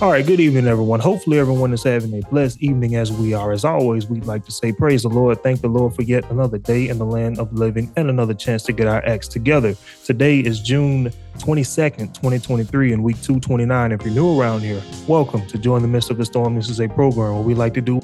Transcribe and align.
All 0.00 0.12
right, 0.12 0.24
good 0.24 0.38
evening, 0.38 0.68
everyone. 0.68 1.00
Hopefully, 1.00 1.40
everyone 1.40 1.72
is 1.72 1.82
having 1.82 2.14
a 2.14 2.20
blessed 2.28 2.62
evening 2.62 2.94
as 2.94 3.10
we 3.10 3.34
are. 3.34 3.50
As 3.50 3.64
always, 3.64 4.06
we'd 4.06 4.26
like 4.26 4.44
to 4.44 4.52
say, 4.52 4.70
Praise 4.70 5.02
the 5.02 5.08
Lord. 5.08 5.42
Thank 5.42 5.60
the 5.60 5.66
Lord 5.66 5.92
for 5.92 6.02
yet 6.02 6.30
another 6.30 6.56
day 6.56 6.86
in 6.86 6.98
the 6.98 7.04
land 7.04 7.40
of 7.40 7.52
living 7.52 7.92
and 7.96 8.08
another 8.08 8.32
chance 8.32 8.62
to 8.64 8.72
get 8.72 8.86
our 8.86 9.04
acts 9.04 9.26
together. 9.26 9.74
Today 10.04 10.38
is 10.38 10.60
June 10.60 11.10
22nd, 11.38 12.14
2023, 12.14 12.92
and 12.92 13.02
week 13.02 13.16
229. 13.22 13.90
If 13.90 14.02
you're 14.02 14.14
new 14.14 14.40
around 14.40 14.60
here, 14.60 14.80
welcome 15.08 15.44
to 15.48 15.58
Joy 15.58 15.74
in 15.74 15.82
the 15.82 15.88
Midst 15.88 16.12
of 16.12 16.16
the 16.18 16.24
Storm. 16.24 16.54
This 16.54 16.68
is 16.68 16.78
a 16.78 16.86
program 16.86 17.34
where 17.34 17.42
we 17.42 17.54
like 17.54 17.74
to 17.74 17.80
do 17.80 18.00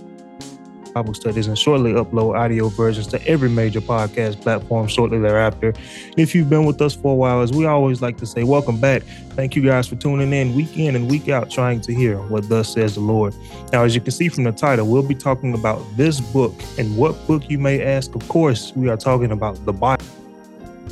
Bible 0.95 1.13
studies 1.13 1.49
and 1.49 1.59
shortly 1.59 1.93
upload 1.93 2.39
audio 2.39 2.69
versions 2.69 3.09
to 3.09 3.27
every 3.27 3.49
major 3.49 3.81
podcast 3.81 4.41
platform 4.41 4.87
shortly 4.87 5.19
thereafter. 5.19 5.75
If 6.17 6.37
you've 6.37 6.49
been 6.49 6.65
with 6.65 6.81
us 6.81 6.95
for 6.95 7.13
a 7.13 7.17
while, 7.17 7.43
as 7.43 7.53
we 7.53 7.67
always 7.67 8.01
like 8.01 8.17
to 8.19 8.27
say, 8.27 8.45
welcome 8.45 8.79
back. 8.79 9.03
Thank 9.31 9.57
you 9.57 9.63
guys 9.63 9.89
for 9.89 9.97
tuning 9.97 10.33
in 10.33 10.55
week 10.55 10.79
in 10.79 10.95
and 10.95 11.11
week 11.11 11.29
out, 11.29 11.51
trying 11.51 11.81
to 11.81 11.93
hear 11.93 12.19
what 12.19 12.49
thus 12.49 12.73
says 12.73 12.95
the 12.95 13.01
Lord. 13.01 13.35
Now, 13.73 13.83
as 13.83 13.97
you 13.97 14.01
can 14.01 14.13
see 14.13 14.29
from 14.29 14.45
the 14.45 14.53
title, 14.53 14.87
we'll 14.87 15.03
be 15.03 15.17
talking 15.17 15.55
about 15.55 15.85
this 15.97 16.21
book. 16.21 16.55
And 16.79 16.97
what 16.97 17.27
book 17.27 17.51
you 17.51 17.59
may 17.59 17.83
ask? 17.83 18.15
Of 18.15 18.29
course, 18.29 18.73
we 18.77 18.89
are 18.89 18.97
talking 18.97 19.33
about 19.33 19.65
the 19.65 19.73
Bible, 19.73 20.05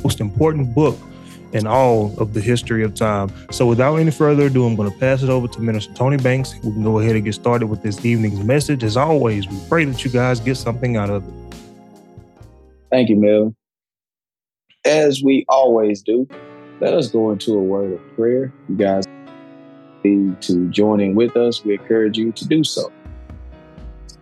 most 0.03 0.19
important 0.19 0.75
book 0.75 0.99
in 1.53 1.67
all 1.67 2.13
of 2.19 2.33
the 2.33 2.41
history 2.41 2.83
of 2.83 2.95
time. 2.95 3.31
So, 3.51 3.65
without 3.65 3.95
any 3.95 4.11
further 4.11 4.47
ado, 4.47 4.65
I'm 4.65 4.75
going 4.75 4.91
to 4.91 4.97
pass 4.97 5.23
it 5.23 5.29
over 5.29 5.47
to 5.47 5.61
Minister 5.61 5.93
Tony 5.93 6.17
Banks. 6.17 6.55
We 6.63 6.71
can 6.71 6.83
go 6.83 6.99
ahead 6.99 7.15
and 7.15 7.23
get 7.23 7.33
started 7.33 7.67
with 7.67 7.81
this 7.81 8.03
evening's 8.03 8.43
message. 8.43 8.83
As 8.83 8.97
always, 8.97 9.47
we 9.47 9.59
pray 9.69 9.85
that 9.85 10.03
you 10.03 10.11
guys 10.11 10.39
get 10.39 10.55
something 10.55 10.97
out 10.97 11.09
of 11.09 11.27
it. 11.27 11.33
Thank 12.91 13.09
you, 13.09 13.15
Mel. 13.15 13.55
As 14.85 15.21
we 15.23 15.45
always 15.47 16.01
do, 16.01 16.27
let 16.79 16.93
us 16.93 17.09
go 17.09 17.31
into 17.31 17.53
a 17.53 17.61
word 17.61 17.93
of 17.93 18.15
prayer. 18.15 18.51
You 18.67 18.75
guys 18.75 19.05
need 20.03 20.41
to 20.41 20.69
join 20.69 20.99
in 20.99 21.15
with 21.15 21.37
us. 21.37 21.63
We 21.63 21.73
encourage 21.73 22.17
you 22.17 22.31
to 22.33 22.45
do 22.45 22.63
so. 22.63 22.91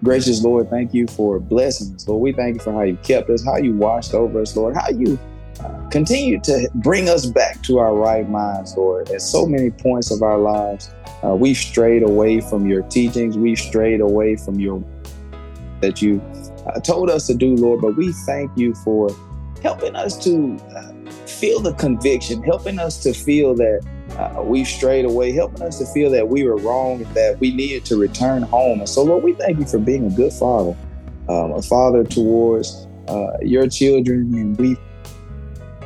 Gracious 0.03 0.43
Lord, 0.43 0.69
thank 0.69 0.93
you 0.93 1.07
for 1.07 1.39
blessing 1.39 1.93
us. 1.95 2.07
Lord, 2.07 2.21
we 2.21 2.33
thank 2.33 2.55
you 2.55 2.61
for 2.61 2.73
how 2.73 2.81
you 2.81 2.97
kept 2.97 3.29
us, 3.29 3.45
how 3.45 3.57
you 3.57 3.73
watched 3.73 4.13
over 4.13 4.41
us, 4.41 4.55
Lord, 4.55 4.75
how 4.75 4.89
you 4.89 5.19
continue 5.91 6.39
to 6.41 6.69
bring 6.75 7.09
us 7.09 7.25
back 7.25 7.61
to 7.63 7.79
our 7.79 7.93
right 7.93 8.27
minds, 8.27 8.75
Lord. 8.75 9.09
At 9.09 9.21
so 9.21 9.45
many 9.45 9.69
points 9.69 10.11
of 10.11 10.21
our 10.23 10.37
lives, 10.37 10.89
uh, 11.23 11.35
we've 11.35 11.57
strayed 11.57 12.03
away 12.03 12.41
from 12.41 12.65
your 12.65 12.81
teachings. 12.83 13.37
We've 13.37 13.59
strayed 13.59 14.01
away 14.01 14.37
from 14.37 14.59
your 14.59 14.83
that 15.81 16.01
you 16.01 16.21
uh, 16.67 16.79
told 16.79 17.09
us 17.09 17.27
to 17.27 17.33
do, 17.33 17.55
Lord. 17.55 17.81
But 17.81 17.97
we 17.97 18.11
thank 18.11 18.51
you 18.55 18.73
for 18.75 19.09
helping 19.61 19.95
us 19.95 20.23
to 20.23 20.57
uh, 20.75 21.11
feel 21.25 21.59
the 21.59 21.73
conviction, 21.73 22.41
helping 22.43 22.79
us 22.79 23.01
to 23.03 23.13
feel 23.13 23.55
that 23.55 23.85
uh, 24.17 24.41
we've 24.43 24.67
strayed 24.67 25.05
away, 25.05 25.31
helping 25.31 25.63
us 25.63 25.79
to 25.79 25.85
feel 25.87 26.09
that 26.11 26.27
we 26.27 26.43
were 26.43 26.57
wrong 26.57 27.01
and 27.03 27.15
that 27.15 27.39
we 27.39 27.53
needed 27.53 27.85
to 27.85 27.97
return 27.97 28.43
home. 28.43 28.79
And 28.79 28.89
so, 28.89 29.03
Lord, 29.03 29.23
we 29.23 29.33
thank 29.33 29.59
you 29.59 29.65
for 29.65 29.79
being 29.79 30.07
a 30.07 30.15
good 30.15 30.33
father, 30.33 30.75
um, 31.29 31.53
a 31.53 31.61
father 31.61 32.03
towards 32.03 32.87
uh, 33.07 33.37
your 33.41 33.67
children, 33.67 34.33
and 34.33 34.57
we 34.57 34.77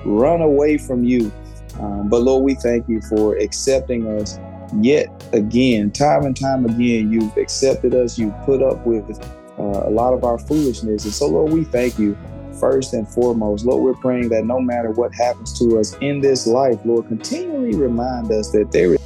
run 0.05 0.41
away 0.41 0.77
from 0.77 1.03
you. 1.03 1.31
Um, 1.79 2.07
but 2.07 2.21
Lord, 2.21 2.43
we 2.43 2.55
thank 2.55 2.87
you 2.87 3.01
for 3.01 3.35
accepting 3.37 4.07
us 4.07 4.39
yet 4.81 5.07
again, 5.33 5.91
time 5.91 6.23
and 6.23 6.35
time 6.35 6.65
again. 6.65 7.11
You've 7.11 7.35
accepted 7.37 7.93
us. 7.93 8.17
You've 8.17 8.37
put 8.45 8.61
up 8.61 8.85
with 8.85 9.19
uh, 9.59 9.61
a 9.61 9.89
lot 9.89 10.13
of 10.13 10.23
our 10.23 10.37
foolishness. 10.37 11.05
And 11.05 11.13
so, 11.13 11.27
Lord, 11.27 11.51
we 11.51 11.63
thank 11.63 11.99
you 11.99 12.17
first 12.59 12.93
and 12.93 13.07
foremost. 13.07 13.65
Lord, 13.65 13.83
we're 13.83 14.01
praying 14.01 14.29
that 14.29 14.45
no 14.45 14.59
matter 14.59 14.91
what 14.91 15.13
happens 15.13 15.57
to 15.59 15.79
us 15.79 15.95
in 15.99 16.21
this 16.21 16.47
life, 16.47 16.79
Lord, 16.85 17.07
continually 17.07 17.75
remind 17.75 18.31
us 18.31 18.51
that 18.51 18.71
there 18.71 18.93
is 18.93 18.99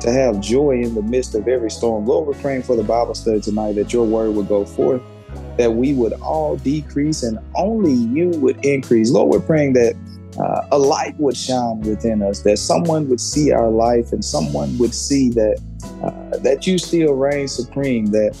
to 0.00 0.12
have 0.12 0.40
joy 0.40 0.80
in 0.82 0.94
the 0.94 1.02
midst 1.02 1.34
of 1.34 1.48
every 1.48 1.70
storm. 1.70 2.06
Lord, 2.06 2.26
we're 2.26 2.40
praying 2.40 2.62
for 2.62 2.76
the 2.76 2.84
Bible 2.84 3.14
study 3.14 3.40
tonight 3.40 3.74
that 3.74 3.92
your 3.92 4.06
word 4.06 4.34
would 4.34 4.48
go 4.48 4.64
forth 4.64 5.02
that 5.56 5.72
we 5.72 5.94
would 5.94 6.12
all 6.14 6.56
decrease 6.56 7.22
and 7.22 7.38
only 7.54 7.92
you 7.92 8.30
would 8.40 8.62
increase. 8.64 9.10
Lord, 9.10 9.30
we're 9.30 9.46
praying 9.46 9.72
that 9.74 9.94
uh, 10.38 10.66
a 10.72 10.78
light 10.78 11.14
would 11.18 11.36
shine 11.36 11.80
within 11.80 12.22
us, 12.22 12.42
that 12.42 12.58
someone 12.58 13.08
would 13.08 13.20
see 13.20 13.52
our 13.52 13.70
life 13.70 14.12
and 14.12 14.24
someone 14.24 14.76
would 14.78 14.94
see 14.94 15.30
that 15.30 15.60
uh, 16.02 16.38
that 16.38 16.66
you 16.66 16.78
still 16.78 17.14
reign 17.14 17.48
supreme, 17.48 18.06
that 18.06 18.36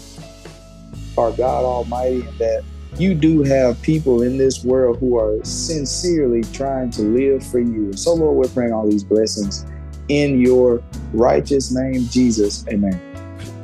our 1.16 1.32
God 1.32 1.64
Almighty, 1.64 2.20
and 2.20 2.38
that 2.38 2.64
you 2.98 3.14
do 3.14 3.42
have 3.42 3.80
people 3.82 4.22
in 4.22 4.38
this 4.38 4.64
world 4.64 4.98
who 4.98 5.18
are 5.18 5.42
sincerely 5.44 6.42
trying 6.52 6.90
to 6.90 7.02
live 7.02 7.46
for 7.46 7.60
you. 7.60 7.92
So, 7.94 8.14
Lord, 8.14 8.36
we're 8.36 8.52
praying 8.52 8.72
all 8.72 8.88
these 8.88 9.04
blessings 9.04 9.64
in 10.08 10.40
your 10.40 10.82
righteous 11.12 11.72
name, 11.72 12.06
Jesus. 12.08 12.64
Amen. 12.68 13.00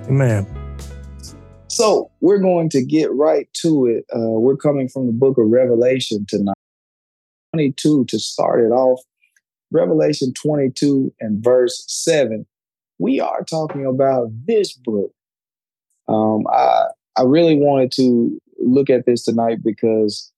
Amen. 0.08 0.46
So 1.72 2.10
we're 2.20 2.38
going 2.38 2.68
to 2.68 2.84
get 2.84 3.10
right 3.14 3.48
to 3.62 3.86
it. 3.86 4.04
Uh, 4.14 4.38
we're 4.38 4.58
coming 4.58 4.90
from 4.90 5.06
the 5.06 5.12
book 5.12 5.38
of 5.38 5.46
Revelation 5.46 6.26
tonight. 6.28 6.52
22 7.54 8.04
to 8.08 8.18
start 8.18 8.60
it 8.60 8.72
off. 8.72 9.00
Revelation 9.70 10.34
22 10.34 11.14
and 11.18 11.42
verse 11.42 11.82
7. 11.88 12.44
We 12.98 13.20
are 13.20 13.42
talking 13.42 13.86
about 13.86 14.28
this 14.44 14.74
book. 14.74 15.12
Um, 16.08 16.46
I, 16.52 16.88
I 17.16 17.22
really 17.22 17.56
wanted 17.56 17.90
to 17.92 18.38
look 18.58 18.90
at 18.90 19.06
this 19.06 19.24
tonight 19.24 19.60
because 19.64 20.30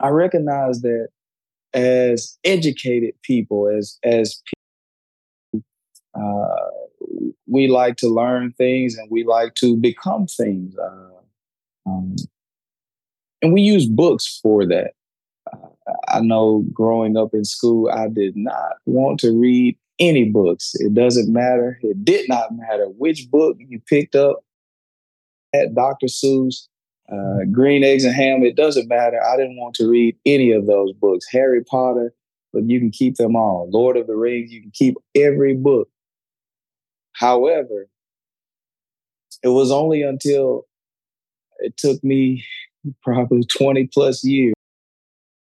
I 0.00 0.08
recognize 0.08 0.82
that 0.82 1.08
as 1.72 2.36
educated 2.44 3.14
people, 3.22 3.68
as 3.68 3.98
as 4.02 4.42
people, 5.54 5.64
uh, 6.14 6.82
we 7.46 7.68
like 7.68 7.96
to 7.96 8.08
learn 8.08 8.52
things 8.52 8.96
and 8.96 9.10
we 9.10 9.24
like 9.24 9.54
to 9.54 9.76
become 9.76 10.26
things. 10.26 10.76
Uh, 10.76 11.10
um, 11.86 12.16
and 13.42 13.52
we 13.52 13.60
use 13.60 13.86
books 13.86 14.38
for 14.42 14.66
that. 14.66 14.92
I 16.08 16.20
know 16.20 16.64
growing 16.72 17.16
up 17.16 17.34
in 17.34 17.44
school, 17.44 17.90
I 17.90 18.08
did 18.08 18.36
not 18.36 18.76
want 18.86 19.18
to 19.20 19.32
read 19.32 19.76
any 19.98 20.24
books. 20.24 20.72
It 20.76 20.94
doesn't 20.94 21.32
matter. 21.32 21.78
It 21.82 22.04
did 22.04 22.28
not 22.28 22.54
matter 22.54 22.86
which 22.86 23.30
book 23.30 23.56
you 23.58 23.80
picked 23.80 24.14
up 24.14 24.44
at 25.54 25.74
Dr. 25.74 26.06
Seuss, 26.06 26.68
uh, 27.12 27.44
Green 27.50 27.84
Eggs 27.84 28.04
and 28.04 28.14
Ham. 28.14 28.42
It 28.42 28.56
doesn't 28.56 28.88
matter. 28.88 29.22
I 29.22 29.36
didn't 29.36 29.58
want 29.58 29.74
to 29.76 29.88
read 29.88 30.16
any 30.24 30.52
of 30.52 30.66
those 30.66 30.92
books. 30.92 31.26
Harry 31.30 31.62
Potter, 31.62 32.14
but 32.52 32.68
you 32.68 32.78
can 32.78 32.90
keep 32.90 33.16
them 33.16 33.36
all. 33.36 33.68
Lord 33.70 33.96
of 33.96 34.06
the 34.06 34.16
Rings, 34.16 34.52
you 34.52 34.62
can 34.62 34.72
keep 34.72 34.96
every 35.14 35.54
book. 35.54 35.88
However, 37.14 37.88
it 39.42 39.48
was 39.48 39.70
only 39.70 40.02
until 40.02 40.66
it 41.58 41.76
took 41.76 42.02
me 42.02 42.44
probably 43.02 43.44
20 43.44 43.88
plus 43.92 44.24
years 44.24 44.54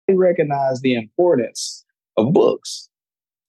I 0.09 0.13
recognized 0.13 0.83
the 0.83 0.93
importance 0.93 1.83
of 2.15 2.33
books, 2.33 2.89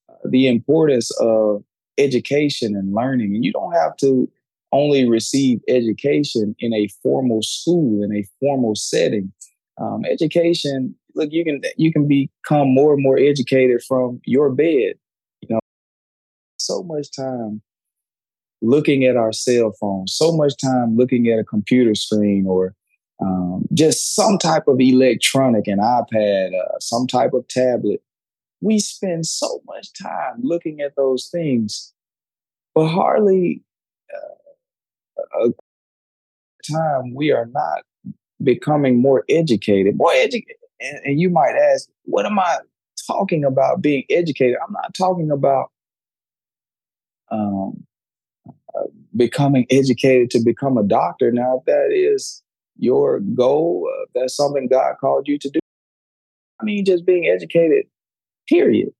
uh, 0.08 0.28
the 0.28 0.48
importance 0.48 1.10
of 1.20 1.62
education 1.98 2.74
and 2.76 2.92
learning. 2.92 3.34
And 3.34 3.44
you 3.44 3.52
don't 3.52 3.72
have 3.72 3.96
to 3.98 4.30
only 4.72 5.08
receive 5.08 5.60
education 5.68 6.54
in 6.58 6.74
a 6.74 6.88
formal 7.02 7.42
school, 7.42 8.02
in 8.02 8.14
a 8.14 8.24
formal 8.40 8.74
setting. 8.74 9.32
Um, 9.80 10.04
education, 10.04 10.96
look, 11.14 11.30
you 11.32 11.44
can 11.44 11.62
you 11.76 11.92
can 11.92 12.08
become 12.08 12.74
more 12.74 12.94
and 12.94 13.02
more 13.02 13.18
educated 13.18 13.82
from 13.86 14.20
your 14.24 14.50
bed. 14.50 14.94
You 15.40 15.48
know, 15.50 15.60
so 16.58 16.82
much 16.82 17.12
time 17.12 17.62
looking 18.60 19.04
at 19.04 19.16
our 19.16 19.32
cell 19.32 19.72
phones, 19.80 20.14
so 20.14 20.32
much 20.32 20.54
time 20.56 20.96
looking 20.96 21.28
at 21.28 21.38
a 21.38 21.44
computer 21.44 21.94
screen 21.94 22.46
or 22.46 22.74
um, 23.20 23.64
just 23.72 24.14
some 24.14 24.38
type 24.38 24.68
of 24.68 24.80
electronic, 24.80 25.66
an 25.66 25.78
iPad, 25.78 26.54
uh, 26.54 26.78
some 26.80 27.06
type 27.06 27.32
of 27.34 27.46
tablet. 27.48 28.00
We 28.60 28.78
spend 28.78 29.26
so 29.26 29.60
much 29.66 29.92
time 29.92 30.40
looking 30.42 30.80
at 30.80 30.96
those 30.96 31.28
things, 31.28 31.92
but 32.74 32.88
hardly 32.88 33.62
uh, 34.14 35.48
a 35.48 35.52
time 36.70 37.14
we 37.14 37.32
are 37.32 37.46
not 37.46 37.82
becoming 38.42 39.00
more 39.00 39.24
educated. 39.28 39.96
More 39.96 40.12
educated. 40.12 40.56
And, 40.80 40.98
and 41.04 41.20
you 41.20 41.30
might 41.30 41.54
ask, 41.56 41.88
what 42.04 42.26
am 42.26 42.38
I 42.38 42.58
talking 43.06 43.44
about 43.44 43.82
being 43.82 44.04
educated? 44.10 44.56
I'm 44.64 44.72
not 44.72 44.94
talking 44.94 45.30
about 45.30 45.70
um, 47.30 47.84
becoming 49.16 49.66
educated 49.70 50.30
to 50.30 50.40
become 50.40 50.76
a 50.76 50.82
doctor. 50.82 51.30
Now, 51.32 51.58
if 51.58 51.64
that 51.66 51.90
is 51.92 52.42
your 52.78 53.20
goal, 53.20 53.90
uh, 53.92 54.06
that's 54.14 54.36
something 54.36 54.68
God 54.68 54.94
called 55.00 55.28
you 55.28 55.38
to 55.38 55.50
do. 55.50 55.60
I 56.60 56.64
mean, 56.64 56.84
just 56.84 57.06
being 57.06 57.26
educated, 57.26 57.86
period. 58.48 58.90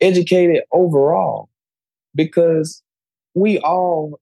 Educated 0.00 0.62
overall, 0.72 1.50
because 2.14 2.82
we 3.34 3.58
all 3.58 4.20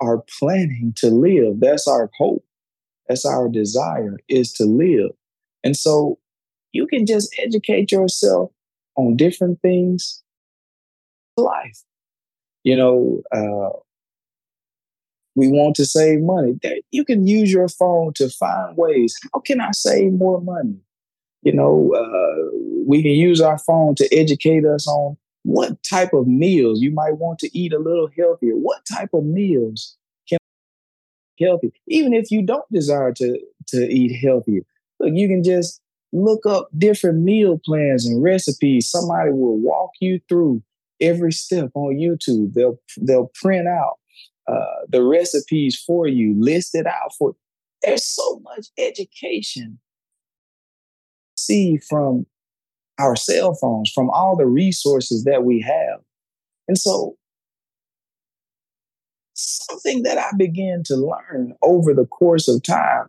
are 0.00 0.22
planning 0.38 0.92
to 0.96 1.08
live. 1.08 1.60
That's 1.60 1.86
our 1.86 2.10
hope. 2.18 2.44
That's 3.08 3.24
our 3.24 3.48
desire 3.48 4.18
is 4.28 4.52
to 4.54 4.64
live. 4.64 5.10
And 5.62 5.76
so 5.76 6.18
you 6.72 6.86
can 6.86 7.06
just 7.06 7.34
educate 7.38 7.92
yourself 7.92 8.50
on 8.96 9.16
different 9.16 9.60
things 9.62 10.22
life 11.36 11.82
You 12.66 12.76
know, 12.76 13.22
uh, 13.32 13.78
we 15.34 15.48
want 15.48 15.76
to 15.76 15.84
save 15.84 16.20
money. 16.20 16.58
You 16.90 17.04
can 17.04 17.26
use 17.26 17.52
your 17.52 17.68
phone 17.68 18.12
to 18.14 18.28
find 18.30 18.76
ways. 18.76 19.14
How 19.32 19.40
can 19.40 19.60
I 19.60 19.70
save 19.72 20.12
more 20.12 20.40
money? 20.40 20.76
You 21.42 21.54
know, 21.54 21.94
uh, 21.94 22.58
we 22.86 23.02
can 23.02 23.12
use 23.12 23.40
our 23.40 23.58
phone 23.58 23.94
to 23.96 24.08
educate 24.14 24.64
us 24.66 24.88
on 24.88 25.16
what 25.44 25.82
type 25.84 26.12
of 26.14 26.26
meals 26.26 26.80
you 26.80 26.92
might 26.92 27.18
want 27.18 27.38
to 27.40 27.58
eat 27.58 27.72
a 27.72 27.78
little 27.78 28.08
healthier. 28.16 28.54
What 28.54 28.82
type 28.92 29.10
of 29.14 29.24
meals 29.24 29.96
can 30.28 30.38
healthy? 31.40 31.72
Even 31.88 32.12
if 32.14 32.30
you 32.30 32.42
don't 32.42 32.70
desire 32.72 33.12
to 33.12 33.38
to 33.68 33.88
eat 33.92 34.16
healthier, 34.22 34.62
look, 35.00 35.12
you 35.14 35.28
can 35.28 35.42
just 35.42 35.80
look 36.12 36.46
up 36.46 36.68
different 36.76 37.20
meal 37.20 37.60
plans 37.64 38.06
and 38.06 38.22
recipes. 38.22 38.88
Somebody 38.88 39.30
will 39.32 39.58
walk 39.58 39.90
you 40.00 40.20
through 40.28 40.62
every 41.00 41.32
step 41.32 41.70
on 41.74 41.96
YouTube. 41.96 42.54
They'll 42.54 42.78
they'll 42.98 43.30
print 43.34 43.68
out 43.68 43.98
uh, 44.48 44.84
the 44.88 45.02
recipes 45.02 45.76
for 45.76 46.06
you, 46.06 46.34
list 46.38 46.74
it 46.74 46.86
out 46.86 47.12
for. 47.18 47.34
There's 47.82 48.04
so 48.04 48.40
much 48.40 48.68
education. 48.78 49.78
See 51.36 51.78
from 51.78 52.26
our 52.98 53.14
cell 53.14 53.54
phones, 53.54 53.92
from 53.92 54.08
all 54.10 54.36
the 54.36 54.46
resources 54.46 55.24
that 55.24 55.44
we 55.44 55.60
have, 55.60 56.00
and 56.66 56.78
so 56.78 57.16
something 59.34 60.02
that 60.02 60.18
I 60.18 60.30
began 60.36 60.82
to 60.84 60.96
learn 60.96 61.54
over 61.62 61.92
the 61.92 62.06
course 62.06 62.48
of 62.48 62.62
time 62.62 63.08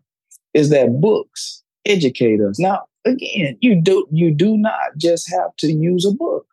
is 0.54 0.70
that 0.70 1.00
books 1.00 1.64
educate 1.86 2.42
us. 2.42 2.60
Now, 2.60 2.86
again, 3.06 3.58
you 3.62 3.82
do 3.82 4.08
you 4.12 4.32
do 4.32 4.58
not 4.58 4.98
just 4.98 5.30
have 5.32 5.56
to 5.58 5.72
use 5.72 6.06
a 6.06 6.12
book. 6.12 6.46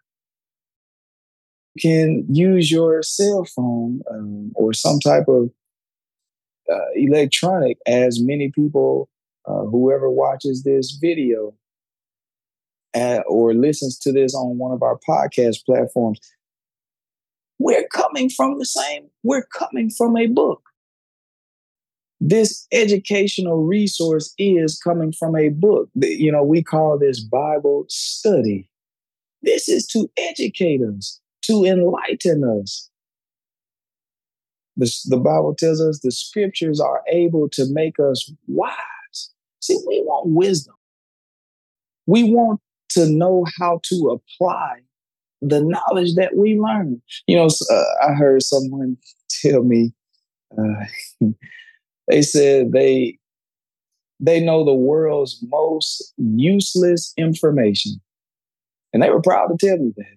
Can 1.80 2.24
use 2.28 2.70
your 2.70 3.02
cell 3.02 3.44
phone 3.44 4.00
um, 4.10 4.52
or 4.54 4.72
some 4.72 5.00
type 5.00 5.26
of 5.28 5.50
uh, 6.72 6.90
electronic, 6.94 7.78
as 7.86 8.20
many 8.22 8.50
people, 8.50 9.08
uh, 9.46 9.64
whoever 9.64 10.08
watches 10.08 10.62
this 10.62 10.96
video 11.00 11.54
at, 12.94 13.24
or 13.28 13.54
listens 13.54 13.98
to 13.98 14.12
this 14.12 14.34
on 14.34 14.56
one 14.56 14.72
of 14.72 14.82
our 14.82 14.98
podcast 15.06 15.64
platforms, 15.66 16.20
we're 17.58 17.86
coming 17.88 18.30
from 18.30 18.58
the 18.58 18.64
same, 18.64 19.08
we're 19.22 19.46
coming 19.52 19.90
from 19.90 20.16
a 20.16 20.26
book 20.26 20.62
this 22.26 22.66
educational 22.72 23.64
resource 23.64 24.32
is 24.38 24.78
coming 24.78 25.12
from 25.12 25.36
a 25.36 25.50
book. 25.50 25.90
You 25.94 26.32
know, 26.32 26.42
we 26.42 26.62
call 26.62 26.98
this 26.98 27.20
Bible 27.20 27.84
study. 27.88 28.68
This 29.42 29.68
is 29.68 29.86
to 29.88 30.08
educate 30.16 30.80
us, 30.80 31.20
to 31.46 31.64
enlighten 31.64 32.44
us. 32.44 32.90
The, 34.76 34.92
the 35.06 35.16
Bible 35.16 35.54
tells 35.54 35.80
us 35.80 36.00
the 36.00 36.10
scriptures 36.10 36.80
are 36.80 37.02
able 37.08 37.48
to 37.50 37.66
make 37.70 38.00
us 38.00 38.30
wise. 38.46 39.30
See, 39.60 39.78
we 39.86 40.02
want 40.04 40.28
wisdom. 40.28 40.74
We 42.06 42.24
want 42.24 42.60
to 42.90 43.08
know 43.08 43.46
how 43.58 43.80
to 43.84 44.20
apply 44.20 44.80
the 45.40 45.62
knowledge 45.62 46.14
that 46.14 46.36
we 46.36 46.58
learn. 46.58 47.00
You 47.26 47.36
know, 47.36 47.48
uh, 47.70 47.84
I 48.02 48.14
heard 48.14 48.42
someone 48.42 48.96
tell 49.42 49.62
me, 49.62 49.92
uh, 50.56 50.84
they 52.08 52.22
said 52.22 52.72
they 52.72 53.18
they 54.20 54.40
know 54.40 54.64
the 54.64 54.74
world's 54.74 55.44
most 55.48 56.14
useless 56.16 57.12
information. 57.16 58.00
And 58.92 59.02
they 59.02 59.10
were 59.10 59.20
proud 59.20 59.48
to 59.48 59.66
tell 59.66 59.76
me 59.76 59.92
that. 59.96 60.16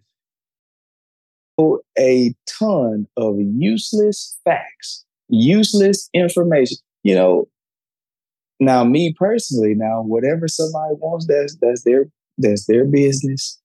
A 1.99 2.35
ton 2.47 3.07
of 3.17 3.37
useless 3.39 4.37
facts, 4.43 5.05
useless 5.29 6.09
information. 6.13 6.77
You 7.03 7.15
know, 7.15 7.47
now 8.59 8.83
me 8.83 9.13
personally, 9.17 9.73
now 9.75 10.01
whatever 10.01 10.47
somebody 10.47 10.95
wants, 10.95 11.27
that's 11.27 11.57
that's 11.61 11.83
their 11.83 12.05
that's 12.37 12.67
their 12.67 12.85
business. 12.85 13.59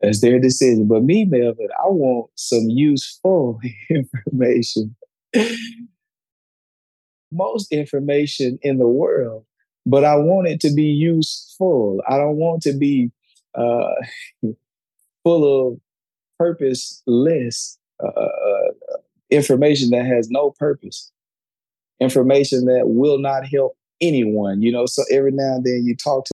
That's 0.00 0.20
their 0.22 0.38
decision. 0.40 0.88
But 0.88 1.04
me, 1.04 1.24
Melvin, 1.26 1.68
I 1.78 1.88
want 1.88 2.30
some 2.34 2.70
useful 2.70 3.60
information 3.90 4.96
most 7.32 7.72
information 7.72 8.58
in 8.62 8.78
the 8.78 8.88
world, 8.88 9.44
but 9.86 10.04
I 10.04 10.16
want 10.16 10.48
it 10.48 10.60
to 10.60 10.72
be 10.74 10.84
useful. 10.84 12.00
I 12.08 12.16
don't 12.16 12.36
want 12.36 12.62
to 12.62 12.72
be 12.72 13.10
uh, 13.54 13.94
full 15.24 15.70
of 15.70 15.80
purposeless 16.40 17.78
uh, 18.02 18.06
uh, 18.08 18.96
information 19.28 19.90
that 19.90 20.06
has 20.06 20.30
no 20.30 20.52
purpose, 20.52 21.12
information 22.00 22.64
that 22.64 22.88
will 22.88 23.18
not 23.18 23.46
help 23.46 23.76
anyone. 24.00 24.62
You 24.62 24.72
know, 24.72 24.86
so 24.86 25.04
every 25.10 25.32
now 25.32 25.56
and 25.56 25.64
then 25.64 25.84
you 25.84 25.94
talk 25.94 26.24
to 26.24 26.32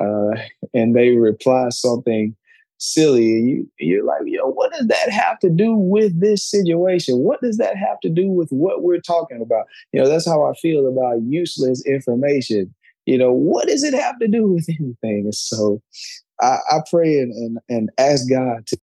uh, 0.00 0.40
and 0.72 0.96
they 0.96 1.10
reply 1.10 1.68
something 1.68 2.34
silly. 2.78 3.32
And 3.34 3.48
you, 3.50 3.70
you're 3.78 4.04
like, 4.04 4.22
yo, 4.24 4.48
what 4.48 4.72
does 4.72 4.86
that 4.86 5.10
have 5.10 5.38
to 5.40 5.50
do 5.50 5.74
with 5.74 6.18
this 6.18 6.42
situation? 6.42 7.18
What 7.18 7.42
does 7.42 7.58
that 7.58 7.76
have 7.76 8.00
to 8.00 8.08
do 8.08 8.30
with 8.30 8.48
what 8.50 8.82
we're 8.82 9.00
talking 9.00 9.42
about? 9.42 9.66
You 9.92 10.00
know, 10.00 10.08
that's 10.08 10.26
how 10.26 10.44
I 10.44 10.54
feel 10.54 10.86
about 10.86 11.20
useless 11.24 11.84
information. 11.84 12.74
You 13.04 13.18
know, 13.18 13.32
what 13.32 13.68
does 13.68 13.82
it 13.84 13.94
have 13.94 14.18
to 14.20 14.28
do 14.28 14.48
with 14.48 14.66
anything? 14.68 15.24
And 15.24 15.34
so 15.34 15.82
I, 16.40 16.58
I 16.70 16.78
pray 16.90 17.18
and, 17.18 17.32
and, 17.32 17.58
and 17.68 17.90
ask 17.98 18.28
God 18.28 18.66
to 18.68 18.78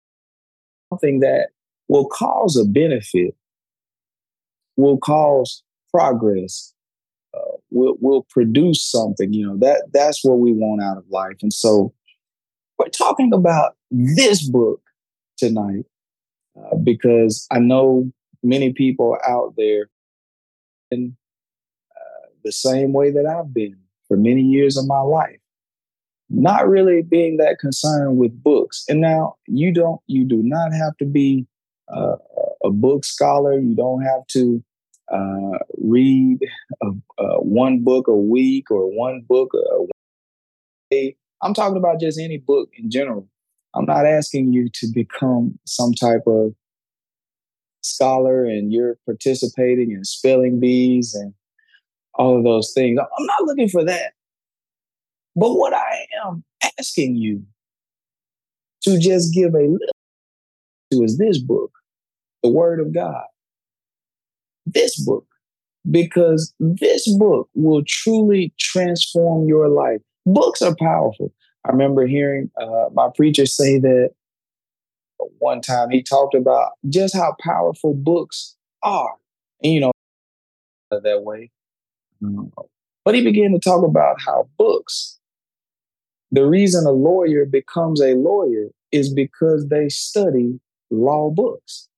something 0.93 1.21
that 1.21 1.49
will 1.89 2.09
cause 2.09 2.57
a 2.57 2.65
benefit, 2.65 3.35
will 4.77 4.99
cause 4.99 5.63
progress, 5.93 6.73
uh, 7.35 7.57
will 7.71 7.97
will 8.01 8.27
produce 8.31 8.83
something. 8.83 9.33
You 9.33 9.49
know 9.49 9.57
that 9.59 9.89
that's 9.93 10.25
what 10.25 10.39
we 10.39 10.53
want 10.53 10.83
out 10.83 10.99
of 10.99 11.09
life. 11.11 11.37
And 11.43 11.53
so 11.53 11.93
we're 12.79 12.89
talking 12.89 13.33
about 13.33 13.77
this 13.91 14.49
book 14.49 14.81
tonight 15.37 15.85
uh, 16.57 16.77
because 16.77 17.47
I 17.51 17.59
know 17.59 18.11
many 18.43 18.73
people 18.73 19.19
out 19.27 19.55
there 19.57 19.89
in 20.91 21.17
uh, 21.95 22.29
the 22.45 22.53
same 22.53 22.93
way 22.93 23.11
that 23.11 23.27
I've 23.27 23.53
been 23.53 23.77
for 24.09 24.17
many 24.17 24.43
years 24.43 24.77
of 24.77 24.87
my 24.87 25.01
life, 25.01 25.40
not 26.31 26.69
really 26.69 27.03
being 27.03 27.37
that 27.39 27.59
concerned 27.59 28.17
with 28.17 28.43
books. 28.43 28.85
And 28.89 29.01
now 29.01 29.37
you 29.47 29.75
don't, 29.75 30.01
you 30.07 30.25
do 30.25 30.43
not 30.43 30.73
have 30.73 30.97
to 30.99 31.05
be 31.05 31.47
uh, 31.95 32.17
a 32.65 32.71
book 32.71 33.05
scholar. 33.05 33.59
You 33.59 33.75
don't 33.75 34.03
have 34.03 34.27
to 34.29 34.63
uh, 35.13 35.59
read 35.79 36.39
one 37.41 37.83
book 37.83 38.07
a 38.09 38.17
week 38.17 38.71
or 38.71 38.87
one 38.87 39.23
book 39.29 39.53
a 39.55 39.87
day. 40.91 41.17
I'm 41.43 41.55
talking 41.55 41.77
about 41.77 42.01
just 42.01 42.19
any 42.19 42.39
book 42.39 42.71
in 42.77 42.91
general. 42.91 43.29
I'm 43.75 43.87
not 43.87 44.07
asking 44.07 44.53
you 44.53 44.69
to 44.75 44.89
become 44.93 45.59
some 45.65 45.95
type 45.95 46.23
of 46.27 46.53
scholar 47.83 48.45
and 48.45 48.73
you're 48.73 48.99
participating 49.07 49.93
in 49.93 50.05
spelling 50.05 50.61
bees 50.61 51.15
and 51.15 51.35
all 52.15 52.37
of 52.37 52.45
those 52.45 52.73
things. 52.75 52.99
I'm 53.01 53.27
not 53.27 53.45
looking 53.45 53.69
for 53.69 53.85
that. 53.85 54.13
But 55.41 55.55
what 55.55 55.73
I 55.73 56.07
am 56.23 56.45
asking 56.79 57.17
you 57.17 57.43
to 58.83 58.99
just 58.99 59.33
give 59.33 59.55
a 59.55 59.63
little 59.63 59.79
to 60.93 61.03
is 61.03 61.17
this 61.17 61.39
book, 61.39 61.73
the 62.43 62.51
Word 62.51 62.79
of 62.79 62.93
God. 62.93 63.25
This 64.67 65.03
book, 65.03 65.25
because 65.91 66.53
this 66.61 67.11
book 67.17 67.49
will 67.55 67.83
truly 67.89 68.53
transform 68.59 69.49
your 69.49 69.71
life. 69.71 70.03
Books 70.27 70.61
are 70.61 70.77
powerful. 70.79 71.33
I 71.65 71.71
remember 71.71 72.07
hearing 72.07 72.51
uh, 72.61 72.91
my 72.93 73.09
preacher 73.17 73.47
say 73.47 73.79
that 73.79 74.11
one 75.39 75.63
time 75.63 75.89
he 75.89 76.03
talked 76.03 76.35
about 76.35 76.73
just 76.91 77.17
how 77.17 77.35
powerful 77.41 77.95
books 77.95 78.57
are. 78.83 79.15
And, 79.63 79.73
you 79.73 79.81
know, 79.81 79.93
that 80.91 81.23
way. 81.23 81.51
Mm-hmm. 82.23 82.49
But 83.07 83.15
he 83.15 83.25
began 83.25 83.53
to 83.53 83.59
talk 83.59 83.83
about 83.83 84.17
how 84.21 84.51
books, 84.59 85.17
the 86.31 86.47
reason 86.47 86.87
a 86.87 86.93
lawyer 86.93 87.45
becomes 87.45 88.01
a 88.01 88.15
lawyer 88.15 88.69
is 88.93 89.13
because 89.13 89.69
they 89.69 89.89
study 89.89 90.61
law 90.91 91.31
books. 91.31 91.89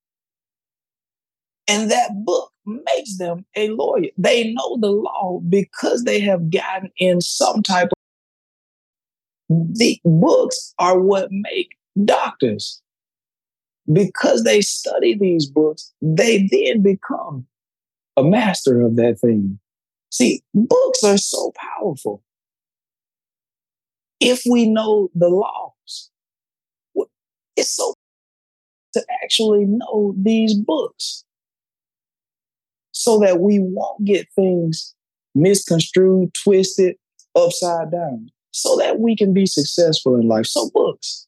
And 1.68 1.90
that 1.90 2.10
book 2.24 2.52
makes 2.66 3.18
them 3.18 3.44
a 3.56 3.68
lawyer. 3.70 4.10
They 4.18 4.52
know 4.52 4.78
the 4.80 4.90
law 4.90 5.40
because 5.48 6.04
they 6.04 6.20
have 6.20 6.50
gotten 6.50 6.90
in 6.98 7.20
some 7.20 7.62
type 7.62 7.88
of 9.50 9.76
the 9.76 10.00
books 10.04 10.74
are 10.78 10.98
what 10.98 11.28
make 11.30 11.76
doctors. 12.04 12.80
Because 13.92 14.44
they 14.44 14.60
study 14.60 15.16
these 15.18 15.46
books, 15.46 15.92
they 16.00 16.48
then 16.50 16.82
become 16.82 17.46
a 18.16 18.22
master 18.22 18.80
of 18.80 18.96
that 18.96 19.18
thing. 19.18 19.58
See, 20.10 20.42
books 20.54 21.02
are 21.02 21.18
so 21.18 21.52
powerful. 21.56 22.22
If 24.24 24.42
we 24.48 24.68
know 24.68 25.10
the 25.16 25.28
laws, 25.28 26.10
it's 27.56 27.74
so 27.74 27.94
to 28.92 29.04
actually 29.22 29.64
know 29.66 30.14
these 30.16 30.54
books 30.54 31.24
so 32.92 33.18
that 33.18 33.40
we 33.40 33.58
won't 33.58 34.04
get 34.04 34.28
things 34.36 34.94
misconstrued, 35.34 36.30
twisted, 36.44 36.94
upside 37.34 37.90
down, 37.90 38.28
so 38.52 38.76
that 38.76 39.00
we 39.00 39.16
can 39.16 39.34
be 39.34 39.44
successful 39.44 40.14
in 40.14 40.28
life. 40.28 40.46
So, 40.46 40.70
books, 40.72 41.26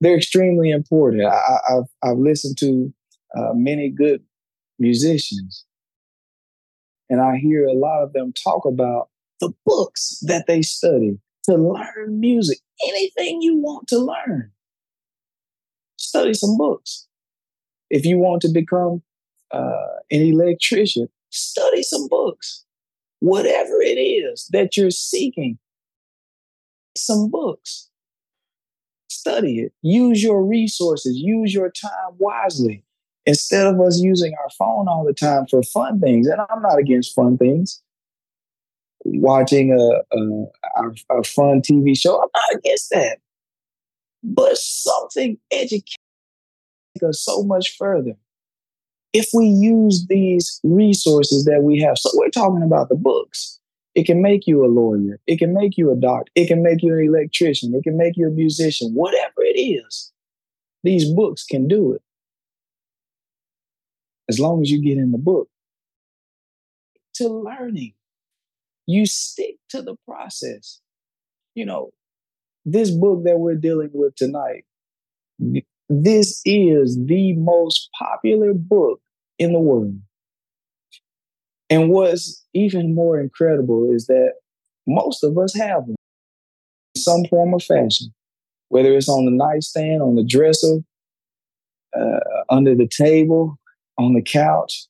they're 0.00 0.16
extremely 0.16 0.70
important. 0.70 1.24
I, 1.24 1.58
have 1.68 1.84
I've 2.02 2.16
listened 2.16 2.56
to 2.58 2.94
uh, 3.36 3.52
many 3.52 3.90
good 3.90 4.22
musicians, 4.78 5.66
and 7.10 7.20
I 7.20 7.36
hear 7.36 7.66
a 7.66 7.74
lot 7.74 8.02
of 8.02 8.14
them 8.14 8.32
talk 8.32 8.64
about 8.64 9.10
the 9.40 9.52
books 9.66 10.20
that 10.22 10.46
they 10.46 10.62
study 10.62 11.18
to 11.44 11.56
learn 11.56 12.20
music. 12.20 12.58
Anything 12.88 13.42
you 13.42 13.56
want 13.56 13.88
to 13.88 13.98
learn, 13.98 14.50
study 15.96 16.34
some 16.34 16.56
books. 16.56 17.06
If 17.90 18.04
you 18.04 18.18
want 18.18 18.42
to 18.42 18.48
become 18.48 19.02
uh, 19.50 20.00
an 20.10 20.22
electrician, 20.22 21.08
study 21.30 21.82
some 21.82 22.08
books. 22.08 22.64
Whatever 23.20 23.80
it 23.80 23.98
is 23.98 24.48
that 24.52 24.76
you're 24.76 24.90
seeking, 24.90 25.58
some 26.96 27.30
books. 27.30 27.88
Study 29.08 29.60
it. 29.60 29.72
Use 29.82 30.22
your 30.22 30.44
resources. 30.44 31.16
Use 31.16 31.54
your 31.54 31.70
time 31.70 32.12
wisely. 32.18 32.84
Instead 33.26 33.66
of 33.66 33.80
us 33.80 33.98
using 33.98 34.34
our 34.42 34.50
phone 34.50 34.86
all 34.86 35.04
the 35.04 35.14
time 35.14 35.46
for 35.46 35.62
fun 35.62 35.98
things, 36.00 36.26
and 36.26 36.40
I'm 36.50 36.60
not 36.60 36.78
against 36.78 37.14
fun 37.14 37.38
things, 37.38 37.82
watching 39.04 39.72
a, 39.72 40.16
a, 40.16 41.18
a, 41.18 41.22
fun 41.24 41.60
TV 41.60 41.98
show, 41.98 42.20
I'm 42.20 42.28
not 42.34 42.58
against 42.58 42.90
that. 42.90 43.18
But 44.22 44.56
something 44.56 45.38
educates 45.50 45.96
us 47.06 47.20
so 47.20 47.42
much 47.42 47.76
further 47.76 48.14
if 49.12 49.30
we 49.32 49.46
use 49.46 50.06
these 50.08 50.60
resources 50.64 51.44
that 51.44 51.62
we 51.62 51.80
have. 51.80 51.98
So 51.98 52.10
we're 52.14 52.30
talking 52.30 52.62
about 52.62 52.88
the 52.88 52.96
books. 52.96 53.60
It 53.94 54.06
can 54.06 54.20
make 54.20 54.46
you 54.46 54.64
a 54.64 54.66
lawyer. 54.66 55.20
It 55.26 55.38
can 55.38 55.54
make 55.54 55.78
you 55.78 55.92
a 55.92 55.96
doctor. 55.96 56.30
It 56.34 56.48
can 56.48 56.62
make 56.62 56.82
you 56.82 56.92
an 56.94 57.04
electrician. 57.04 57.74
It 57.74 57.84
can 57.84 57.96
make 57.96 58.16
you 58.16 58.26
a 58.26 58.30
musician. 58.30 58.92
Whatever 58.92 59.38
it 59.38 59.58
is, 59.58 60.12
these 60.82 61.08
books 61.12 61.44
can 61.44 61.68
do 61.68 61.92
it. 61.92 62.02
As 64.28 64.40
long 64.40 64.62
as 64.62 64.70
you 64.70 64.82
get 64.82 64.98
in 64.98 65.12
the 65.12 65.18
book. 65.18 65.48
To 67.16 67.28
learning, 67.28 67.92
you 68.86 69.06
stick 69.06 69.56
to 69.70 69.82
the 69.82 69.96
process. 70.06 70.80
You 71.54 71.66
know, 71.66 71.90
this 72.64 72.90
book 72.90 73.24
that 73.24 73.38
we're 73.38 73.56
dealing 73.56 73.90
with 73.92 74.14
tonight, 74.16 74.64
this 75.88 76.40
is 76.44 76.98
the 77.06 77.34
most 77.34 77.90
popular 77.98 78.54
book 78.54 79.00
in 79.38 79.52
the 79.52 79.60
world. 79.60 79.98
And 81.70 81.90
what's 81.90 82.44
even 82.54 82.94
more 82.94 83.18
incredible 83.20 83.90
is 83.92 84.06
that 84.06 84.34
most 84.86 85.24
of 85.24 85.38
us 85.38 85.54
have 85.54 85.86
them 85.86 85.96
in 86.94 87.00
some 87.00 87.24
form 87.24 87.54
of 87.54 87.62
fashion, 87.62 88.12
whether 88.68 88.92
it's 88.96 89.08
on 89.08 89.24
the 89.24 89.30
nightstand, 89.30 90.02
on 90.02 90.14
the 90.14 90.24
dresser, 90.24 90.78
uh, 91.96 92.20
under 92.50 92.74
the 92.74 92.88
table, 92.88 93.58
on 93.98 94.14
the 94.14 94.22
couch. 94.22 94.86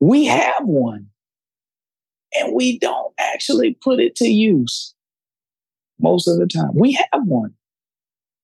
We 0.00 0.26
have 0.26 0.64
one, 0.64 1.08
and 2.38 2.54
we 2.54 2.78
don't 2.78 3.12
actually 3.18 3.76
put 3.82 4.00
it 4.00 4.16
to 4.16 4.28
use 4.28 4.94
most 6.00 6.28
of 6.28 6.38
the 6.38 6.46
time. 6.46 6.70
We 6.74 6.92
have 6.92 7.26
one. 7.26 7.54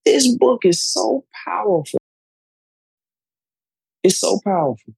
This 0.05 0.29
book 0.37 0.65
is 0.65 0.83
so 0.83 1.25
powerful. 1.45 1.99
It's 4.03 4.21
so 4.21 4.41
powerful. 4.45 4.95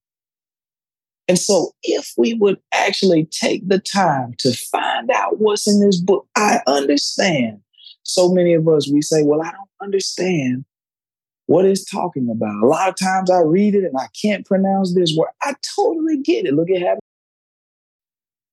And 1.28 1.38
so, 1.38 1.72
if 1.82 2.12
we 2.16 2.34
would 2.34 2.58
actually 2.72 3.26
take 3.26 3.68
the 3.68 3.78
time 3.78 4.34
to 4.38 4.52
find 4.52 5.10
out 5.10 5.38
what's 5.38 5.68
in 5.68 5.80
this 5.80 6.00
book, 6.00 6.26
I 6.36 6.60
understand. 6.66 7.60
So 8.02 8.32
many 8.32 8.54
of 8.54 8.66
us, 8.66 8.90
we 8.90 9.02
say, 9.02 9.22
Well, 9.22 9.42
I 9.42 9.50
don't 9.50 9.68
understand 9.82 10.64
what 11.46 11.64
it's 11.64 11.90
talking 11.90 12.28
about. 12.30 12.62
A 12.62 12.66
lot 12.66 12.88
of 12.88 12.96
times 12.96 13.30
I 13.30 13.40
read 13.40 13.74
it 13.74 13.84
and 13.84 13.96
I 13.98 14.08
can't 14.20 14.46
pronounce 14.46 14.94
this 14.94 15.14
word. 15.16 15.30
I 15.42 15.54
totally 15.76 16.18
get 16.18 16.46
it. 16.46 16.54
Look 16.54 16.70
at 16.70 16.82
how 16.82 16.98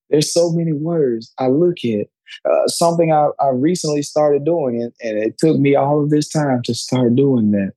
there's 0.09 0.33
so 0.33 0.51
many 0.51 0.73
words 0.73 1.33
I 1.39 1.47
look 1.47 1.77
at. 1.83 2.07
Uh, 2.49 2.67
something 2.67 3.11
I, 3.11 3.29
I 3.39 3.49
recently 3.49 4.01
started 4.01 4.45
doing, 4.45 4.81
and, 4.81 4.93
and 5.01 5.23
it 5.23 5.37
took 5.37 5.59
me 5.59 5.75
all 5.75 6.03
of 6.03 6.09
this 6.09 6.27
time 6.27 6.61
to 6.63 6.73
start 6.73 7.15
doing 7.15 7.51
that. 7.51 7.73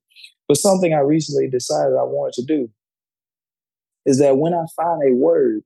But 0.49 0.57
something 0.57 0.95
I 0.95 1.01
recently 1.01 1.49
decided 1.49 1.97
I 1.97 2.05
wanted 2.05 2.35
to 2.35 2.45
do 2.47 2.71
is 4.07 4.19
that 4.19 4.39
when 4.39 4.55
I 4.55 4.65
find 4.75 5.03
a 5.03 5.15
word, 5.15 5.63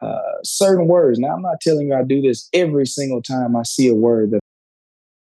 uh, 0.00 0.42
certain 0.42 0.88
words, 0.88 1.18
now 1.18 1.28
I'm 1.28 1.42
not 1.42 1.60
telling 1.60 1.88
you 1.88 1.94
I 1.94 2.02
do 2.02 2.20
this 2.20 2.48
every 2.52 2.86
single 2.86 3.22
time 3.22 3.54
I 3.54 3.62
see 3.62 3.88
a 3.88 3.94
word, 3.94 4.32
that 4.32 4.40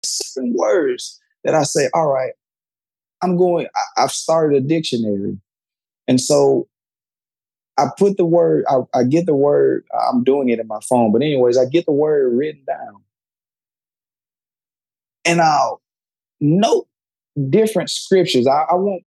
certain 0.05 0.53
words 0.57 1.21
that 1.45 1.55
I 1.55 1.63
say, 1.63 1.89
all 1.95 2.09
right, 2.09 2.33
I'm 3.23 3.37
going, 3.37 3.67
I, 3.77 4.03
I've 4.03 4.11
started 4.11 4.65
a 4.65 4.67
dictionary. 4.67 5.39
And 6.09 6.21
so 6.21 6.67
I 7.79 7.87
put 7.99 8.17
the 8.17 8.27
word, 8.27 8.65
I, 8.69 8.81
I, 8.95 9.05
get 9.05 9.27
the 9.27 9.35
word, 9.35 9.85
I'm 10.09 10.25
doing 10.25 10.51
it 10.51 10.59
in 10.59 10.67
my 10.67 10.81
phone, 10.89 11.11
but 11.11 11.23
anyways, 11.23 11.57
I 11.57 11.65
get 11.65 11.87
the 11.87 11.93
word 11.93 12.37
written 12.37 12.63
down. 12.67 13.03
And 15.25 15.41
I'll 15.41 15.81
note 16.41 16.87
different 17.49 17.91
scriptures. 17.91 18.47
I, 18.47 18.65
I 18.71 18.75
won't 18.75 19.05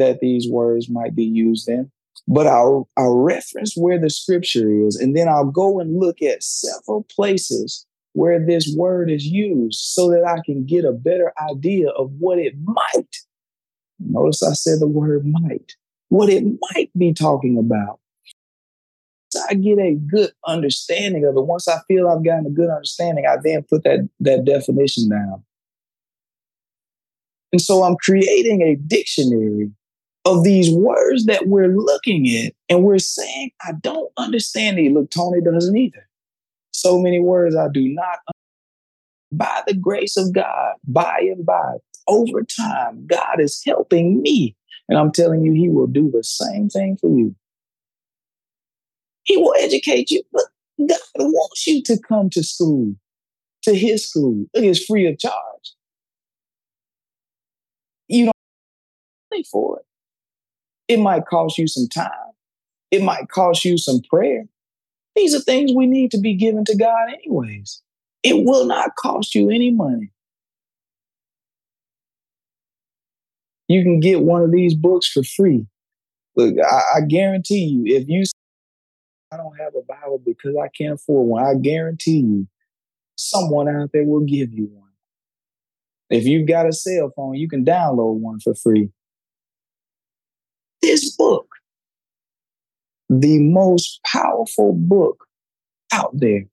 that 0.00 0.20
these 0.20 0.48
words 0.50 0.88
might 0.88 1.14
be 1.14 1.24
used 1.24 1.68
in. 1.68 1.92
But 2.26 2.46
I'll, 2.46 2.88
I'll 2.96 3.16
reference 3.16 3.76
where 3.76 3.98
the 3.98 4.10
scripture 4.10 4.68
is, 4.86 4.96
and 4.96 5.16
then 5.16 5.28
I'll 5.28 5.50
go 5.50 5.80
and 5.80 5.98
look 5.98 6.22
at 6.22 6.42
several 6.42 7.04
places 7.04 7.86
where 8.12 8.44
this 8.44 8.74
word 8.76 9.10
is 9.10 9.26
used 9.26 9.78
so 9.78 10.10
that 10.10 10.24
I 10.24 10.40
can 10.44 10.64
get 10.64 10.84
a 10.84 10.92
better 10.92 11.32
idea 11.50 11.88
of 11.90 12.12
what 12.18 12.38
it 12.38 12.54
might. 12.62 13.16
Notice 13.98 14.42
I 14.42 14.52
said 14.52 14.80
the 14.80 14.86
word 14.86 15.24
might, 15.26 15.74
what 16.10 16.28
it 16.28 16.44
might 16.74 16.90
be 16.96 17.14
talking 17.14 17.58
about. 17.58 17.98
So 19.30 19.40
I 19.48 19.54
get 19.54 19.78
a 19.78 19.94
good 19.94 20.32
understanding 20.46 21.24
of 21.24 21.36
it. 21.36 21.46
Once 21.46 21.68
I 21.68 21.78
feel 21.86 22.08
I've 22.08 22.24
gotten 22.24 22.46
a 22.46 22.50
good 22.50 22.68
understanding, 22.68 23.24
I 23.26 23.36
then 23.42 23.62
put 23.62 23.84
that, 23.84 24.08
that 24.20 24.44
definition 24.44 25.08
down. 25.08 25.44
And 27.52 27.60
so 27.60 27.84
I'm 27.84 27.96
creating 27.96 28.62
a 28.62 28.76
dictionary 28.76 29.70
of 30.24 30.44
these 30.44 30.70
words 30.70 31.26
that 31.26 31.46
we're 31.46 31.74
looking 31.74 32.28
at 32.28 32.52
and 32.68 32.84
we're 32.84 32.98
saying, 32.98 33.52
I 33.62 33.72
don't 33.80 34.10
understand 34.16 34.78
it. 34.78 34.92
Look, 34.92 35.10
Tony 35.10 35.40
doesn't 35.40 35.76
either. 35.76 36.08
So 36.72 36.98
many 36.98 37.20
words 37.20 37.56
I 37.56 37.68
do 37.72 37.88
not 37.88 38.18
by 39.32 39.62
the 39.66 39.74
grace 39.74 40.16
of 40.16 40.32
God, 40.32 40.74
by 40.86 41.18
and 41.20 41.46
by, 41.46 41.76
over 42.08 42.42
time, 42.42 43.06
God 43.06 43.40
is 43.40 43.62
helping 43.64 44.20
me. 44.22 44.56
And 44.90 44.98
I'm 44.98 45.12
telling 45.12 45.42
you, 45.42 45.52
He 45.52 45.68
will 45.68 45.86
do 45.86 46.10
the 46.10 46.24
same 46.24 46.68
thing 46.68 46.98
for 47.00 47.08
you. 47.08 47.34
He 49.22 49.36
will 49.36 49.54
educate 49.58 50.10
you. 50.10 50.22
But 50.32 50.42
God 50.78 50.98
wants 51.16 51.66
you 51.66 51.82
to 51.84 51.96
come 51.96 52.28
to 52.30 52.42
school, 52.42 52.96
to 53.62 53.74
His 53.74 54.08
school. 54.08 54.46
It 54.52 54.64
is 54.64 54.84
free 54.84 55.06
of 55.06 55.18
charge. 55.18 55.74
You 58.08 58.24
don't 58.24 58.34
pay 59.32 59.44
for 59.44 59.78
it. 59.78 59.86
It 60.92 60.98
might 60.98 61.24
cost 61.26 61.56
you 61.56 61.68
some 61.68 61.86
time. 61.86 62.10
It 62.90 63.04
might 63.04 63.28
cost 63.28 63.64
you 63.64 63.78
some 63.78 64.00
prayer. 64.10 64.46
These 65.14 65.36
are 65.36 65.40
things 65.40 65.72
we 65.72 65.86
need 65.86 66.10
to 66.10 66.18
be 66.18 66.34
given 66.34 66.64
to 66.64 66.76
God, 66.76 67.12
anyways. 67.12 67.80
It 68.24 68.44
will 68.44 68.66
not 68.66 68.96
cost 68.96 69.36
you 69.36 69.50
any 69.50 69.70
money. 69.70 70.10
You 73.70 73.84
can 73.84 74.00
get 74.00 74.22
one 74.22 74.42
of 74.42 74.50
these 74.50 74.74
books 74.74 75.08
for 75.08 75.22
free. 75.22 75.64
Look, 76.34 76.56
I, 76.58 76.82
I 76.96 77.00
guarantee 77.02 77.66
you, 77.66 77.84
if 77.96 78.08
you 78.08 78.24
I 79.30 79.36
don't 79.36 79.56
have 79.60 79.74
a 79.76 79.82
Bible 79.82 80.20
because 80.26 80.56
I 80.60 80.66
can't 80.76 80.94
afford 80.94 81.28
one, 81.28 81.44
I 81.44 81.54
guarantee 81.54 82.18
you, 82.18 82.48
someone 83.14 83.68
out 83.68 83.90
there 83.92 84.02
will 84.02 84.24
give 84.24 84.52
you 84.52 84.68
one. 84.72 84.90
If 86.10 86.24
you've 86.24 86.48
got 86.48 86.66
a 86.66 86.72
cell 86.72 87.12
phone, 87.14 87.36
you 87.36 87.48
can 87.48 87.64
download 87.64 88.16
one 88.16 88.40
for 88.40 88.56
free 88.56 88.90
this 90.82 91.14
book, 91.14 91.46
the 93.08 93.38
most 93.38 94.00
powerful 94.04 94.72
book 94.72 95.26
out 95.92 96.10
there 96.14 96.46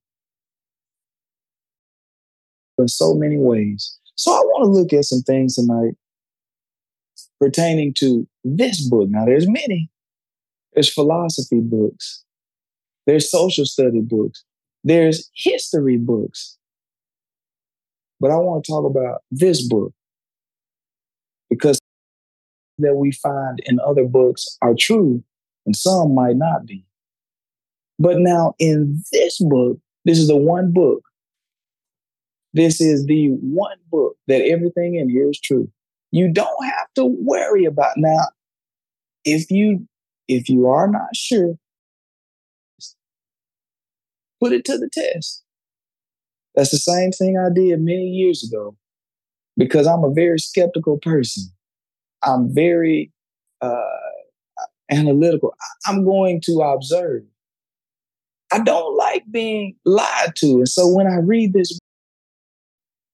in 2.77 2.87
so 2.87 3.15
many 3.15 3.39
ways. 3.39 3.97
So 4.13 4.31
I 4.31 4.41
want 4.41 4.65
to 4.65 4.69
look 4.69 4.93
at 4.93 5.05
some 5.05 5.21
things 5.21 5.55
tonight 5.55 5.95
pertaining 7.39 7.93
to 7.95 8.27
this 8.43 8.87
book. 8.87 9.09
Now, 9.09 9.25
there's 9.25 9.47
many. 9.47 9.89
There's 10.73 10.93
philosophy 10.93 11.59
books. 11.61 12.23
There's 13.05 13.31
social 13.31 13.65
study 13.65 14.01
books. 14.01 14.43
There's 14.83 15.29
history 15.35 15.97
books. 15.97 16.57
But 18.19 18.31
I 18.31 18.37
want 18.37 18.63
to 18.63 18.71
talk 18.71 18.85
about 18.85 19.21
this 19.31 19.67
book 19.67 19.93
because 21.49 21.79
that 22.79 22.95
we 22.95 23.11
find 23.11 23.59
in 23.65 23.79
other 23.79 24.05
books 24.05 24.57
are 24.61 24.75
true 24.77 25.23
and 25.65 25.75
some 25.75 26.13
might 26.13 26.35
not 26.35 26.65
be. 26.65 26.85
But 27.99 28.19
now 28.19 28.53
in 28.59 29.03
this 29.11 29.39
book, 29.39 29.79
this 30.05 30.19
is 30.19 30.27
the 30.27 30.37
one 30.37 30.71
book. 30.71 31.01
This 32.53 32.79
is 32.79 33.05
the 33.05 33.29
one 33.41 33.77
book 33.91 34.15
that 34.27 34.41
everything 34.41 34.95
in 34.95 35.09
here 35.09 35.29
is 35.29 35.39
true. 35.39 35.69
You 36.11 36.31
don't 36.31 36.65
have 36.65 36.87
to 36.95 37.05
worry 37.05 37.65
about 37.65 37.97
now. 37.97 38.27
If 39.25 39.51
you 39.51 39.87
if 40.27 40.49
you 40.49 40.67
are 40.67 40.87
not 40.87 41.15
sure, 41.15 41.55
put 44.41 44.53
it 44.53 44.65
to 44.65 44.77
the 44.77 44.89
test. 44.91 45.43
That's 46.55 46.71
the 46.71 46.77
same 46.77 47.11
thing 47.11 47.37
I 47.37 47.49
did 47.53 47.79
many 47.81 48.07
years 48.07 48.43
ago 48.43 48.75
because 49.57 49.87
I'm 49.87 50.03
a 50.03 50.11
very 50.13 50.39
skeptical 50.39 50.99
person. 50.99 51.43
I'm 52.23 52.53
very 52.53 53.11
uh, 53.61 53.81
analytical. 54.91 55.53
I'm 55.85 56.03
going 56.05 56.41
to 56.45 56.61
observe. 56.61 57.23
I 58.51 58.59
don't 58.59 58.95
like 58.95 59.23
being 59.29 59.75
lied 59.85 60.33
to. 60.37 60.47
And 60.57 60.69
so 60.69 60.87
when 60.87 61.07
I 61.07 61.17
read 61.17 61.53
this, 61.53 61.77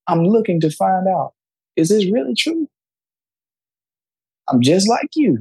I'm 0.08 0.24
looking 0.24 0.60
to 0.62 0.70
find 0.70 1.08
out 1.08 1.34
is 1.76 1.90
this 1.90 2.06
really 2.12 2.36
true? 2.36 2.68
I'm 4.50 4.62
just 4.62 4.88
like 4.88 5.10
you. 5.16 5.40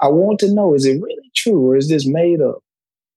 I 0.00 0.08
want 0.08 0.38
to 0.40 0.52
know 0.52 0.74
is 0.74 0.84
it 0.84 1.00
really 1.00 1.30
true 1.34 1.70
or 1.70 1.76
is 1.76 1.88
this 1.88 2.06
made 2.06 2.40
up? 2.40 2.58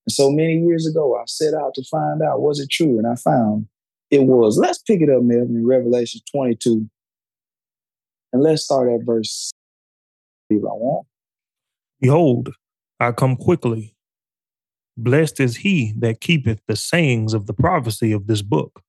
And 0.05 0.13
so 0.13 0.31
many 0.31 0.59
years 0.59 0.87
ago, 0.87 1.17
I 1.17 1.23
set 1.27 1.53
out 1.53 1.73
to 1.75 1.83
find 1.83 2.21
out 2.21 2.41
was 2.41 2.59
it 2.59 2.69
true? 2.69 2.97
And 2.97 3.07
I 3.07 3.15
found 3.15 3.67
it 4.11 4.23
was. 4.23 4.57
Let's 4.57 4.79
pick 4.79 5.01
it 5.01 5.09
up, 5.09 5.21
Melvin, 5.21 5.55
in 5.55 5.67
Revelation 5.67 6.21
22. 6.31 6.89
And 8.31 8.43
let's 8.43 8.63
start 8.63 8.89
at 8.91 9.05
verse, 9.05 9.51
if 10.49 10.63
I 10.63 10.73
want. 10.73 11.07
Behold, 11.99 12.53
I 12.99 13.11
come 13.11 13.35
quickly. 13.35 13.95
Blessed 14.97 15.39
is 15.39 15.57
he 15.57 15.93
that 15.97 16.21
keepeth 16.21 16.59
the 16.67 16.75
sayings 16.75 17.33
of 17.33 17.45
the 17.45 17.53
prophecy 17.53 18.11
of 18.11 18.27
this 18.27 18.41
book. 18.41 18.81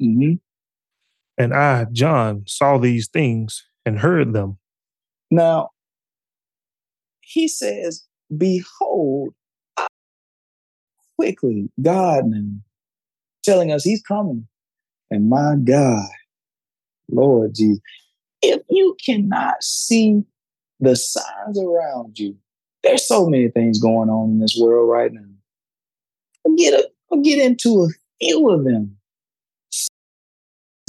Mm-hmm. 0.00 0.34
And 1.38 1.54
I, 1.54 1.86
John, 1.92 2.44
saw 2.46 2.78
these 2.78 3.08
things 3.08 3.68
and 3.84 3.98
heard 3.98 4.32
them. 4.32 4.58
Now, 5.30 5.70
he 7.20 7.48
says, 7.48 8.04
Behold, 8.36 9.34
quickly, 11.16 11.70
God 11.80 12.24
and 12.24 12.60
telling 13.44 13.72
us 13.72 13.84
he's 13.84 14.02
coming. 14.02 14.46
And 15.10 15.28
my 15.28 15.56
God, 15.62 16.08
Lord 17.10 17.54
Jesus, 17.54 17.80
if 18.42 18.62
you 18.68 18.96
cannot 19.04 19.62
see 19.62 20.22
the 20.80 20.96
signs 20.96 21.58
around 21.58 22.18
you, 22.18 22.36
there's 22.82 23.06
so 23.06 23.28
many 23.28 23.48
things 23.48 23.80
going 23.80 24.08
on 24.08 24.30
in 24.30 24.38
this 24.40 24.56
world 24.60 24.88
right 24.88 25.12
now. 25.12 25.20
I'll 26.46 26.54
get, 26.56 26.74
a, 26.74 26.88
I'll 27.12 27.20
get 27.20 27.38
into 27.38 27.84
a 27.84 27.88
few 28.20 28.50
of 28.50 28.64
them 28.64 28.96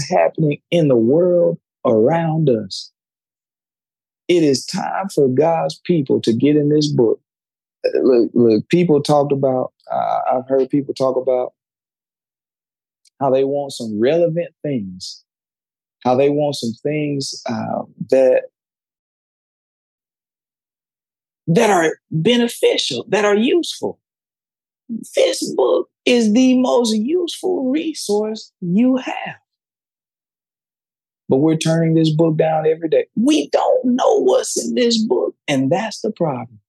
happening 0.10 0.62
in 0.72 0.88
the 0.88 0.96
world 0.96 1.60
around 1.86 2.50
us. 2.50 2.92
It 4.28 4.44
is 4.44 4.66
time 4.66 5.10
for 5.10 5.28
God's 5.28 5.80
people 5.86 6.22
to 6.22 6.34
get 6.34 6.56
in 6.56 6.70
this 6.70 6.88
book. 6.88 7.20
Look, 7.94 8.32
look 8.34 8.68
people 8.70 9.02
talked 9.02 9.32
about, 9.32 9.74
uh, 9.92 10.20
I've 10.34 10.48
heard 10.48 10.70
people 10.70 10.94
talk 10.94 11.16
about 11.16 11.54
how 13.20 13.30
they 13.30 13.44
want 13.44 13.74
some 13.74 14.00
relevant 14.00 14.54
things, 14.62 15.24
how 16.04 16.16
they 16.16 16.30
want 16.30 16.56
some 16.56 16.74
things 16.84 17.42
uh, 17.50 17.84
that 18.10 18.44
that 21.48 21.70
are 21.70 21.98
beneficial, 22.12 23.06
that 23.08 23.24
are 23.24 23.36
useful. 23.36 24.00
This 25.16 25.54
book 25.56 25.90
is 26.06 26.34
the 26.34 26.58
most 26.60 26.94
useful 26.94 27.72
resource 27.72 28.52
you 28.60 28.98
have. 28.98 29.36
But 31.30 31.38
we're 31.38 31.58
turning 31.58 31.94
this 31.94 32.14
book 32.14 32.38
down 32.38 32.66
every 32.66 32.90
day. 32.90 33.08
We 33.16 33.50
don't 33.50 33.86
know 33.86 34.22
what's 34.22 34.64
in 34.64 34.76
this 34.76 34.98
book, 34.98 35.36
and 35.48 35.72
that's 35.72 36.02
the 36.02 36.12
problem. 36.12 36.60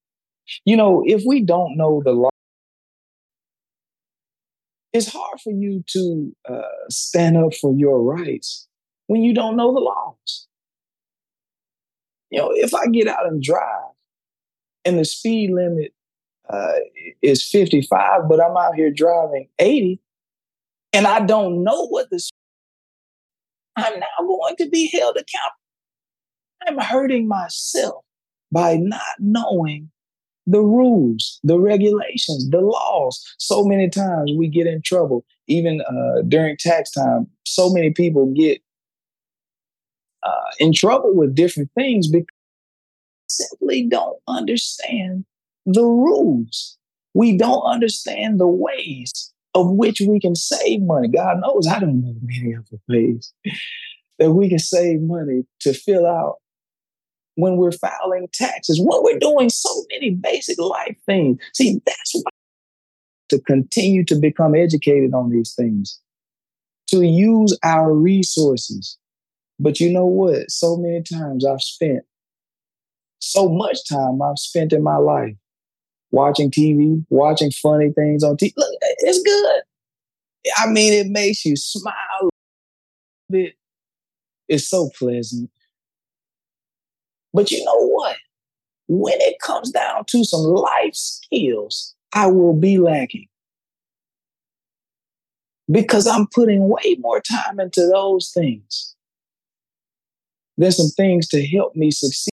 You 0.65 0.77
know, 0.77 1.03
if 1.07 1.23
we 1.27 1.43
don't 1.43 1.77
know 1.77 2.03
the 2.05 2.13
law, 2.13 2.31
it's 4.93 5.13
hard 5.13 5.41
for 5.41 5.53
you 5.53 5.85
to 5.89 6.35
uh, 6.49 6.63
stand 6.89 7.37
up 7.37 7.55
for 7.55 7.73
your 7.75 8.03
rights 8.03 8.67
when 9.07 9.23
you 9.23 9.35
don't 9.35 9.57
know 9.57 9.73
the 9.73 9.81
laws. 9.81 10.49
You 12.31 12.39
know, 12.39 12.51
if 12.53 12.75
I 12.75 12.87
get 12.87 13.07
out 13.07 13.27
and 13.27 13.43
drive 13.43 13.93
and 14.85 14.99
the 14.99 15.05
speed 15.05 15.51
limit 15.51 15.93
uh, 16.49 16.73
is 17.23 17.45
55, 17.45 18.29
but 18.29 18.43
I'm 18.43 18.57
out 18.57 18.75
here 18.75 18.91
driving 18.91 19.49
80 19.59 20.01
and 20.93 21.07
I 21.07 21.21
don't 21.21 21.63
know 21.63 21.87
what 21.87 22.11
the 22.11 22.19
I'm 23.79 24.01
now 24.01 24.27
going 24.27 24.57
to 24.57 24.69
be 24.69 24.91
held 24.93 25.17
accountable. 25.17 25.55
I'm 26.67 26.79
hurting 26.79 27.29
myself 27.29 28.05
by 28.51 28.77
not 28.77 29.03
knowing 29.19 29.91
the 30.47 30.61
rules, 30.61 31.39
the 31.45 31.59
regulations, 31.59 32.49
the 32.51 32.61
laws. 32.61 33.23
So 33.39 33.65
many 33.65 33.89
times 33.89 34.33
we 34.37 34.49
get 34.49 34.67
in 34.67 34.83
trouble, 34.83 35.25
even 35.47 35.81
uh, 35.83 36.23
during 36.27 36.57
tax 36.57 36.91
time. 36.91 37.27
So 37.45 37.71
many 37.71 37.91
people 37.91 38.33
get 38.35 38.61
uh, 40.23 40.51
in 40.59 40.73
trouble 40.73 41.15
with 41.15 41.35
different 41.35 41.71
things 41.75 42.09
because 42.09 42.27
simply 43.29 43.85
don't 43.85 44.19
understand 44.27 45.25
the 45.67 45.85
rules. 45.85 46.79
We 47.15 47.37
don't 47.37 47.63
understand 47.63 48.41
the 48.41 48.49
ways 48.49 49.33
of 49.59 49.71
which 49.71 50.01
we 50.01 50.21
can 50.21 50.35
save 50.35 50.83
money. 50.83 51.09
God 51.09 51.41
knows 51.41 51.67
I 51.67 51.79
don't 51.81 52.01
know 52.01 52.15
many 52.23 52.53
of 52.53 52.69
the 52.69 52.79
ways 52.89 53.33
that 54.19 54.31
we 54.33 54.49
can 54.49 54.59
save 54.59 55.01
money 55.01 55.45
to 55.61 55.73
fill 55.73 56.07
out 56.07 56.37
when 57.35 57.57
we're 57.57 57.73
filing 57.73 58.29
taxes, 58.33 58.81
when 58.81 59.03
we're 59.03 59.19
doing 59.19 59.49
so 59.49 59.71
many 59.93 60.11
basic 60.11 60.59
life 60.59 60.97
things. 61.07 61.39
See, 61.55 61.81
that's 61.87 62.15
why 62.15 62.31
to 63.31 63.41
continue 63.41 64.05
to 64.05 64.17
become 64.17 64.55
educated 64.55 65.13
on 65.13 65.31
these 65.31 65.55
things, 65.55 66.01
to 66.89 67.03
use 67.03 67.57
our 67.63 67.93
resources. 67.93 68.97
But 69.61 69.81
you 69.81 69.93
know 69.93 70.07
what? 70.07 70.51
So 70.51 70.77
many 70.77 71.03
times 71.03 71.45
I've 71.45 71.63
spent 71.63 72.05
so 73.21 73.49
much 73.49 73.79
time 73.89 74.23
I've 74.23 74.39
spent 74.39 74.73
in 74.73 74.83
my 74.83 74.97
life 74.97 75.35
watching 76.11 76.51
TV, 76.51 77.05
watching 77.11 77.51
funny 77.51 77.91
things 77.93 78.23
on 78.25 78.37
TV. 78.37 78.53
Look, 78.57 78.69
it's 79.01 79.23
good. 79.23 79.63
I 80.57 80.67
mean, 80.69 80.93
it 80.93 81.09
makes 81.09 81.45
you 81.45 81.57
smile. 81.57 82.31
It, 83.31 83.55
it's 84.49 84.69
so 84.69 84.91
pleasant. 84.99 85.51
But 87.33 87.51
you 87.51 87.65
know 87.65 87.89
what? 87.89 88.17
When 88.89 89.21
it 89.21 89.41
comes 89.41 89.71
down 89.71 90.05
to 90.09 90.25
some 90.25 90.41
life 90.43 90.95
skills, 90.95 91.95
I 92.15 92.27
will 92.29 92.55
be 92.55 92.79
lacking. 92.79 93.27
Because 95.71 96.07
I'm 96.07 96.27
putting 96.35 96.69
way 96.69 96.97
more 96.99 97.21
time 97.21 97.61
into 97.61 97.87
those 97.87 98.33
things. 98.33 98.95
There's 100.57 100.77
some 100.77 100.91
things 100.97 101.29
to 101.29 101.47
help 101.47 101.77
me 101.77 101.91
succeed. 101.91 102.31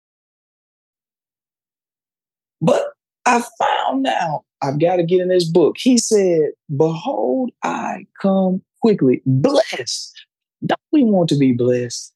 But 2.60 2.84
I 3.24 3.42
found 3.58 4.06
out 4.06 4.44
I've 4.62 4.80
got 4.80 4.96
to 4.96 5.04
get 5.04 5.20
in 5.20 5.28
this 5.28 5.48
book. 5.48 5.76
He 5.78 5.98
said, 5.98 6.50
Behold, 6.76 7.50
I 7.62 8.06
come 8.20 8.62
quickly. 8.80 9.22
Blessed. 9.26 10.26
Don't 10.64 10.80
we 10.92 11.04
want 11.04 11.28
to 11.30 11.36
be 11.36 11.52
blessed? 11.52 12.12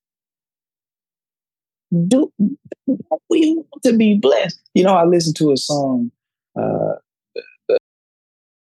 do 2.09 2.33
we 3.31 3.55
want 3.57 3.83
to 3.85 3.97
be 3.97 4.17
blessed? 4.17 4.61
You 4.75 4.85
know, 4.85 4.95
I 4.95 5.05
listened 5.05 5.37
to 5.37 5.53
a 5.53 5.57
song, 5.57 6.11
uh, 6.59 6.95
the 7.69 7.79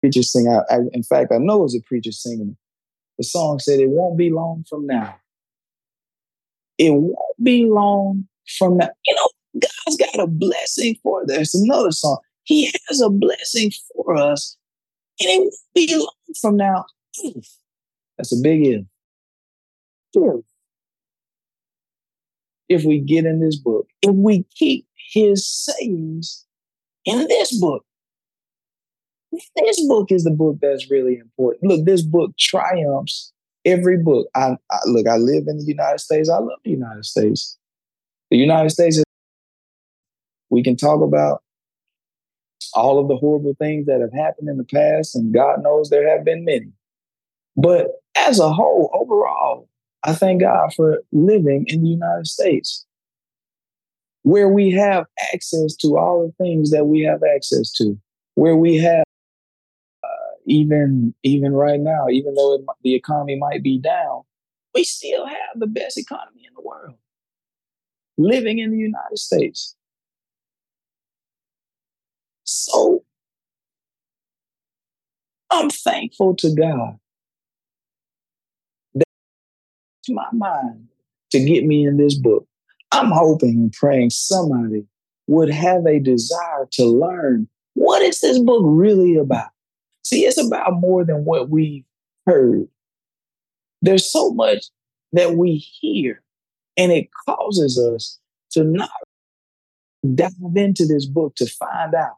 preacher 0.01 0.23
sing. 0.23 0.49
I, 0.49 0.75
I, 0.75 0.79
in 0.93 1.03
fact, 1.03 1.33
I 1.33 1.39
know 1.39 1.61
it 1.61 1.65
was 1.65 1.77
a 1.77 1.83
preacher 1.83 2.13
singing. 2.13 2.57
The 3.19 3.25
song 3.25 3.59
said, 3.59 3.81
"It 3.81 3.91
won't 3.91 4.17
be 4.17 4.31
long 4.31 4.65
from 4.69 4.87
now. 4.87 5.17
It 6.79 6.91
won't 6.91 7.17
be 7.43 7.67
long 7.67 8.27
from 8.59 8.79
now." 8.79 8.91
You 9.07 9.15
know, 9.15 9.29
God's 9.59 9.97
got 9.99 10.21
a 10.21 10.27
blessing 10.27 10.97
for. 11.03 11.25
There's 11.27 11.55
another 11.55 11.93
song. 11.93 12.19
He 12.45 12.73
has 12.89 13.01
a 13.01 13.11
blessing 13.11 13.71
for 13.95 14.17
us, 14.17 14.57
and 15.21 15.29
it 15.31 15.39
won't 15.41 15.55
be 15.75 15.97
long 15.97 16.35
from 16.41 16.57
now. 16.57 16.85
That's 18.17 18.33
a 18.33 18.43
big. 18.43 18.87
If 20.15 20.45
if 22.69 22.85
we 22.85 23.01
get 23.01 23.25
in 23.25 23.41
this 23.41 23.57
book, 23.57 23.87
if 24.03 24.15
we 24.15 24.45
keep 24.55 24.87
his 25.13 25.47
sayings 25.47 26.47
in 27.05 27.27
this 27.29 27.59
book. 27.59 27.85
This 29.57 29.87
book 29.87 30.13
is 30.13 30.25
the 30.25 30.31
book 30.31 30.59
that's 30.61 30.91
really 30.91 31.17
important. 31.17 31.71
Look, 31.71 31.87
this 31.87 32.03
book 32.03 32.33
triumphs 32.39 33.33
every 33.65 33.97
book. 33.97 34.29
I, 34.35 34.57
I 34.71 34.79
look, 34.87 35.07
I 35.07 35.17
live 35.17 35.45
in 35.47 35.59
the 35.59 35.65
United 35.65 36.01
States. 36.01 36.29
I 36.29 36.39
love 36.39 36.59
the 36.65 36.71
United 36.71 37.05
States. 37.05 37.57
The 38.31 38.37
United 38.37 38.71
States 38.71 38.99
is 38.99 39.05
We 40.53 40.63
can 40.63 40.77
talk 40.77 41.01
about 41.03 41.43
all 42.75 42.99
of 42.99 43.09
the 43.09 43.17
horrible 43.17 43.55
things 43.59 43.87
that 43.87 44.03
have 44.03 44.13
happened 44.13 44.51
in 44.51 44.59
the 44.59 44.65
past, 44.65 45.17
and 45.17 45.33
God 45.33 45.63
knows 45.63 45.89
there 45.89 46.07
have 46.07 46.27
been 46.27 46.45
many. 46.45 46.71
But 47.57 48.03
as 48.15 48.39
a 48.39 48.53
whole, 48.53 48.91
overall, 48.93 49.67
I 50.05 50.13
thank 50.13 50.43
God 50.43 50.75
for 50.75 51.03
living 51.11 51.65
in 51.69 51.83
the 51.83 51.89
United 51.89 52.27
States 52.27 52.85
where 54.25 54.51
we 54.51 54.71
have 54.73 55.07
access 55.33 55.75
to 55.77 55.97
all 55.97 56.27
the 56.27 56.45
things 56.45 56.71
that 56.71 56.85
we 56.85 57.01
have 57.01 57.23
access 57.35 57.73
to, 57.73 57.99
where 58.35 58.55
we 58.55 58.77
have 58.77 59.05
uh, 60.05 60.35
even 60.45 61.15
even 61.23 61.55
right 61.55 61.81
now, 61.81 62.09
even 62.11 62.35
though 62.35 62.57
it, 62.57 62.61
the 62.85 62.95
economy 62.95 63.37
might 63.37 63.63
be 63.63 63.79
down, 63.79 64.21
we 64.75 64.85
still 64.85 65.27
have 65.27 65.57
the 65.57 65.67
best 65.67 65.97
economy 65.97 66.43
in 66.47 66.53
the 66.55 66.63
world. 66.63 66.97
Living 68.19 68.59
in 68.59 68.71
the 68.71 68.77
United 68.77 69.19
States. 69.19 69.75
So 72.65 73.03
I'm 75.51 75.69
thankful 75.69 76.37
to 76.37 76.55
God 76.55 76.97
that 78.95 79.05
my 80.09 80.29
mind 80.33 80.87
to 81.33 81.45
get 81.45 81.65
me 81.65 81.87
in 81.87 81.97
this 81.97 82.15
book. 82.15 82.47
I'm 82.93 83.11
hoping 83.11 83.55
and 83.55 83.73
praying 83.73 84.11
somebody 84.11 84.87
would 85.27 85.51
have 85.51 85.87
a 85.87 85.99
desire 85.99 86.69
to 86.73 86.85
learn 86.85 87.49
what 87.75 88.03
is 88.03 88.21
this 88.21 88.39
book 88.39 88.63
really 88.65 89.17
about? 89.17 89.49
See, 90.05 90.25
it's 90.25 90.43
about 90.43 90.75
more 90.75 91.05
than 91.05 91.25
what 91.25 91.49
we've 91.49 91.85
heard. 92.27 92.69
There's 93.81 94.11
so 94.11 94.31
much 94.31 94.67
that 95.13 95.35
we 95.37 95.57
hear, 95.57 96.23
and 96.77 96.93
it 96.93 97.09
causes 97.27 97.79
us 97.79 98.19
to 98.53 98.63
not 98.63 98.91
dive 100.15 100.33
into 100.55 100.87
this 100.87 101.07
book 101.07 101.35
to 101.37 101.47
find 101.47 101.95
out 101.95 102.17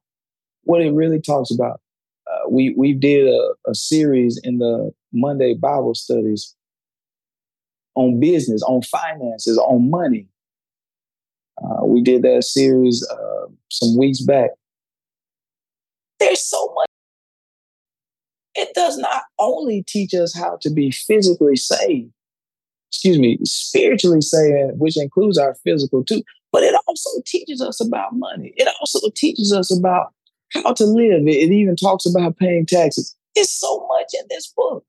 what 0.64 0.81
it 0.81 0.92
really 0.92 1.20
talks 1.20 1.50
about. 1.50 1.81
Uh, 2.31 2.48
we 2.48 2.74
we 2.77 2.92
did 2.92 3.29
a, 3.29 3.55
a 3.68 3.74
series 3.74 4.40
in 4.42 4.59
the 4.59 4.92
Monday 5.12 5.55
Bible 5.55 5.94
studies 5.94 6.55
on 7.94 8.18
business, 8.18 8.62
on 8.62 8.83
finances, 8.83 9.59
on 9.59 9.90
money. 9.90 10.27
Uh, 11.62 11.85
we 11.85 12.03
did 12.03 12.22
that 12.22 12.42
series 12.44 13.07
uh, 13.11 13.46
some 13.70 13.96
weeks 13.96 14.20
back. 14.20 14.50
There's 16.18 16.44
so 16.44 16.72
much. 16.74 16.88
It 18.57 18.74
does 18.74 18.96
not 18.98 19.22
only 19.38 19.85
teach 19.87 20.14
us 20.14 20.37
how 20.37 20.59
to 20.62 20.70
be 20.70 20.90
physically 20.90 21.57
saved, 21.57 22.11
excuse 22.90 23.18
me, 23.18 23.38
spiritually 23.44 24.20
saved, 24.20 24.79
which 24.79 24.96
includes 24.96 25.38
our 25.38 25.55
physical 25.64 26.05
too, 26.05 26.22
but 26.53 26.62
it 26.62 26.74
also 26.87 27.11
teaches 27.27 27.61
us 27.61 27.85
about 27.85 28.14
money. 28.14 28.55
It 28.57 28.68
also 28.81 29.11
teaches 29.14 29.53
us 29.53 29.77
about 29.77 30.12
how 30.55 30.73
to 30.73 30.85
live. 30.85 31.27
It, 31.27 31.51
it 31.51 31.53
even 31.53 31.77
talks 31.77 32.07
about 32.07 32.37
paying 32.37 32.67
taxes. 32.67 33.17
It's 33.35 33.53
so 33.53 33.87
much 33.88 34.12
in 34.14 34.27
this 34.31 34.53
book. 34.57 34.85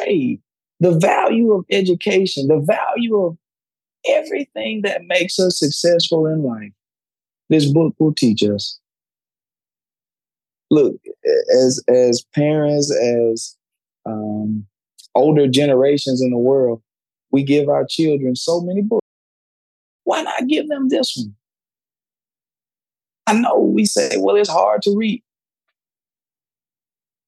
Hey, 0.00 0.40
the 0.80 0.98
value 0.98 1.52
of 1.52 1.64
education, 1.70 2.46
the 2.46 2.60
value 2.60 3.16
of 3.16 3.36
everything 4.06 4.82
that 4.82 5.04
makes 5.06 5.38
us 5.38 5.58
successful 5.58 6.26
in 6.26 6.42
life, 6.42 6.72
this 7.48 7.66
book 7.66 7.94
will 7.98 8.14
teach 8.14 8.42
us. 8.42 8.78
Look, 10.70 10.96
as 11.56 11.82
as 11.88 12.24
parents, 12.34 12.94
as 12.94 13.56
um, 14.04 14.66
older 15.14 15.48
generations 15.48 16.20
in 16.20 16.30
the 16.30 16.38
world, 16.38 16.82
we 17.32 17.42
give 17.42 17.68
our 17.68 17.86
children 17.88 18.36
so 18.36 18.60
many 18.60 18.82
books. 18.82 19.06
Why 20.04 20.22
not 20.22 20.46
give 20.46 20.68
them 20.68 20.88
this 20.88 21.16
one? 21.16 21.34
I 23.28 23.34
know 23.34 23.58
we 23.58 23.84
say, 23.84 24.16
well, 24.16 24.36
it's 24.36 24.48
hard 24.48 24.80
to 24.82 24.96
read. 24.96 25.22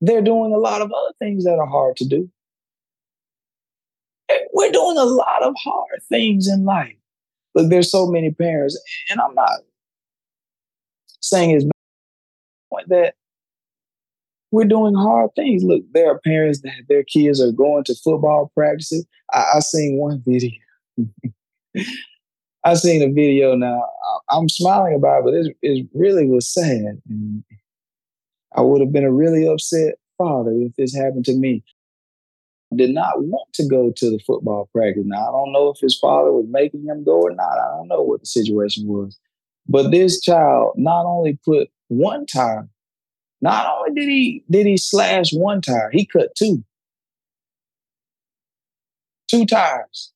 They're 0.00 0.22
doing 0.22 0.54
a 0.54 0.56
lot 0.56 0.80
of 0.80 0.90
other 0.90 1.12
things 1.18 1.44
that 1.44 1.58
are 1.58 1.66
hard 1.66 1.96
to 1.96 2.06
do. 2.06 2.30
We're 4.54 4.72
doing 4.72 4.96
a 4.96 5.04
lot 5.04 5.42
of 5.42 5.54
hard 5.62 6.02
things 6.08 6.48
in 6.48 6.64
life. 6.64 6.96
Look, 7.54 7.68
there's 7.68 7.90
so 7.90 8.06
many 8.06 8.30
parents, 8.30 8.80
and 9.10 9.20
I'm 9.20 9.34
not 9.34 9.50
saying 11.20 11.50
it's 11.50 11.66
that 12.86 13.14
we're 14.52 14.64
doing 14.64 14.94
hard 14.94 15.30
things. 15.36 15.62
Look, 15.62 15.82
there 15.92 16.10
are 16.10 16.18
parents 16.20 16.62
that 16.62 16.84
their 16.88 17.04
kids 17.04 17.42
are 17.42 17.52
going 17.52 17.84
to 17.84 17.94
football 17.94 18.50
practices. 18.54 19.06
I, 19.34 19.44
I 19.56 19.60
seen 19.60 19.98
one 19.98 20.22
video. 20.26 20.52
I 22.64 22.74
seen 22.74 23.02
a 23.02 23.12
video 23.12 23.54
now. 23.54 23.82
I'm 24.30 24.48
smiling 24.48 24.94
about 24.94 25.20
it, 25.20 25.24
but 25.24 25.34
it, 25.34 25.56
it 25.62 25.88
really 25.94 26.26
was 26.26 26.52
sad. 26.52 27.00
And 27.08 27.44
I 28.54 28.62
would 28.62 28.80
have 28.80 28.92
been 28.92 29.04
a 29.04 29.12
really 29.12 29.46
upset 29.46 29.94
father 30.18 30.52
if 30.52 30.74
this 30.76 30.94
happened 30.94 31.24
to 31.26 31.34
me. 31.34 31.62
Did 32.74 32.90
not 32.90 33.22
want 33.24 33.52
to 33.54 33.66
go 33.66 33.92
to 33.96 34.10
the 34.10 34.20
football 34.24 34.68
practice. 34.72 35.02
Now 35.04 35.28
I 35.28 35.32
don't 35.32 35.52
know 35.52 35.70
if 35.70 35.80
his 35.80 35.98
father 35.98 36.32
was 36.32 36.46
making 36.48 36.84
him 36.84 37.02
go 37.02 37.22
or 37.22 37.34
not. 37.34 37.58
I 37.58 37.76
don't 37.76 37.88
know 37.88 38.02
what 38.02 38.20
the 38.20 38.26
situation 38.26 38.86
was. 38.86 39.18
But 39.68 39.90
this 39.90 40.20
child 40.20 40.74
not 40.76 41.04
only 41.04 41.38
put 41.44 41.68
one 41.88 42.26
tire, 42.26 42.68
not 43.40 43.66
only 43.66 44.00
did 44.00 44.08
he 44.08 44.44
did 44.48 44.66
he 44.66 44.76
slash 44.76 45.32
one 45.32 45.60
tire, 45.60 45.90
he 45.92 46.06
cut 46.06 46.34
two. 46.36 46.62
Two 49.28 49.46
tires. 49.46 50.12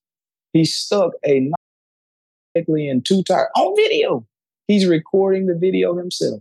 He 0.53 0.64
stuck 0.64 1.12
a 1.24 1.50
in 2.55 3.03
two 3.03 3.23
tires 3.23 3.49
on 3.57 3.77
video. 3.77 4.27
He's 4.67 4.87
recording 4.87 5.47
the 5.47 5.55
video 5.55 5.97
himself 5.97 6.40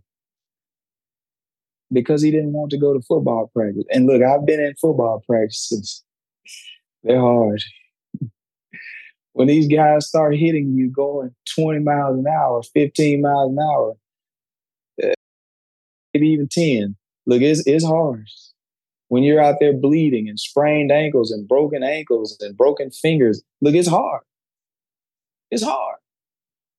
because 1.91 2.21
he 2.21 2.31
didn't 2.31 2.53
want 2.53 2.71
to 2.71 2.77
go 2.77 2.93
to 2.93 3.01
football 3.01 3.51
practice. 3.53 3.83
And 3.91 4.05
look, 4.05 4.21
I've 4.21 4.45
been 4.45 4.59
in 4.59 4.75
football 4.75 5.23
practices. 5.27 6.03
They're 7.03 7.19
hard. 7.19 7.61
when 9.33 9.47
these 9.47 9.67
guys 9.67 10.07
start 10.07 10.35
hitting 10.35 10.73
you 10.73 10.89
going 10.89 11.35
20 11.55 11.79
miles 11.79 12.17
an 12.17 12.25
hour, 12.27 12.63
15 12.73 13.21
miles 13.21 13.51
an 13.51 13.59
hour, 13.59 13.93
eh, 15.01 15.13
maybe 16.13 16.27
even 16.29 16.47
10, 16.47 16.95
look, 17.25 17.41
it's, 17.41 17.65
it's 17.67 17.85
hard. 17.85 18.25
When 19.09 19.21
you're 19.21 19.43
out 19.43 19.57
there 19.59 19.73
bleeding 19.73 20.27
and 20.27 20.39
sprained 20.39 20.91
ankles 20.91 21.31
and 21.31 21.47
broken 21.47 21.83
ankles 21.83 22.37
and 22.39 22.57
broken 22.57 22.89
fingers, 22.89 23.43
look, 23.61 23.75
it's 23.75 23.87
hard. 23.87 24.21
It's 25.51 25.63
hard. 25.63 25.97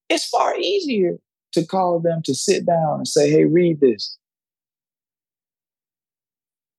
It's 0.09 0.27
far 0.29 0.57
easier 0.57 1.17
to 1.53 1.65
call 1.65 2.01
them 2.01 2.21
to 2.25 2.35
sit 2.35 2.67
down 2.67 2.99
and 2.99 3.09
say, 3.09 3.31
hey, 3.31 3.45
read 3.45 3.81
this. 3.81 4.19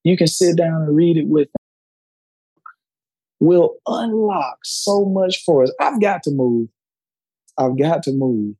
You 0.03 0.15
can 0.15 0.27
sit 0.27 0.55
down 0.55 0.83
and 0.83 0.95
read 0.95 1.17
it 1.17 1.27
with 1.27 1.47
them. 1.47 2.63
Will 3.39 3.75
unlock 3.87 4.59
so 4.63 5.05
much 5.05 5.43
for 5.43 5.63
us. 5.63 5.73
I've 5.79 5.99
got 5.99 6.23
to 6.23 6.31
move. 6.31 6.69
I've 7.57 7.77
got 7.77 8.03
to 8.03 8.11
move. 8.11 8.55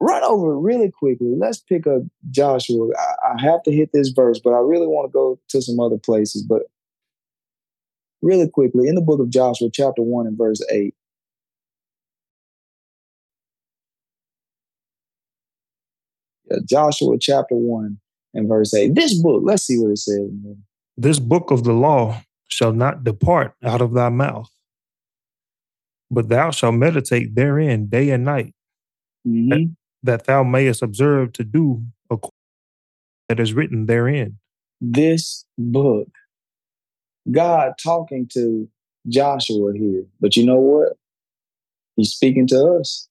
Run 0.00 0.22
over 0.22 0.56
really 0.56 0.90
quickly. 0.90 1.34
Let's 1.36 1.58
pick 1.58 1.86
up 1.86 2.02
Joshua. 2.30 2.88
I, 2.96 3.34
I 3.34 3.42
have 3.42 3.62
to 3.64 3.72
hit 3.72 3.90
this 3.92 4.10
verse, 4.10 4.40
but 4.42 4.50
I 4.50 4.58
really 4.58 4.86
want 4.86 5.08
to 5.08 5.12
go 5.12 5.40
to 5.48 5.60
some 5.60 5.80
other 5.80 5.98
places. 5.98 6.44
But 6.48 6.62
really 8.22 8.48
quickly, 8.48 8.86
in 8.86 8.94
the 8.94 9.00
book 9.00 9.20
of 9.20 9.30
Joshua, 9.30 9.68
chapter 9.72 10.02
1 10.02 10.26
and 10.28 10.38
verse 10.38 10.64
8, 10.70 10.94
Joshua 16.68 17.16
chapter 17.20 17.54
1 17.54 17.98
and 18.34 18.48
verse 18.48 18.74
8. 18.74 18.94
This 18.94 19.20
book, 19.20 19.42
let's 19.44 19.64
see 19.64 19.78
what 19.78 19.90
it 19.90 19.98
says. 19.98 20.28
This 20.96 21.18
book 21.18 21.50
of 21.50 21.64
the 21.64 21.72
law 21.72 22.22
shall 22.48 22.72
not 22.72 23.04
depart 23.04 23.54
out 23.62 23.80
of 23.80 23.92
thy 23.92 24.08
mouth, 24.08 24.50
but 26.10 26.28
thou 26.28 26.50
shalt 26.50 26.74
meditate 26.74 27.34
therein 27.34 27.86
day 27.86 28.10
and 28.10 28.24
night, 28.24 28.54
mm-hmm. 29.26 29.48
that, 29.50 29.76
that, 30.02 30.24
thou 30.24 30.42
mayest 30.42 30.82
observe 30.82 31.32
to 31.34 31.44
do 31.44 31.82
according 32.10 32.32
that 33.28 33.38
is 33.38 33.52
written 33.52 33.86
therein. 33.86 34.38
This 34.80 35.44
book, 35.56 36.08
God 37.30 37.72
talking 37.82 38.28
to 38.32 38.68
Joshua 39.08 39.72
here, 39.74 40.04
but 40.20 40.36
you 40.36 40.44
know 40.44 40.58
what? 40.58 40.94
He's 41.96 42.12
speaking 42.12 42.46
to 42.48 42.78
us. 42.80 43.08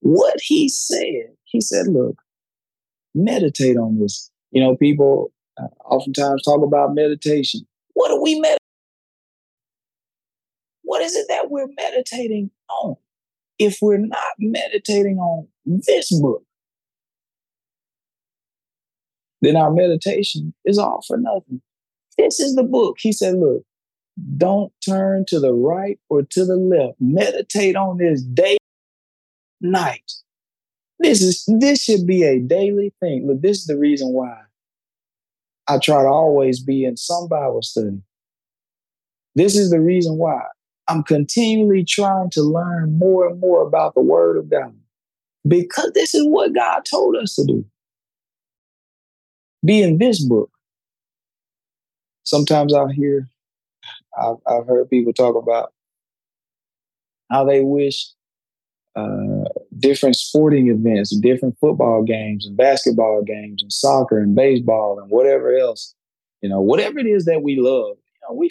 What 0.00 0.38
he 0.42 0.68
said, 0.68 1.34
he 1.44 1.60
said, 1.60 1.86
Look, 1.86 2.16
meditate 3.16 3.76
on 3.76 3.98
this. 3.98 4.30
You 4.52 4.62
know, 4.62 4.76
people 4.76 5.32
uh, 5.60 5.66
oftentimes 5.84 6.42
talk 6.42 6.62
about 6.62 6.94
meditation. 6.94 7.66
What 7.94 8.08
do 8.08 8.20
we 8.22 8.38
meditate? 8.38 8.58
What 10.82 11.02
is 11.02 11.16
it 11.16 11.26
that 11.28 11.50
we're 11.50 11.68
meditating 11.76 12.50
on? 12.70 12.96
If 13.58 13.78
we're 13.80 13.98
not 13.98 14.34
meditating 14.38 15.18
on 15.18 15.48
this 15.64 16.12
book, 16.20 16.44
then 19.40 19.56
our 19.56 19.72
meditation 19.72 20.54
is 20.64 20.78
all 20.78 21.00
for 21.06 21.16
nothing. 21.16 21.62
This 22.18 22.38
is 22.38 22.54
the 22.54 22.62
book. 22.62 22.96
He 22.98 23.12
said, 23.12 23.36
Look, 23.36 23.64
don't 24.36 24.72
turn 24.84 25.24
to 25.28 25.40
the 25.40 25.52
right 25.52 25.98
or 26.08 26.22
to 26.22 26.44
the 26.44 26.56
left. 26.56 26.96
Meditate 27.00 27.76
on 27.76 27.98
this 27.98 28.22
day 28.22 28.56
night. 29.60 30.12
This 30.98 31.20
is 31.22 31.44
this 31.60 31.82
should 31.82 32.06
be 32.06 32.22
a 32.22 32.38
daily 32.38 32.92
thing. 33.00 33.26
Look, 33.26 33.42
this 33.42 33.58
is 33.58 33.66
the 33.66 33.78
reason 33.78 34.12
why 34.12 34.34
I 35.68 35.78
try 35.78 36.02
to 36.02 36.08
always 36.08 36.60
be 36.60 36.84
in 36.84 36.96
some 36.96 37.28
Bible 37.28 37.62
study. 37.62 38.00
This 39.34 39.56
is 39.56 39.70
the 39.70 39.80
reason 39.80 40.16
why 40.16 40.40
I'm 40.88 41.02
continually 41.02 41.84
trying 41.84 42.30
to 42.30 42.42
learn 42.42 42.98
more 42.98 43.28
and 43.28 43.40
more 43.40 43.66
about 43.66 43.94
the 43.94 44.00
Word 44.00 44.38
of 44.38 44.48
God. 44.48 44.74
Because 45.46 45.92
this 45.94 46.14
is 46.14 46.26
what 46.26 46.54
God 46.54 46.84
told 46.84 47.16
us 47.16 47.34
to 47.36 47.44
do. 47.44 47.64
Be 49.64 49.82
in 49.82 49.98
this 49.98 50.24
book. 50.24 50.50
Sometimes 52.24 52.74
I 52.74 52.92
hear, 52.92 53.28
I've, 54.18 54.36
I've 54.46 54.66
heard 54.66 54.90
people 54.90 55.12
talk 55.12 55.36
about 55.36 55.72
how 57.30 57.44
they 57.44 57.60
wish 57.60 58.08
uh, 58.96 59.35
different 59.78 60.16
sporting 60.16 60.68
events, 60.68 61.16
different 61.16 61.56
football 61.60 62.02
games 62.02 62.46
and 62.46 62.56
basketball 62.56 63.22
games 63.22 63.62
and 63.62 63.72
soccer 63.72 64.18
and 64.18 64.34
baseball 64.34 64.98
and 64.98 65.10
whatever 65.10 65.56
else, 65.56 65.94
you 66.40 66.48
know, 66.48 66.60
whatever 66.60 66.98
it 66.98 67.06
is 67.06 67.24
that 67.24 67.42
we 67.42 67.56
love, 67.56 67.96
you 67.96 68.20
know, 68.28 68.34
we 68.34 68.50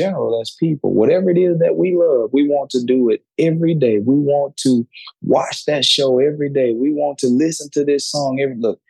general 0.00 0.40
as 0.40 0.54
people, 0.58 0.92
whatever 0.92 1.30
it 1.30 1.38
is 1.38 1.58
that 1.58 1.76
we 1.76 1.96
love, 1.96 2.30
we 2.32 2.48
want 2.48 2.70
to 2.70 2.82
do 2.84 3.10
it 3.10 3.24
every 3.38 3.74
day. 3.74 3.98
We 3.98 4.14
want 4.14 4.56
to 4.58 4.86
watch 5.22 5.64
that 5.64 5.84
show 5.84 6.20
every 6.20 6.50
day. 6.50 6.72
We 6.72 6.92
want 6.92 7.18
to 7.18 7.26
listen 7.26 7.68
to 7.72 7.84
this 7.84 8.08
song 8.08 8.38
every 8.40 8.56
look. 8.56 8.80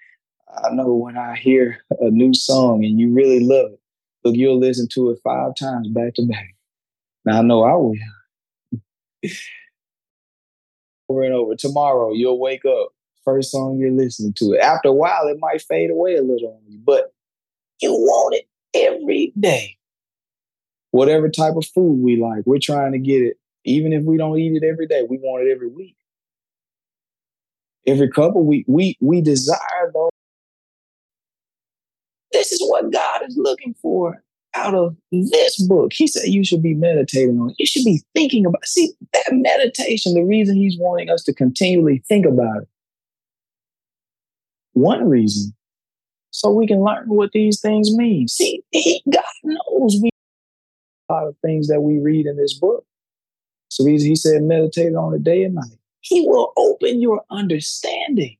I 0.65 0.71
know 0.71 0.95
when 0.95 1.17
I 1.17 1.37
hear 1.37 1.79
a 2.01 2.11
new 2.11 2.35
song 2.35 2.85
and 2.85 2.99
you 2.99 3.13
really 3.13 3.41
love 3.41 3.73
it, 3.73 3.81
look, 4.25 4.37
you'll 4.37 4.59
listen 4.59 4.89
to 4.93 5.11
it 5.11 5.19
five 5.25 5.53
times 5.59 5.89
back 5.89 6.15
to 6.15 6.27
back. 6.27 6.55
Now 7.25 7.39
I 7.39 7.43
know 7.43 7.65
I 7.65 7.75
will 7.75 7.95
over 11.09 11.23
and 11.23 11.35
over. 11.35 11.55
Tomorrow 11.55 12.13
you'll 12.13 12.39
wake 12.39 12.65
up, 12.65 12.89
first 13.25 13.51
song 13.51 13.79
you're 13.79 13.91
listening 13.91 14.35
to 14.39 14.53
it. 14.53 14.61
After 14.61 14.89
a 14.89 14.93
while, 14.93 15.29
it 15.29 15.39
might 15.41 15.63
fade 15.63 15.91
away 15.91 16.17
a 16.17 16.23
little 16.23 16.49
on 16.49 16.73
you, 16.73 16.79
but 16.85 17.13
you 17.81 17.93
want 17.93 18.37
it 18.37 18.49
every 18.75 19.33
day. 19.39 19.77
Whatever 20.91 21.29
type 21.29 21.55
of 21.57 21.67
food 21.67 22.03
we 22.03 22.17
like, 22.21 22.45
we're 22.47 22.59
trying 22.59 22.93
to 22.93 22.99
get 22.99 23.23
it. 23.23 23.37
Even 23.65 23.93
if 23.93 24.05
we 24.05 24.17
don't 24.17 24.39
eat 24.39 24.61
it 24.61 24.67
every 24.67 24.87
day, 24.87 25.03
we 25.09 25.19
want 25.19 25.47
it 25.47 25.53
every 25.53 25.69
week. 25.69 25.97
Every 27.87 28.09
couple 28.11 28.45
week, 28.45 28.65
we 28.69 28.97
we 29.01 29.21
desire 29.21 29.91
those. 29.93 30.11
This 32.33 32.53
is 32.53 32.61
what 32.69 32.91
God 32.93 33.23
is 33.27 33.37
looking 33.37 33.75
for 33.81 34.23
out 34.59 34.75
of 34.75 34.97
this 35.13 35.61
book. 35.67 35.93
He 35.93 36.07
said 36.07 36.29
you 36.29 36.45
should 36.45 36.63
be 36.63 36.75
meditating 36.75 37.39
on 37.39 37.51
it. 37.51 37.57
You 37.59 37.67
should 37.67 37.85
be 37.85 38.03
thinking 38.15 38.45
about 38.45 38.63
it. 38.63 38.69
See, 38.69 38.93
that 39.13 39.33
meditation, 39.33 40.15
the 40.15 40.25
reason 40.25 40.57
he's 40.57 40.77
wanting 40.79 41.11
us 41.11 41.23
to 41.25 41.35
continually 41.35 42.03
think 42.09 42.27
about 42.27 42.63
it. 42.63 42.69
One 44.73 45.09
reason, 45.09 45.55
so 46.31 46.51
we 46.51 46.67
can 46.67 46.85
learn 46.85 47.07
what 47.09 47.33
these 47.33 47.61
things 47.61 47.97
mean. 47.97 48.29
See, 48.29 48.63
he, 48.71 49.03
God 49.11 49.25
knows 49.43 49.99
we 50.03 50.11
a 51.09 51.13
lot 51.13 51.27
of 51.27 51.37
things 51.43 51.69
that 51.69 51.81
we 51.81 51.99
read 51.99 52.27
in 52.27 52.37
this 52.37 52.55
book. 52.55 52.85
So 53.71 53.85
he, 53.85 53.97
he 53.97 54.15
said, 54.15 54.43
meditate 54.43 54.95
on 54.95 55.15
it 55.15 55.25
day 55.25 55.43
and 55.43 55.55
night. 55.55 55.79
He 56.01 56.27
will 56.27 56.53
open 56.57 57.01
your 57.01 57.23
understanding. 57.31 58.37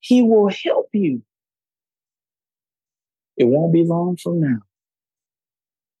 He 0.00 0.22
will 0.22 0.50
help 0.50 0.88
you. 0.92 1.22
It 3.36 3.44
won't 3.44 3.72
be 3.72 3.84
long 3.84 4.16
from 4.16 4.40
now 4.40 4.58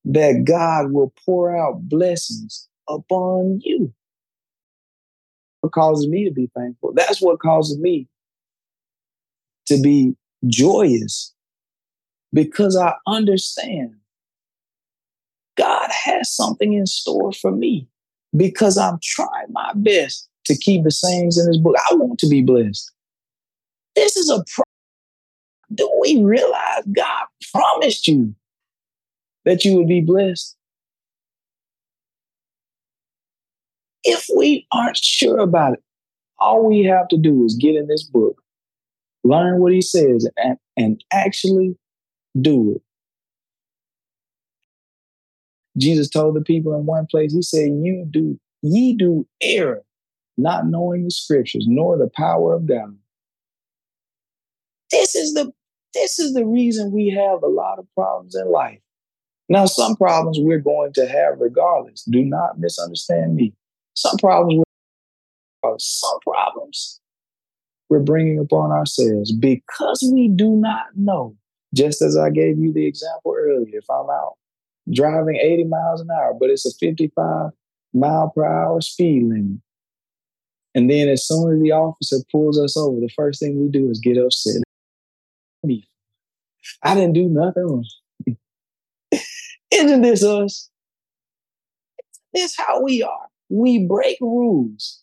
that 0.04 0.44
God 0.44 0.92
will 0.92 1.12
pour 1.24 1.56
out 1.56 1.88
blessings 1.88 2.68
upon 2.88 3.60
you. 3.64 3.92
What 5.60 5.72
causes 5.72 6.08
me 6.08 6.24
to 6.24 6.32
be 6.32 6.50
thankful? 6.56 6.92
That's 6.94 7.22
what 7.22 7.38
causes 7.38 7.78
me 7.78 8.08
to 9.66 9.80
be 9.80 10.16
joyous 10.46 11.32
because 12.32 12.76
I 12.76 12.94
understand 13.06 13.94
God 15.56 15.90
has 15.90 16.30
something 16.30 16.72
in 16.72 16.86
store 16.86 17.32
for 17.32 17.52
me 17.52 17.86
because 18.36 18.76
I'm 18.76 18.98
trying 19.02 19.50
my 19.50 19.70
best 19.76 20.28
to 20.46 20.56
keep 20.56 20.82
the 20.82 20.90
sayings 20.90 21.38
in 21.38 21.46
His 21.46 21.58
book. 21.58 21.76
I 21.90 21.94
want 21.94 22.18
to 22.20 22.28
be 22.28 22.42
blessed. 22.42 22.90
This 23.94 24.16
is 24.16 24.30
a 24.30 24.42
pro- 24.52 24.64
do 25.74 25.90
we 26.00 26.22
realize 26.22 26.84
God 26.92 27.26
promised 27.52 28.08
you 28.08 28.34
that 29.44 29.64
you 29.64 29.76
would 29.76 29.88
be 29.88 30.00
blessed. 30.00 30.56
If 34.04 34.26
we 34.36 34.66
aren't 34.72 34.96
sure 34.96 35.38
about 35.38 35.74
it, 35.74 35.82
all 36.38 36.68
we 36.68 36.84
have 36.84 37.08
to 37.08 37.16
do 37.16 37.44
is 37.44 37.54
get 37.54 37.76
in 37.76 37.86
this 37.86 38.02
book, 38.02 38.42
learn 39.22 39.60
what 39.60 39.72
he 39.72 39.80
says, 39.80 40.28
and, 40.36 40.58
and 40.76 41.04
actually 41.12 41.76
do 42.40 42.74
it. 42.76 42.82
Jesus 45.78 46.08
told 46.08 46.34
the 46.34 46.42
people 46.42 46.74
in 46.74 46.84
one 46.84 47.06
place, 47.10 47.32
he 47.32 47.42
said, 47.42 47.68
You 47.82 48.06
do, 48.10 48.38
ye 48.62 48.96
do 48.96 49.26
err, 49.40 49.82
not 50.36 50.66
knowing 50.66 51.04
the 51.04 51.10
scriptures, 51.10 51.66
nor 51.68 51.96
the 51.96 52.10
power 52.14 52.54
of 52.54 52.66
God. 52.66 52.96
This 54.90 55.14
is 55.14 55.32
the 55.34 55.52
this 55.94 56.18
is 56.18 56.32
the 56.32 56.46
reason 56.46 56.90
we 56.90 57.10
have 57.10 57.42
a 57.42 57.48
lot 57.48 57.78
of 57.78 57.86
problems 57.94 58.34
in 58.34 58.50
life. 58.50 58.81
Now, 59.48 59.66
some 59.66 59.96
problems 59.96 60.38
we're 60.40 60.58
going 60.58 60.92
to 60.94 61.06
have 61.06 61.40
regardless. 61.40 62.04
Do 62.04 62.24
not 62.24 62.58
misunderstand 62.58 63.34
me. 63.34 63.52
Some 63.94 64.16
problems, 64.16 64.62
some 65.78 66.18
problems 66.22 67.00
we're 67.88 68.00
bringing 68.00 68.38
upon 68.38 68.70
ourselves 68.70 69.32
because 69.32 70.08
we 70.12 70.28
do 70.28 70.56
not 70.56 70.86
know. 70.96 71.36
Just 71.74 72.02
as 72.02 72.16
I 72.16 72.30
gave 72.30 72.58
you 72.58 72.72
the 72.72 72.86
example 72.86 73.34
earlier, 73.36 73.78
if 73.78 73.90
I'm 73.90 74.08
out 74.10 74.36
driving 74.90 75.36
80 75.36 75.64
miles 75.64 76.00
an 76.00 76.08
hour, 76.10 76.34
but 76.38 76.50
it's 76.50 76.66
a 76.66 76.72
55 76.78 77.50
mile 77.92 78.32
per 78.34 78.44
hour 78.44 78.80
speed 78.80 79.24
limit. 79.24 79.60
And 80.74 80.90
then 80.90 81.08
as 81.08 81.26
soon 81.26 81.54
as 81.54 81.60
the 81.60 81.72
officer 81.72 82.16
pulls 82.30 82.58
us 82.58 82.76
over, 82.76 82.98
the 82.98 83.12
first 83.14 83.40
thing 83.40 83.60
we 83.60 83.68
do 83.68 83.90
is 83.90 84.00
get 84.00 84.16
upset. 84.16 84.62
I 86.82 86.94
didn't 86.94 87.12
do 87.12 87.28
nothing. 87.28 87.84
Isn't 89.72 90.02
this 90.02 90.22
us? 90.22 90.68
This 92.34 92.54
how 92.56 92.82
we 92.82 93.02
are. 93.02 93.26
We 93.48 93.86
break 93.86 94.18
rules. 94.20 95.02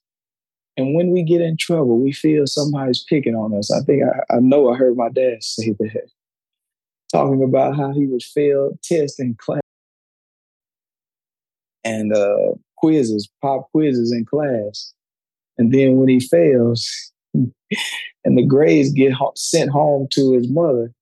And 0.78 0.96
when 0.96 1.12
we 1.12 1.24
get 1.24 1.42
in 1.42 1.58
trouble, 1.58 2.00
we 2.00 2.12
feel 2.12 2.48
somebody's 2.48 3.04
picking 3.04 3.36
on 3.36 3.54
us. 3.58 3.72
I 3.72 3.82
think 3.82 4.04
I, 4.04 4.36
I 4.36 4.40
know 4.40 4.72
I 4.72 4.78
heard 4.78 4.96
my 4.96 5.10
dad 5.10 5.44
say 5.44 5.76
that, 5.80 6.10
talking 7.12 7.44
about 7.44 7.76
how 7.76 7.92
he 7.92 8.08
would 8.08 8.24
fail 8.24 8.72
tests 8.84 9.20
in 9.20 9.36
class 9.36 9.62
and 11.84 12.14
uh, 12.14 12.54
quizzes, 12.78 13.28
pop 13.42 13.70
quizzes 13.72 14.12
in 14.12 14.26
class. 14.26 14.94
And 15.58 15.74
then 15.74 15.98
when 15.98 16.08
he 16.08 16.20
fails 16.20 16.88
and 17.34 18.38
the 18.38 18.46
grades 18.46 18.94
get 18.94 19.14
sent 19.36 19.72
home 19.72 20.08
to 20.12 20.34
his 20.34 20.50
mother, 20.50 20.94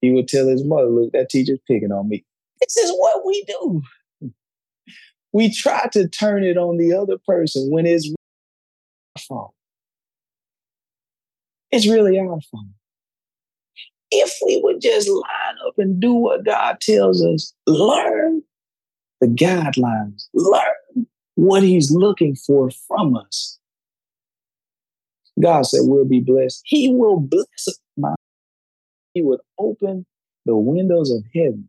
he 0.00 0.12
would 0.12 0.28
tell 0.28 0.46
his 0.46 0.64
mother, 0.64 0.88
look, 0.88 1.12
that 1.12 1.30
teacher's 1.30 1.60
picking 1.66 1.90
on 1.90 2.08
me. 2.08 2.24
This 2.64 2.76
is 2.84 2.90
what 2.92 3.24
we 3.26 3.44
do. 3.46 3.82
We 5.32 5.52
try 5.52 5.88
to 5.92 6.08
turn 6.08 6.44
it 6.44 6.56
on 6.56 6.78
the 6.78 6.94
other 6.94 7.18
person 7.26 7.70
when 7.70 7.86
it's 7.86 8.08
our 9.16 9.22
fault. 9.22 9.54
It's 11.70 11.88
really 11.88 12.18
our 12.18 12.40
fault. 12.40 12.66
If 14.10 14.32
we 14.46 14.60
would 14.62 14.80
just 14.80 15.08
line 15.08 15.56
up 15.66 15.74
and 15.76 16.00
do 16.00 16.14
what 16.14 16.44
God 16.44 16.80
tells 16.80 17.22
us, 17.24 17.52
learn 17.66 18.42
the 19.20 19.26
guidelines, 19.26 20.28
learn 20.32 21.06
what 21.34 21.62
He's 21.64 21.90
looking 21.90 22.36
for 22.36 22.70
from 22.86 23.16
us. 23.16 23.58
God 25.42 25.62
said 25.62 25.80
we'll 25.82 26.04
be 26.04 26.20
blessed. 26.20 26.62
He 26.64 26.92
will 26.94 27.18
bless 27.18 27.68
my. 27.96 28.14
He 29.14 29.22
would 29.22 29.40
open 29.58 30.06
the 30.46 30.56
windows 30.56 31.10
of 31.10 31.24
heaven 31.34 31.68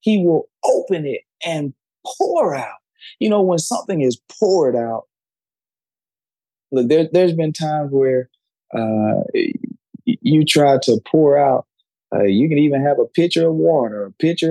he 0.00 0.24
will 0.24 0.48
open 0.64 1.06
it 1.06 1.22
and 1.44 1.74
pour 2.04 2.54
out. 2.54 2.78
You 3.18 3.30
know, 3.30 3.42
when 3.42 3.58
something 3.58 4.00
is 4.00 4.20
poured 4.38 4.76
out, 4.76 5.06
look, 6.72 6.88
there, 6.88 7.08
there's 7.12 7.32
been 7.32 7.52
times 7.52 7.90
where 7.90 8.28
uh, 8.74 9.22
you 10.04 10.44
try 10.44 10.78
to 10.82 11.00
pour 11.06 11.38
out, 11.38 11.66
uh, 12.14 12.24
you 12.24 12.48
can 12.48 12.58
even 12.58 12.82
have 12.82 12.98
a 12.98 13.06
pitcher 13.06 13.48
of 13.48 13.54
water, 13.54 14.04
a 14.04 14.12
pitcher, 14.12 14.50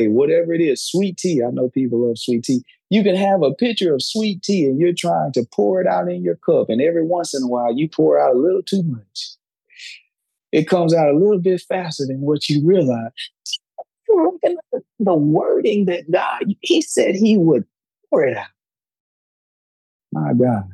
whatever 0.00 0.52
it 0.52 0.60
is, 0.60 0.82
sweet 0.82 1.16
tea. 1.16 1.42
I 1.42 1.50
know 1.50 1.68
people 1.68 2.06
love 2.06 2.18
sweet 2.18 2.44
tea. 2.44 2.62
You 2.90 3.02
can 3.02 3.16
have 3.16 3.42
a 3.42 3.52
pitcher 3.54 3.94
of 3.94 4.02
sweet 4.02 4.42
tea 4.42 4.64
and 4.64 4.80
you're 4.80 4.94
trying 4.96 5.32
to 5.32 5.44
pour 5.52 5.80
it 5.80 5.86
out 5.86 6.08
in 6.08 6.22
your 6.22 6.36
cup. 6.36 6.70
And 6.70 6.80
every 6.80 7.04
once 7.04 7.34
in 7.34 7.42
a 7.42 7.48
while, 7.48 7.76
you 7.76 7.88
pour 7.88 8.18
out 8.18 8.34
a 8.34 8.38
little 8.38 8.62
too 8.62 8.82
much. 8.82 9.30
It 10.52 10.68
comes 10.68 10.94
out 10.94 11.10
a 11.10 11.16
little 11.16 11.40
bit 11.40 11.60
faster 11.60 12.06
than 12.06 12.22
what 12.22 12.48
you 12.48 12.66
realize 12.66 13.10
looking 14.08 14.56
at 14.74 14.82
the 14.98 15.14
wording 15.14 15.86
that 15.86 16.10
God, 16.10 16.44
He 16.60 16.82
said 16.82 17.14
He 17.14 17.36
would 17.36 17.64
pour 18.10 18.24
it 18.24 18.36
out. 18.36 18.46
My 20.12 20.32
God. 20.32 20.70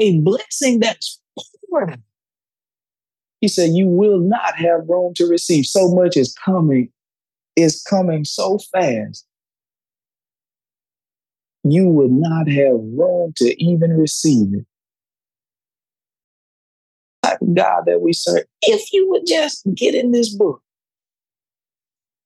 A 0.00 0.18
blessing 0.20 0.80
that's 0.80 1.20
poured. 1.70 1.90
out. 1.92 1.98
He 3.40 3.48
said, 3.48 3.70
You 3.72 3.88
will 3.88 4.20
not 4.20 4.56
have 4.56 4.88
room 4.88 5.12
to 5.16 5.26
receive. 5.26 5.66
So 5.66 5.88
much 5.88 6.16
is 6.16 6.34
coming, 6.34 6.90
is 7.56 7.82
coming 7.82 8.24
so 8.24 8.58
fast. 8.72 9.26
You 11.64 11.88
would 11.88 12.10
not 12.12 12.48
have 12.48 12.74
room 12.74 13.32
to 13.36 13.62
even 13.62 13.92
receive 13.92 14.54
it. 14.54 14.66
God 17.54 17.84
that 17.86 18.00
we 18.00 18.12
serve, 18.12 18.44
if 18.62 18.92
you 18.92 19.08
would 19.10 19.26
just 19.26 19.62
get 19.74 19.94
in 19.94 20.12
this 20.12 20.34
book, 20.34 20.61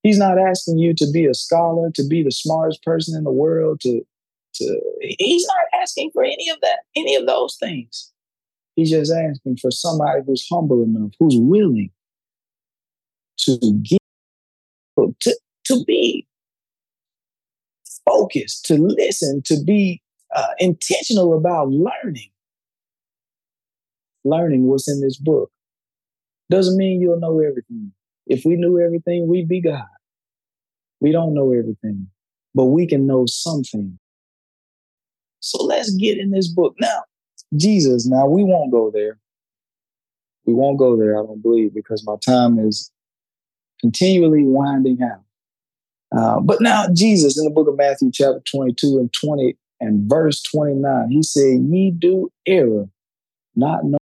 He's 0.02 0.18
not 0.18 0.38
asking 0.38 0.78
you 0.78 0.94
to 0.94 1.06
be 1.12 1.26
a 1.26 1.34
scholar, 1.34 1.90
to 1.94 2.06
be 2.06 2.22
the 2.22 2.30
smartest 2.30 2.82
person 2.82 3.16
in 3.16 3.24
the 3.24 3.32
world, 3.32 3.80
to 3.80 4.02
to 4.54 4.80
he's 5.00 5.46
not 5.46 5.80
asking 5.82 6.10
for 6.12 6.24
any 6.24 6.48
of 6.48 6.60
that, 6.62 6.80
any 6.94 7.14
of 7.16 7.26
those 7.26 7.56
things. 7.60 8.12
He's 8.74 8.90
just 8.90 9.12
asking 9.12 9.56
for 9.56 9.70
somebody 9.70 10.20
who's 10.26 10.46
humble 10.50 10.82
enough, 10.82 11.12
who's 11.18 11.36
willing 11.38 11.90
to 13.38 13.58
give, 13.82 13.98
to, 15.20 15.38
to 15.64 15.84
be 15.86 16.26
focused, 18.04 18.66
to 18.66 18.74
listen, 18.74 19.42
to 19.46 19.62
be 19.62 20.02
uh, 20.34 20.48
intentional 20.58 21.36
about 21.36 21.70
learning. 21.70 22.30
Learning 24.24 24.64
what's 24.64 24.88
in 24.88 25.00
this 25.00 25.16
book. 25.16 25.50
Doesn't 26.50 26.76
mean 26.76 27.00
you'll 27.00 27.20
know 27.20 27.40
everything. 27.40 27.92
If 28.26 28.44
we 28.44 28.56
knew 28.56 28.80
everything, 28.80 29.28
we'd 29.28 29.48
be 29.48 29.60
God. 29.60 29.86
We 31.00 31.12
don't 31.12 31.34
know 31.34 31.52
everything, 31.52 32.08
but 32.54 32.66
we 32.66 32.86
can 32.86 33.06
know 33.06 33.24
something. 33.26 33.98
So 35.40 35.62
let's 35.62 35.94
get 35.94 36.18
in 36.18 36.30
this 36.30 36.48
book. 36.48 36.74
Now, 36.80 37.04
Jesus, 37.54 38.06
now 38.06 38.26
we 38.26 38.42
won't 38.42 38.72
go 38.72 38.90
there. 38.92 39.18
We 40.44 40.54
won't 40.54 40.78
go 40.78 40.96
there, 40.96 41.18
I 41.18 41.26
don't 41.26 41.42
believe, 41.42 41.74
because 41.74 42.04
my 42.06 42.16
time 42.24 42.58
is 42.58 42.90
continually 43.80 44.44
winding 44.44 44.98
out. 45.02 45.22
Uh, 46.16 46.40
but 46.40 46.60
now, 46.60 46.86
Jesus, 46.92 47.38
in 47.38 47.44
the 47.44 47.50
book 47.50 47.68
of 47.68 47.76
Matthew, 47.76 48.10
chapter 48.12 48.40
22 48.50 48.98
and 48.98 49.12
20 49.12 49.56
and 49.80 50.08
verse 50.08 50.42
29, 50.42 51.10
he 51.10 51.22
said, 51.22 51.66
Ye 51.68 51.90
do 51.90 52.30
error, 52.46 52.88
not 53.54 53.84
know. 53.84 53.98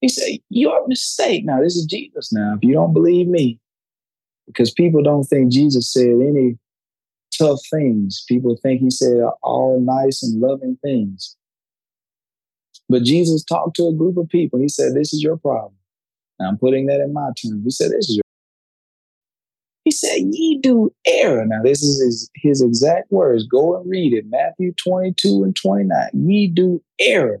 He 0.00 0.08
said, 0.08 0.38
Your 0.48 0.86
mistake. 0.88 1.44
Now, 1.44 1.60
this 1.62 1.76
is 1.76 1.84
Jesus 1.84 2.32
now. 2.32 2.54
If 2.56 2.62
you 2.62 2.72
don't 2.72 2.92
believe 2.92 3.28
me, 3.28 3.58
because 4.46 4.70
people 4.72 5.02
don't 5.02 5.24
think 5.24 5.52
Jesus 5.52 5.92
said 5.92 6.06
any 6.06 6.58
tough 7.36 7.60
things. 7.70 8.24
People 8.28 8.56
think 8.62 8.80
he 8.80 8.90
said 8.90 9.22
all 9.42 9.80
nice 9.80 10.22
and 10.22 10.40
loving 10.40 10.76
things. 10.82 11.36
But 12.88 13.04
Jesus 13.04 13.44
talked 13.44 13.76
to 13.76 13.86
a 13.86 13.94
group 13.94 14.16
of 14.16 14.28
people. 14.28 14.58
He 14.58 14.68
said, 14.68 14.94
This 14.94 15.12
is 15.12 15.22
your 15.22 15.36
problem. 15.36 15.74
I'm 16.40 16.58
putting 16.58 16.86
that 16.86 17.00
in 17.00 17.12
my 17.12 17.28
terms. 17.28 17.62
He 17.64 17.70
said, 17.70 17.90
This 17.90 18.08
is 18.08 18.16
your 18.16 18.22
He 19.84 19.90
said, 19.90 20.18
Ye 20.30 20.58
do 20.60 20.92
err. 21.06 21.44
Now, 21.46 21.62
this 21.62 21.82
is 21.82 22.02
his, 22.02 22.30
his 22.34 22.62
exact 22.62 23.10
words. 23.12 23.46
Go 23.46 23.78
and 23.78 23.88
read 23.88 24.12
it. 24.14 24.24
Matthew 24.28 24.72
22 24.82 25.44
and 25.44 25.54
29. 25.54 26.08
Ye 26.14 26.48
do 26.48 26.82
err, 26.98 27.40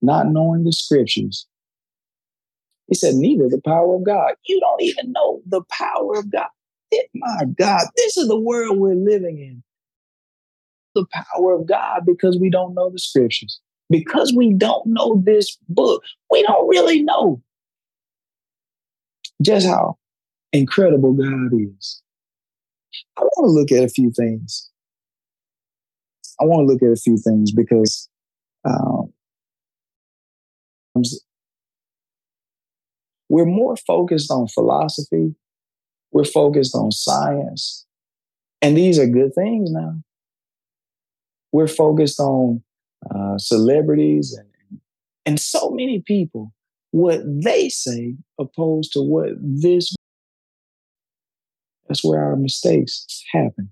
not 0.00 0.28
knowing 0.28 0.64
the 0.64 0.72
scriptures. 0.72 1.46
He 2.88 2.94
said, 2.94 3.14
Neither 3.14 3.48
the 3.48 3.60
power 3.64 3.96
of 3.96 4.04
God. 4.04 4.34
You 4.46 4.60
don't 4.60 4.82
even 4.82 5.12
know 5.12 5.40
the 5.46 5.62
power 5.70 6.18
of 6.18 6.30
God. 6.30 6.48
It, 6.90 7.08
my 7.14 7.44
God, 7.58 7.86
this 7.96 8.16
is 8.16 8.28
the 8.28 8.38
world 8.38 8.78
we're 8.78 8.94
living 8.94 9.38
in. 9.38 9.62
The 10.94 11.06
power 11.12 11.54
of 11.54 11.66
God 11.66 12.02
because 12.06 12.38
we 12.38 12.50
don't 12.50 12.74
know 12.74 12.90
the 12.90 12.98
scriptures. 12.98 13.60
Because 13.90 14.32
we 14.34 14.52
don't 14.52 14.86
know 14.86 15.20
this 15.24 15.58
book, 15.68 16.02
we 16.30 16.42
don't 16.42 16.68
really 16.68 17.02
know 17.02 17.42
just 19.42 19.66
how 19.66 19.98
incredible 20.52 21.12
God 21.12 21.50
is. 21.52 22.02
I 23.18 23.22
want 23.22 23.48
to 23.48 23.52
look 23.52 23.72
at 23.72 23.84
a 23.84 23.88
few 23.92 24.10
things. 24.10 24.70
I 26.40 26.44
want 26.44 26.66
to 26.66 26.72
look 26.72 26.82
at 26.82 26.96
a 26.96 27.00
few 27.00 27.18
things 27.18 27.52
because 27.52 28.08
um, 28.64 29.12
we're 33.34 33.44
more 33.44 33.76
focused 33.76 34.30
on 34.30 34.46
philosophy 34.48 35.34
we're 36.14 36.24
focused 36.24 36.76
on 36.76 36.92
science. 36.92 37.84
And 38.62 38.76
these 38.76 38.98
are 39.00 39.06
good 39.06 39.34
things 39.34 39.70
now. 39.72 39.96
We're 41.52 41.66
focused 41.66 42.20
on 42.20 42.62
uh, 43.12 43.36
celebrities 43.36 44.32
and, 44.32 44.80
and 45.26 45.40
so 45.40 45.70
many 45.70 46.02
people, 46.06 46.52
what 46.92 47.20
they 47.26 47.68
say 47.68 48.14
opposed 48.38 48.92
to 48.92 49.02
what 49.02 49.30
this. 49.40 49.92
That's 51.88 52.04
where 52.04 52.22
our 52.22 52.36
mistakes 52.36 53.22
happen. 53.32 53.70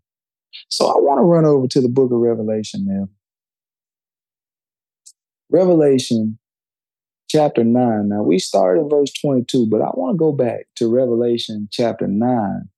So 0.68 0.86
I 0.88 1.00
want 1.00 1.18
to 1.18 1.22
run 1.22 1.46
over 1.46 1.68
to 1.68 1.80
the 1.80 1.88
book 1.88 2.10
of 2.10 2.18
Revelation 2.18 2.84
now. 2.86 3.08
Revelation 5.48 6.38
chapter 7.32 7.64
9. 7.64 8.10
Now, 8.10 8.22
we 8.22 8.38
started 8.38 8.82
in 8.82 8.90
verse 8.90 9.10
22, 9.12 9.66
but 9.70 9.80
I 9.80 9.88
want 9.94 10.14
to 10.14 10.18
go 10.18 10.32
back 10.32 10.66
to 10.76 10.94
Revelation 10.94 11.66
chapter 11.72 12.06
9. 12.06 12.68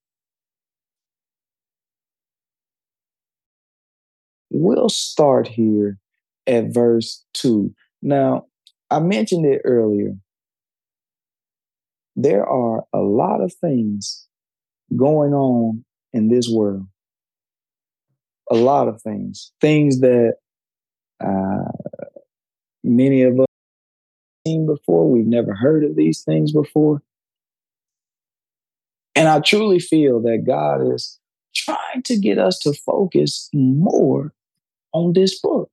We'll 4.51 4.89
start 4.89 5.49
here 5.49 5.99
at 6.47 6.73
verse 6.73 7.25
2. 7.35 7.75
Now, 8.01 8.47
I 8.91 9.01
mentioned 9.01 9.45
it 9.45 9.63
earlier. 9.65 10.13
There 12.15 12.49
are 12.49 12.85
a 12.93 13.01
lot 13.01 13.41
of 13.41 13.53
things 13.55 14.29
going 14.95 15.35
on 15.35 15.85
in 16.13 16.29
this 16.29 16.49
world. 16.49 16.87
A 18.53 18.55
lot 18.55 18.87
of 18.87 19.03
things. 19.03 19.51
Things 19.61 19.99
that 19.99 20.35
uh, 21.19 21.73
many 22.85 23.23
of 23.23 23.41
us 23.41 23.47
seen 24.47 24.67
before. 24.67 25.11
We've 25.11 25.27
never 25.27 25.55
heard 25.55 25.85
of 25.85 25.97
these 25.97 26.23
things 26.23 26.53
before. 26.53 27.03
And 29.17 29.29
I 29.29 29.41
truly 29.41 29.79
feel 29.79 30.21
that 30.23 30.45
God 30.47 30.93
is 30.93 31.19
trying 31.55 32.03
to 32.05 32.19
get 32.19 32.39
us 32.39 32.59
to 32.61 32.73
focus 32.73 33.49
more 33.53 34.33
on 34.93 35.13
this 35.13 35.41
book 35.41 35.71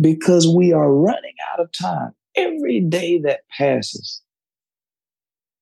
because 0.00 0.46
we 0.46 0.72
are 0.72 0.92
running 0.92 1.34
out 1.52 1.60
of 1.60 1.70
time. 1.72 2.12
Every 2.36 2.80
day 2.80 3.18
that 3.20 3.40
passes, 3.56 4.22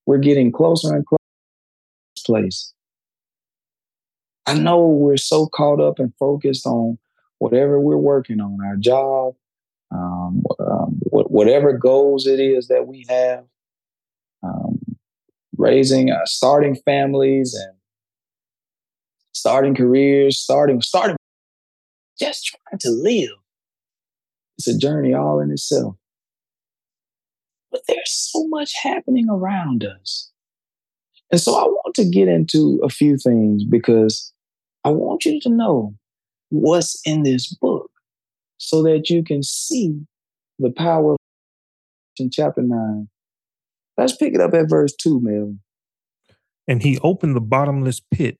we're 0.05 0.17
getting 0.17 0.51
closer 0.51 0.93
and 0.93 1.05
closer 1.05 1.17
to 1.17 2.15
this 2.15 2.23
place. 2.23 2.73
I 4.45 4.53
know 4.53 4.85
we're 4.87 5.17
so 5.17 5.47
caught 5.47 5.81
up 5.81 5.97
and 5.97 6.13
focused 6.19 6.67
on 6.67 6.99
whatever 7.39 7.79
we're 7.79 7.97
working 7.97 8.39
on, 8.39 8.59
our 8.63 8.75
job, 8.75 9.33
um, 9.91 10.43
um, 10.59 10.99
whatever 11.09 11.77
goals 11.77 12.25
it 12.27 12.39
is 12.39 12.67
that 12.67 12.87
we 12.87 13.05
have, 13.09 13.45
um, 14.43 14.79
raising, 15.57 16.11
uh, 16.11 16.25
starting 16.25 16.75
families 16.75 17.53
and 17.53 17.75
starting 19.33 19.75
careers, 19.75 20.37
starting, 20.37 20.81
starting, 20.81 21.15
just 22.19 22.45
trying 22.45 22.79
to 22.79 22.89
live. 22.89 23.29
It's 24.57 24.67
a 24.67 24.77
journey 24.77 25.13
all 25.13 25.39
in 25.39 25.51
itself. 25.51 25.95
But 27.71 27.81
there's 27.87 28.11
so 28.11 28.47
much 28.47 28.73
happening 28.81 29.29
around 29.29 29.83
us. 29.83 30.31
And 31.31 31.41
so 31.41 31.55
I 31.55 31.63
want 31.63 31.95
to 31.95 32.05
get 32.05 32.27
into 32.27 32.79
a 32.83 32.89
few 32.89 33.17
things 33.17 33.63
because 33.65 34.31
I 34.83 34.89
want 34.89 35.25
you 35.25 35.41
to 35.41 35.49
know 35.49 35.95
what's 36.49 37.01
in 37.05 37.23
this 37.23 37.53
book 37.53 37.84
so 38.57 38.83
that 38.83 39.09
you 39.09 39.23
can 39.23 39.43
see 39.43 40.01
the 40.59 40.71
power 40.71 41.15
in 42.17 42.29
chapter 42.31 42.61
9. 42.61 43.07
Let's 43.97 44.15
pick 44.15 44.33
it 44.33 44.41
up 44.41 44.53
at 44.53 44.69
verse 44.69 44.93
2, 44.95 45.19
Mel. 45.21 45.55
And 46.67 46.81
he 46.81 46.97
opened 46.99 47.35
the 47.35 47.41
bottomless 47.41 47.99
pit, 47.99 48.39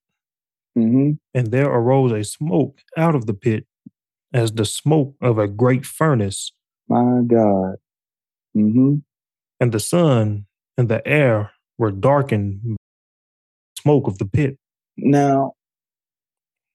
mm-hmm. 0.78 1.12
and 1.34 1.52
there 1.52 1.70
arose 1.70 2.12
a 2.12 2.24
smoke 2.24 2.80
out 2.98 3.16
of 3.16 3.26
the 3.26 3.34
pit 3.34 3.66
as 4.34 4.52
the 4.52 4.66
smoke 4.66 5.16
of 5.22 5.38
a 5.38 5.48
great 5.48 5.86
furnace. 5.86 6.52
My 6.90 7.22
God. 7.26 7.76
Mm-hmm. 8.56 8.96
And 9.60 9.72
the 9.72 9.80
sun 9.80 10.46
and 10.78 10.90
the 10.90 11.08
air 11.08 11.52
were 11.78 11.92
darkened 11.92 12.62
by 12.64 12.76
smoke 13.82 14.08
of 14.08 14.18
the 14.18 14.26
pit. 14.26 14.58
Now, 14.98 15.54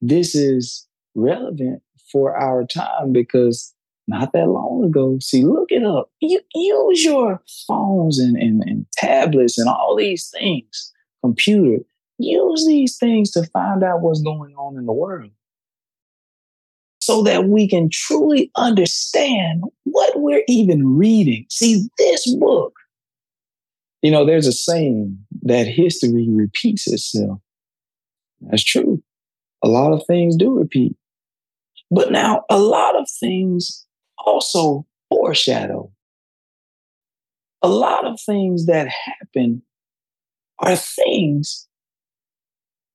this 0.01 0.35
is 0.35 0.87
relevant 1.15 1.83
for 2.13 2.37
our 2.37 2.67
time 2.67 3.13
because 3.13 3.75
not 4.09 4.33
that 4.33 4.49
long 4.49 4.85
ago, 4.85 5.19
see, 5.21 5.45
look 5.45 5.71
it 5.71 5.85
up. 5.85 6.11
You 6.21 6.41
use 6.55 7.05
your 7.05 7.43
phones 7.69 8.19
and, 8.19 8.37
and, 8.37 8.63
and 8.65 8.87
tablets 8.93 9.59
and 9.59 9.69
all 9.69 9.97
these 9.97 10.31
things, 10.39 10.93
computer. 11.25 11.85
Use 12.19 12.67
these 12.67 12.99
things 12.99 13.31
to 13.33 13.45
find 13.47 13.83
out 13.83 14.03
what's 14.03 14.23
going 14.23 14.55
on 14.57 14.77
in 14.79 14.87
the 14.87 14.93
world. 14.93 15.31
so 17.01 17.23
that 17.23 17.47
we 17.47 17.67
can 17.69 17.89
truly 17.91 18.51
understand 18.57 19.65
what 19.85 20.21
we're 20.21 20.45
even 20.49 20.97
reading. 20.97 21.47
See, 21.51 21.89
this 21.99 22.35
book, 22.37 22.75
you 24.03 24.11
know, 24.11 24.25
there's 24.27 24.47
a 24.47 24.53
saying 24.53 25.19
that 25.43 25.67
history 25.67 26.29
repeats 26.31 26.87
itself. 26.87 27.41
That's 28.43 28.65
true. 28.65 29.03
A 29.63 29.69
lot 29.69 29.93
of 29.93 30.03
things 30.07 30.37
do 30.37 30.55
repeat. 30.59 30.97
But 31.91 32.13
now, 32.13 32.45
a 32.49 32.59
lot 32.59 32.97
of 32.97 33.09
things 33.11 33.87
also 34.25 34.87
foreshadow. 35.09 35.91
A 37.63 37.69
lot 37.69 38.07
of 38.07 38.21
things 38.21 38.67
that 38.67 38.89
happen 38.89 39.63
are 40.61 40.77
things 40.77 41.69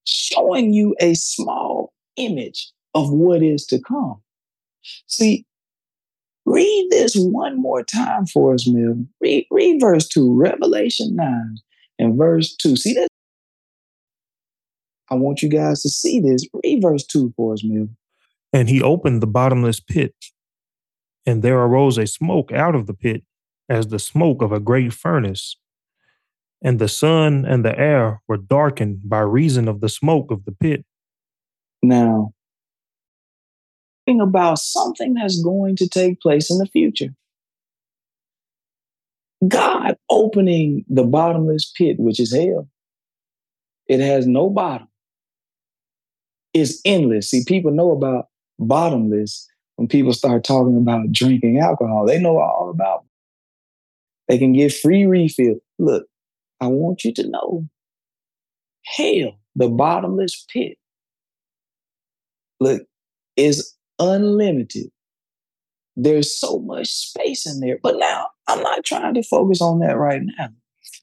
showing 0.04 0.72
you 0.72 0.94
a 1.00 1.14
small 1.14 1.92
image 2.16 2.72
of 2.94 3.10
what 3.10 3.42
is 3.42 3.66
to 3.66 3.78
come. 3.80 4.22
See, 5.06 5.44
read 6.46 6.88
this 6.90 7.14
one 7.14 7.60
more 7.60 7.82
time 7.82 8.26
for 8.26 8.54
us, 8.54 8.66
Mill. 8.66 9.04
Read, 9.20 9.46
read 9.50 9.80
verse 9.80 10.08
2, 10.08 10.32
Revelation 10.32 11.14
9 11.16 11.56
and 11.98 12.16
verse 12.16 12.56
2. 12.56 12.76
See 12.76 12.94
that? 12.94 13.08
I 15.10 15.14
want 15.14 15.42
you 15.42 15.48
guys 15.48 15.82
to 15.82 15.88
see 15.88 16.18
this. 16.20 16.46
Read 16.64 16.82
verse 16.82 17.04
2 17.04 17.34
for 17.36 17.52
us, 17.52 17.62
Mill. 17.62 17.88
And 18.52 18.68
he 18.68 18.82
opened 18.82 19.22
the 19.22 19.26
bottomless 19.26 19.80
pit, 19.80 20.14
and 21.26 21.42
there 21.42 21.58
arose 21.58 21.98
a 21.98 22.06
smoke 22.06 22.52
out 22.52 22.74
of 22.74 22.86
the 22.86 22.94
pit, 22.94 23.22
as 23.68 23.88
the 23.88 23.98
smoke 23.98 24.42
of 24.42 24.52
a 24.52 24.60
great 24.60 24.92
furnace. 24.92 25.56
And 26.62 26.78
the 26.78 26.88
sun 26.88 27.44
and 27.44 27.64
the 27.64 27.78
air 27.78 28.22
were 28.28 28.38
darkened 28.38 29.08
by 29.08 29.20
reason 29.20 29.68
of 29.68 29.80
the 29.80 29.88
smoke 29.88 30.30
of 30.30 30.44
the 30.44 30.52
pit. 30.52 30.84
Now, 31.82 32.32
thinking 34.06 34.22
about 34.22 34.58
something 34.58 35.14
that's 35.14 35.42
going 35.42 35.76
to 35.76 35.88
take 35.88 36.20
place 36.20 36.50
in 36.50 36.58
the 36.58 36.66
future. 36.66 37.14
God 39.46 39.96
opening 40.08 40.84
the 40.88 41.04
bottomless 41.04 41.70
pit, 41.76 41.98
which 41.98 42.18
is 42.18 42.34
hell. 42.34 42.68
It 43.86 44.00
has 44.00 44.26
no 44.26 44.48
bottom. 44.48 44.88
It's 46.54 46.80
endless. 46.84 47.30
See, 47.30 47.44
people 47.46 47.70
know 47.70 47.90
about 47.90 48.28
bottomless 48.58 49.48
when 49.76 49.88
people 49.88 50.12
start 50.12 50.44
talking 50.44 50.76
about 50.76 51.12
drinking 51.12 51.58
alcohol. 51.58 52.06
They 52.06 52.20
know 52.20 52.38
all 52.38 52.70
about 52.70 53.00
it. 53.00 53.08
They 54.28 54.38
can 54.38 54.52
get 54.52 54.74
free 54.74 55.06
refill. 55.06 55.56
Look, 55.78 56.06
I 56.60 56.66
want 56.66 57.04
you 57.04 57.12
to 57.14 57.28
know 57.28 57.68
hell, 58.86 59.38
the 59.54 59.68
bottomless 59.68 60.46
pit, 60.52 60.78
look, 62.60 62.82
is 63.36 63.74
unlimited. 63.98 64.90
There's 65.96 66.38
so 66.38 66.58
much 66.58 66.88
space 66.88 67.46
in 67.46 67.60
there. 67.60 67.78
But 67.82 67.96
now 67.98 68.28
I'm 68.48 68.62
not 68.62 68.84
trying 68.84 69.14
to 69.14 69.22
focus 69.22 69.60
on 69.60 69.80
that 69.80 69.96
right 69.96 70.22
now. 70.38 70.48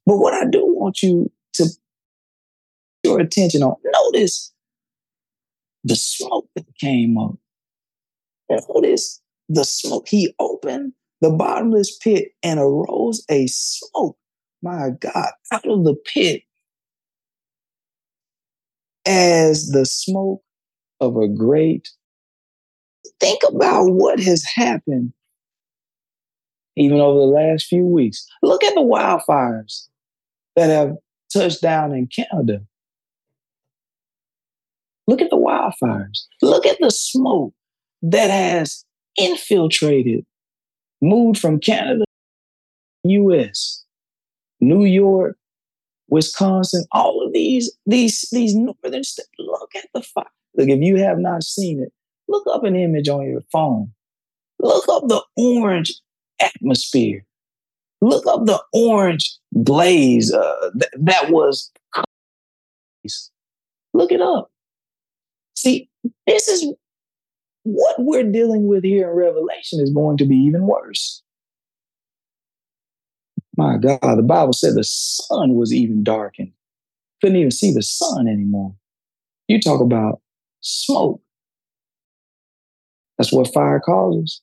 But 0.06 0.18
what 0.18 0.34
I 0.34 0.46
do 0.46 0.66
want 0.66 1.02
you 1.02 1.32
to 1.54 1.66
your 3.04 3.20
attention 3.20 3.64
on, 3.64 3.76
notice 3.84 4.54
the 5.84 5.96
smoke 5.96 6.48
that 6.56 6.66
came 6.80 7.18
up. 7.18 7.36
Notice 8.50 9.22
the 9.50 9.64
smoke. 9.64 10.08
He 10.08 10.34
opened 10.40 10.94
the 11.22 11.32
bottomless 11.32 11.98
pit 11.98 12.30
and 12.44 12.60
arose 12.60 13.24
a 13.30 13.48
smoke. 13.48 14.18
My 14.62 14.92
God, 15.00 15.32
out 15.52 15.68
of 15.68 15.84
the 15.84 15.96
pit 16.06 16.44
as 19.06 19.70
the 19.70 19.86
smoke 19.86 20.42
of 21.02 21.18
a 21.18 21.28
great 21.28 21.90
think 23.20 23.42
about 23.48 23.90
what 23.90 24.20
has 24.20 24.44
happened 24.44 25.14
even 26.76 27.00
over 27.00 27.20
the 27.20 27.26
last 27.26 27.66
few 27.68 27.86
weeks. 27.86 28.26
Look 28.42 28.64
at 28.64 28.74
the 28.74 28.82
wildfires 28.82 29.88
that 30.56 30.70
have 30.70 30.96
touched 31.32 31.62
down 31.62 31.94
in 31.94 32.08
Canada. 32.08 32.62
Look 35.08 35.22
at 35.22 35.30
the 35.30 35.38
wildfires. 35.38 36.26
Look 36.42 36.66
at 36.66 36.78
the 36.80 36.90
smoke 36.90 37.54
that 38.04 38.30
has 38.30 38.86
infiltrated, 39.18 40.26
moved 41.02 41.40
from 41.40 41.60
Canada, 41.60 42.06
US, 43.04 43.84
New 44.62 44.86
York, 44.86 45.38
Wisconsin, 46.10 46.86
all 46.92 47.26
of 47.26 47.34
these, 47.34 47.72
these, 47.86 48.30
these 48.32 48.56
northern 48.56 49.04
states. 49.04 49.30
Look 49.40 49.72
at 49.76 49.88
the 49.94 50.02
fire. 50.02 50.26
Look, 50.56 50.70
if 50.70 50.82
you 50.82 50.98
have 50.98 51.18
not 51.18 51.44
seen 51.44 51.82
it, 51.82 51.92
Look 52.28 52.46
up 52.52 52.64
an 52.64 52.76
image 52.76 53.10
on 53.10 53.28
your 53.28 53.42
phone. 53.52 53.92
Look 54.60 54.86
up 54.90 55.08
the 55.08 55.22
orange 55.38 55.94
atmosphere. 56.42 57.26
Look 58.02 58.26
up 58.28 58.46
the 58.46 58.62
orange 58.74 59.38
blaze 59.52 60.34
uh, 60.34 60.72
th- 60.72 60.92
that 61.00 61.30
was. 61.30 61.72
Look 63.94 64.12
it 64.12 64.22
up. 64.22 64.50
See, 65.56 65.90
this 66.26 66.48
is 66.48 66.74
what 67.64 67.96
we're 68.00 68.30
dealing 68.30 68.68
with 68.68 68.84
here 68.84 69.10
in 69.10 69.16
Revelation 69.16 69.80
is 69.80 69.92
going 69.92 70.18
to 70.18 70.26
be 70.26 70.36
even 70.36 70.68
worse. 70.68 71.22
My 73.56 73.78
God, 73.78 74.00
the 74.02 74.24
Bible 74.24 74.54
said 74.54 74.76
the 74.76 74.84
sun 74.84 75.56
was 75.56 75.74
even 75.74 76.04
darkened. 76.04 76.52
Couldn't 77.22 77.38
even 77.38 77.52
see 77.52 77.72
the 77.72 77.82
sun 77.82 78.28
anymore. 78.28 78.76
You 79.48 79.62
talk 79.62 79.82
about 79.82 80.22
smoke. 80.62 81.22
That's 83.18 83.32
what 83.32 83.54
fire 83.54 83.80
causes 83.80 84.42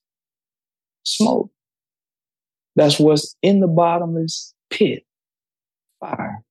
smoke. 1.05 1.51
That's 2.77 2.99
what's 2.99 3.37
in 3.43 3.61
the 3.61 3.67
bottomless 3.67 4.55
pit 4.71 5.05
fire. 5.99 6.43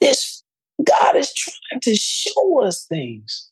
This 0.00 0.42
God 0.82 1.16
is 1.16 1.32
trying 1.34 1.80
to 1.80 1.96
show 1.96 2.62
us 2.62 2.86
things. 2.86 3.50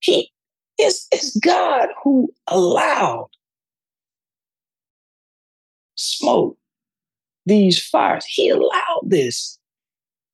He 0.00 0.30
is 0.78 1.06
it's 1.12 1.36
God 1.38 1.88
who 2.02 2.32
allowed 2.46 3.28
smoke, 5.96 6.56
these 7.46 7.82
fires. 7.82 8.24
He 8.24 8.48
allowed 8.48 9.02
this 9.04 9.58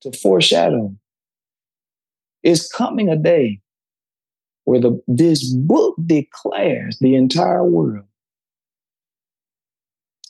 to 0.01 0.11
foreshadow. 0.11 0.95
It's 2.43 2.71
coming 2.71 3.09
a 3.09 3.15
day 3.15 3.59
where 4.65 4.79
the, 4.79 5.01
this 5.07 5.51
book 5.53 5.95
declares 6.05 6.97
the 6.99 7.15
entire 7.15 7.63
world 7.63 8.05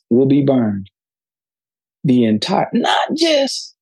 will 0.09 0.25
be 0.25 0.43
burned. 0.43 0.89
The 2.03 2.23
entire, 2.25 2.69
not 2.73 3.15
just 3.15 3.75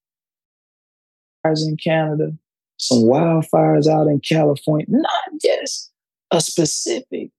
fires 1.44 1.68
in 1.68 1.78
Canada, 1.78 2.32
some 2.78 3.04
wildfires 3.04 3.88
out 3.88 4.08
in 4.08 4.20
California, 4.20 4.86
not 4.90 5.42
just 5.42 5.93
a 6.34 6.42
specific 6.42 7.30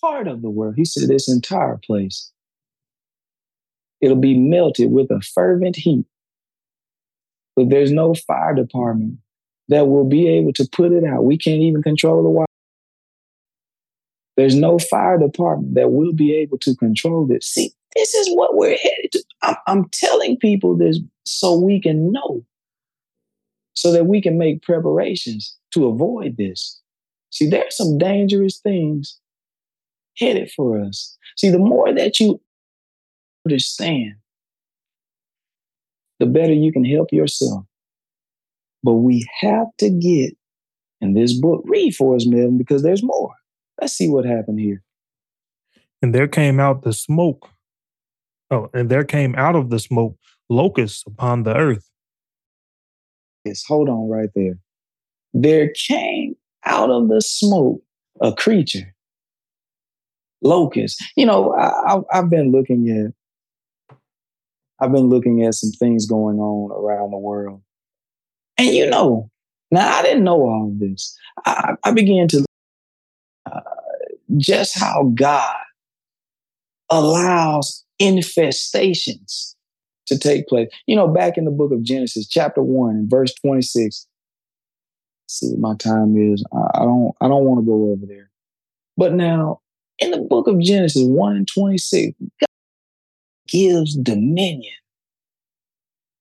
part 0.00 0.26
of 0.26 0.42
the 0.42 0.50
world. 0.50 0.74
He 0.76 0.84
said 0.84 1.08
this 1.08 1.30
entire 1.30 1.78
place. 1.78 2.30
It'll 4.00 4.16
be 4.16 4.36
melted 4.36 4.90
with 4.90 5.10
a 5.10 5.20
fervent 5.20 5.76
heat. 5.76 6.04
But 7.56 7.70
there's 7.70 7.92
no 7.92 8.14
fire 8.14 8.54
department 8.54 9.18
that 9.68 9.86
will 9.86 10.04
be 10.04 10.28
able 10.28 10.52
to 10.54 10.68
put 10.70 10.92
it 10.92 11.04
out. 11.04 11.24
We 11.24 11.38
can't 11.38 11.62
even 11.62 11.82
control 11.82 12.22
the 12.22 12.28
water. 12.28 12.46
There's 14.36 14.56
no 14.56 14.80
fire 14.80 15.16
department 15.16 15.76
that 15.76 15.92
will 15.92 16.12
be 16.12 16.34
able 16.34 16.58
to 16.58 16.74
control 16.74 17.26
this. 17.26 17.46
See, 17.46 17.72
this 17.94 18.14
is 18.14 18.34
what 18.34 18.56
we're 18.56 18.76
headed 18.76 19.12
to. 19.12 19.24
I'm, 19.42 19.56
I'm 19.68 19.88
telling 19.90 20.36
people 20.38 20.76
this 20.76 20.98
so 21.24 21.58
we 21.58 21.80
can 21.80 22.10
know, 22.10 22.44
so 23.74 23.92
that 23.92 24.06
we 24.06 24.20
can 24.20 24.36
make 24.36 24.62
preparations 24.62 25.56
to 25.70 25.86
avoid 25.86 26.36
this. 26.36 26.80
See, 27.34 27.48
there's 27.48 27.76
some 27.76 27.98
dangerous 27.98 28.58
things 28.58 29.18
headed 30.16 30.52
for 30.52 30.80
us. 30.80 31.18
See, 31.36 31.50
the 31.50 31.58
more 31.58 31.92
that 31.92 32.20
you 32.20 32.40
understand, 33.44 34.14
the 36.20 36.26
better 36.26 36.52
you 36.52 36.72
can 36.72 36.84
help 36.84 37.12
yourself. 37.12 37.64
But 38.84 38.94
we 38.94 39.26
have 39.40 39.66
to 39.78 39.90
get 39.90 40.36
in 41.00 41.14
this 41.14 41.32
book, 41.32 41.64
read 41.66 41.96
for 41.96 42.14
us, 42.14 42.24
Melvin, 42.24 42.56
because 42.56 42.84
there's 42.84 43.02
more. 43.02 43.34
Let's 43.80 43.94
see 43.94 44.08
what 44.08 44.24
happened 44.24 44.60
here. 44.60 44.84
And 46.02 46.14
there 46.14 46.28
came 46.28 46.60
out 46.60 46.82
the 46.82 46.92
smoke. 46.92 47.48
Oh, 48.52 48.70
and 48.72 48.88
there 48.88 49.04
came 49.04 49.34
out 49.34 49.56
of 49.56 49.70
the 49.70 49.80
smoke 49.80 50.16
locusts 50.48 51.02
upon 51.04 51.42
the 51.42 51.56
earth. 51.56 51.90
Yes, 53.44 53.64
hold 53.66 53.88
on 53.88 54.08
right 54.08 54.30
there. 54.36 54.58
There 55.32 55.72
came 55.88 56.36
out 56.66 56.90
of 56.90 57.08
the 57.08 57.20
smoke 57.20 57.82
a 58.20 58.32
creature, 58.32 58.94
locust. 60.42 61.02
You 61.16 61.26
know, 61.26 61.54
I, 61.54 62.00
I've 62.12 62.30
been 62.30 62.52
looking 62.52 62.88
at, 62.90 63.96
I've 64.80 64.92
been 64.92 65.08
looking 65.08 65.44
at 65.44 65.54
some 65.54 65.70
things 65.70 66.06
going 66.06 66.38
on 66.38 66.70
around 66.70 67.10
the 67.10 67.18
world. 67.18 67.62
And 68.56 68.68
you 68.68 68.88
know, 68.88 69.30
now 69.70 69.98
I 69.98 70.02
didn't 70.02 70.24
know 70.24 70.40
all 70.40 70.68
of 70.68 70.78
this. 70.78 71.16
I, 71.44 71.74
I 71.84 71.90
began 71.90 72.28
to 72.28 72.44
uh, 73.50 73.60
just 74.36 74.78
how 74.78 75.12
God 75.14 75.56
allows 76.90 77.84
infestations 78.00 79.54
to 80.06 80.18
take 80.18 80.46
place. 80.46 80.68
You 80.86 80.96
know, 80.96 81.08
back 81.08 81.36
in 81.36 81.44
the 81.44 81.50
book 81.50 81.72
of 81.72 81.82
Genesis, 81.82 82.28
chapter 82.28 82.62
1 82.62 82.90
and 82.90 83.10
verse 83.10 83.34
26. 83.34 84.06
See 85.34 85.48
what 85.50 85.58
my 85.58 85.74
time 85.76 86.16
is. 86.16 86.44
I, 86.52 86.84
don't 86.84 87.12
I 87.20 87.26
don't 87.26 87.44
want 87.44 87.60
to 87.60 87.66
go 87.66 87.90
over 87.90 88.06
there. 88.06 88.30
But 88.96 89.14
now 89.14 89.62
in 89.98 90.12
the 90.12 90.18
book 90.18 90.46
of 90.46 90.60
Genesis 90.60 91.02
1 91.04 91.36
and 91.36 91.48
26, 91.48 92.16
God 92.40 92.46
gives 93.48 93.96
dominion 93.96 94.74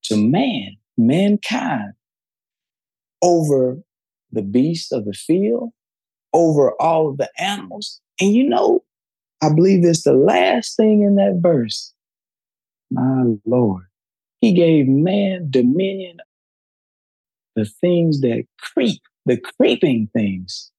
to 0.06 0.18
man, 0.18 0.78
mankind, 0.98 1.94
over 3.22 3.78
the 4.32 4.42
beasts 4.42 4.92
of 4.92 5.06
the 5.06 5.14
field, 5.14 5.70
over 6.34 6.72
all 6.82 7.10
of 7.10 7.18
the 7.18 7.30
animals. 7.38 8.02
And 8.20 8.34
you 8.34 8.50
know, 8.50 8.84
I 9.44 9.54
believe 9.54 9.86
it's 9.86 10.04
the 10.04 10.14
last 10.14 10.76
thing 10.76 11.04
in 11.04 11.18
that 11.18 11.40
verse. 11.40 11.94
My 12.90 13.26
Lord, 13.46 13.84
He 14.42 14.54
gave 14.54 14.88
man 14.88 15.52
dominion, 15.52 16.18
the 17.56 17.66
things 17.66 18.22
that 18.22 18.46
creep, 18.60 19.02
the 19.26 19.38
creeping 19.38 20.10
things, 20.14 20.72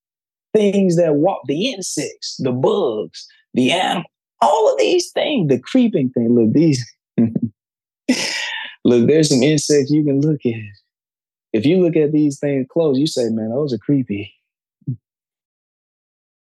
things 0.53 0.97
that 0.97 1.14
walk, 1.14 1.43
the 1.47 1.72
insects, 1.72 2.37
the 2.39 2.53
bugs, 2.53 3.27
the 3.55 3.72
animal, 3.72 4.05
all 4.41 4.72
of 4.72 4.79
these 4.79 5.11
things, 5.12 5.49
the 5.49 5.59
creeping 5.59 6.11
thing. 6.11 6.35
Look, 6.35 6.53
these, 6.53 6.85
look, 8.85 9.07
there's 9.07 9.31
some 9.31 9.43
insects 9.43 9.91
you 9.91 10.05
can 10.05 10.20
look 10.20 10.41
at. 10.45 10.55
If 11.53 11.64
you 11.64 11.81
look 11.81 11.97
at 11.97 12.12
these 12.12 12.39
things 12.39 12.66
close, 12.70 12.99
you 12.99 13.07
say, 13.07 13.29
man, 13.31 13.51
those 13.51 13.72
are 13.72 13.79
creepy. 13.79 14.35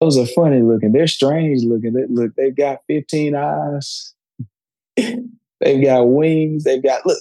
Those 0.01 0.17
are 0.17 0.27
funny 0.27 0.63
looking. 0.63 0.93
They're 0.93 1.07
strange 1.07 1.63
looking. 1.63 1.93
They, 1.93 2.07
look, 2.09 2.35
they've 2.35 2.57
got 2.57 2.79
15 2.87 3.35
eyes. 3.35 4.15
they've 4.97 5.85
got 5.85 6.05
wings. 6.05 6.65
They've 6.65 6.83
got, 6.83 7.05
look, 7.05 7.19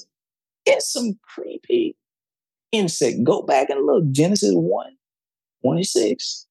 it's 0.66 0.94
some 0.94 1.20
creepy 1.24 1.98
insect. 2.72 3.24
Go 3.24 3.42
back 3.42 3.70
and 3.70 3.86
look. 3.86 4.10
Genesis 4.12 4.54
1, 4.54 4.88
26. 5.64 6.46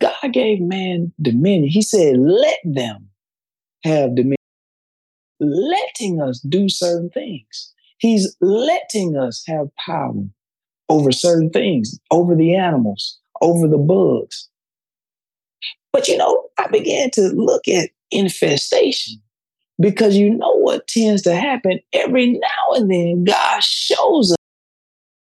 God 0.00 0.32
gave 0.32 0.60
man 0.60 1.12
dominion. 1.20 1.68
He 1.68 1.82
said, 1.82 2.16
let 2.18 2.58
them 2.64 3.10
have 3.84 4.16
dominion, 4.16 4.36
letting 5.40 6.20
us 6.20 6.40
do 6.40 6.68
certain 6.68 7.10
things. 7.10 7.72
He's 7.98 8.36
letting 8.40 9.16
us 9.16 9.44
have 9.46 9.68
power 9.76 10.24
over 10.88 11.12
certain 11.12 11.50
things, 11.50 11.98
over 12.10 12.34
the 12.34 12.54
animals, 12.54 13.18
over 13.40 13.68
the 13.68 13.78
bugs. 13.78 14.48
But 15.92 16.08
you 16.08 16.16
know, 16.16 16.48
I 16.58 16.66
began 16.68 17.10
to 17.12 17.28
look 17.28 17.68
at 17.68 17.90
infestation 18.10 19.22
because 19.80 20.16
you 20.16 20.30
know 20.30 20.54
what 20.58 20.88
tends 20.88 21.22
to 21.22 21.34
happen 21.34 21.80
every 21.92 22.32
now 22.32 22.74
and 22.74 22.90
then, 22.90 23.24
God 23.24 23.62
shows 23.62 24.32
us 24.32 24.36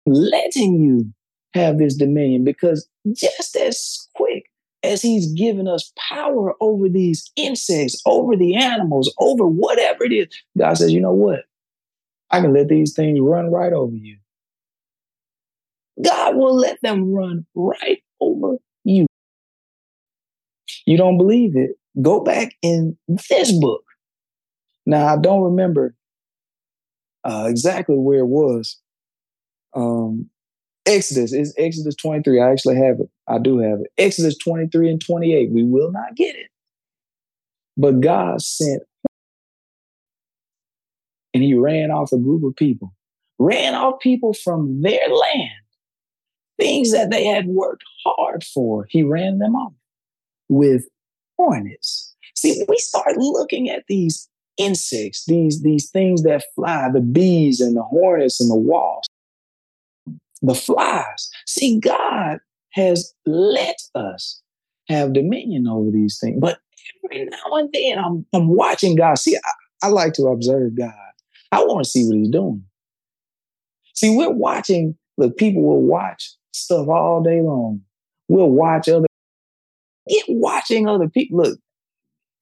letting 0.06 0.82
you 0.82 1.14
have 1.54 1.78
this 1.78 1.96
dominion 1.96 2.44
because 2.44 2.88
just 3.14 3.56
as 3.56 4.08
quick 4.16 4.46
as 4.84 5.02
he's 5.02 5.32
given 5.34 5.68
us 5.68 5.92
power 5.98 6.54
over 6.62 6.88
these 6.90 7.32
insects, 7.36 8.02
over 8.06 8.36
the 8.36 8.56
animals, 8.56 9.14
over 9.20 9.48
whatever 9.48 10.04
it 10.04 10.12
is, 10.12 10.28
God 10.58 10.76
says, 10.76 10.92
you 10.92 11.02
know 11.02 11.14
what? 11.14 11.42
I 12.30 12.42
can 12.42 12.54
let 12.54 12.68
these 12.68 12.94
things 12.94 13.20
run 13.20 13.52
right 13.52 13.74
over 13.74 13.96
you. 13.96 14.18
God 16.04 16.36
will 16.36 16.56
let 16.56 16.82
them 16.82 17.12
run 17.12 17.46
right 17.56 18.04
over 18.20 18.58
you. 18.84 19.06
You 20.86 20.98
don't 20.98 21.18
believe 21.18 21.56
it? 21.56 21.72
Go 22.02 22.20
back 22.22 22.54
in 22.62 22.98
this 23.08 23.52
book. 23.52 23.84
Now, 24.86 25.08
I 25.08 25.18
don't 25.18 25.42
remember 25.44 25.96
uh, 27.24 27.48
exactly 27.50 27.96
where 27.96 28.20
it 28.20 28.28
was. 28.28 28.80
Um, 29.76 30.30
Exodus 30.86 31.34
is 31.34 31.54
Exodus 31.58 31.96
23. 31.96 32.40
I 32.40 32.52
actually 32.52 32.76
have 32.78 33.00
it. 33.00 33.10
I 33.28 33.40
do 33.40 33.60
have 33.60 33.80
it. 33.80 33.88
Exodus 33.98 34.38
23 34.38 34.92
and 34.92 35.04
28. 35.04 35.52
We 35.52 35.64
will 35.64 35.92
not 35.92 36.16
get 36.16 36.36
it. 36.36 36.48
But 37.78 38.02
God 38.02 38.42
sent 38.42 38.84
and 41.34 41.44
he 41.44 41.54
ran 41.54 41.92
off 41.92 42.14
a 42.14 42.18
group 42.18 42.44
of 42.46 42.56
people, 42.56 42.94
ran 43.40 43.74
off 43.76 44.00
people 44.00 44.34
from 44.34 44.82
their 44.82 45.10
land, 45.10 45.52
things 46.58 46.94
that 46.94 47.12
they 47.12 47.26
had 47.26 47.48
worked 47.48 47.84
hard 48.06 48.44
for. 48.44 48.88
He 48.90 49.04
ran 49.04 49.40
them 49.40 49.56
off 49.56 49.74
with 50.48 50.86
hornets. 51.38 52.16
See, 52.36 52.64
we 52.70 52.78
start 52.78 53.18
looking 53.18 53.70
at 53.70 53.84
these 53.90 54.30
insects, 54.58 55.26
these, 55.26 55.62
these 55.62 55.90
things 55.90 56.24
that 56.24 56.46
fly, 56.56 56.90
the 56.94 57.02
bees 57.02 57.60
and 57.60 57.76
the 57.76 57.84
hornets 57.84 58.40
and 58.40 58.50
the 58.50 58.56
wasps 58.56 59.10
the 60.42 60.56
flies. 60.56 61.30
See, 61.46 61.80
God 61.80 62.40
has 62.74 63.14
let 63.26 63.78
us 63.96 64.42
have 64.90 65.14
dominion 65.14 65.68
over 65.68 65.92
these 65.92 66.20
things. 66.20 66.38
But 66.40 66.60
every 67.06 67.26
now 67.26 67.56
and 67.56 67.70
then 67.74 67.98
I'm, 67.98 68.26
I'm 68.34 68.50
watching 68.50 68.96
God. 68.96 69.18
See, 69.18 69.36
I, 69.36 69.88
I 69.88 69.90
like 69.90 70.14
to 70.14 70.24
observe 70.28 70.78
God. 70.78 70.94
I 71.52 71.64
want 71.64 71.84
to 71.84 71.90
see 71.90 72.06
what 72.06 72.18
he's 72.18 72.30
doing. 72.30 72.64
See, 73.94 74.16
we're 74.16 74.32
watching, 74.32 74.98
look, 75.18 75.38
people 75.38 75.64
will 75.64 75.82
watch 75.82 76.36
stuff 76.54 76.88
all 76.88 77.24
day 77.24 77.42
long. 77.42 77.82
We'll 78.28 78.50
watch 78.50 78.90
other, 78.90 79.08
get 80.08 80.26
watching 80.28 80.88
other 80.88 81.08
people. 81.08 81.44
Look, 81.44 81.60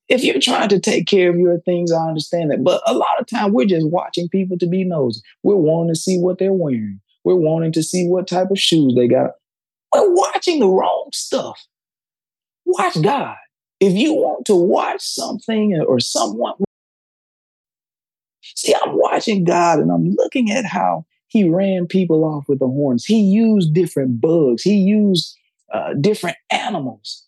if 0.09 0.23
you're 0.23 0.39
trying 0.39 0.69
to 0.69 0.79
take 0.79 1.07
care 1.07 1.29
of 1.29 1.37
your 1.37 1.59
things, 1.59 1.91
I 1.91 2.07
understand 2.07 2.51
that. 2.51 2.63
But 2.63 2.81
a 2.85 2.93
lot 2.93 3.19
of 3.19 3.27
time 3.27 3.53
we're 3.53 3.65
just 3.65 3.89
watching 3.89 4.29
people 4.29 4.57
to 4.57 4.67
be 4.67 4.83
nosy. 4.83 5.21
We're 5.43 5.55
wanting 5.55 5.93
to 5.93 5.99
see 5.99 6.19
what 6.19 6.39
they're 6.39 6.53
wearing. 6.53 6.99
We're 7.23 7.35
wanting 7.35 7.71
to 7.73 7.83
see 7.83 8.07
what 8.07 8.27
type 8.27 8.51
of 8.51 8.59
shoes 8.59 8.93
they 8.95 9.07
got. 9.07 9.31
We're 9.93 10.13
watching 10.13 10.59
the 10.59 10.67
wrong 10.67 11.09
stuff. 11.13 11.65
Watch 12.65 13.01
God. 13.01 13.35
If 13.79 13.93
you 13.93 14.13
want 14.13 14.45
to 14.45 14.55
watch 14.55 15.01
something 15.01 15.79
or 15.87 15.99
someone, 15.99 16.53
see, 18.41 18.73
I'm 18.73 18.97
watching 18.97 19.43
God 19.43 19.79
and 19.79 19.91
I'm 19.91 20.15
looking 20.17 20.51
at 20.51 20.65
how 20.65 21.05
he 21.27 21.49
ran 21.49 21.87
people 21.87 22.23
off 22.23 22.45
with 22.47 22.59
the 22.59 22.67
horns. 22.67 23.05
He 23.05 23.19
used 23.19 23.73
different 23.73 24.21
bugs, 24.21 24.63
he 24.63 24.75
used 24.75 25.35
uh, 25.71 25.93
different 25.99 26.37
animals. 26.51 27.25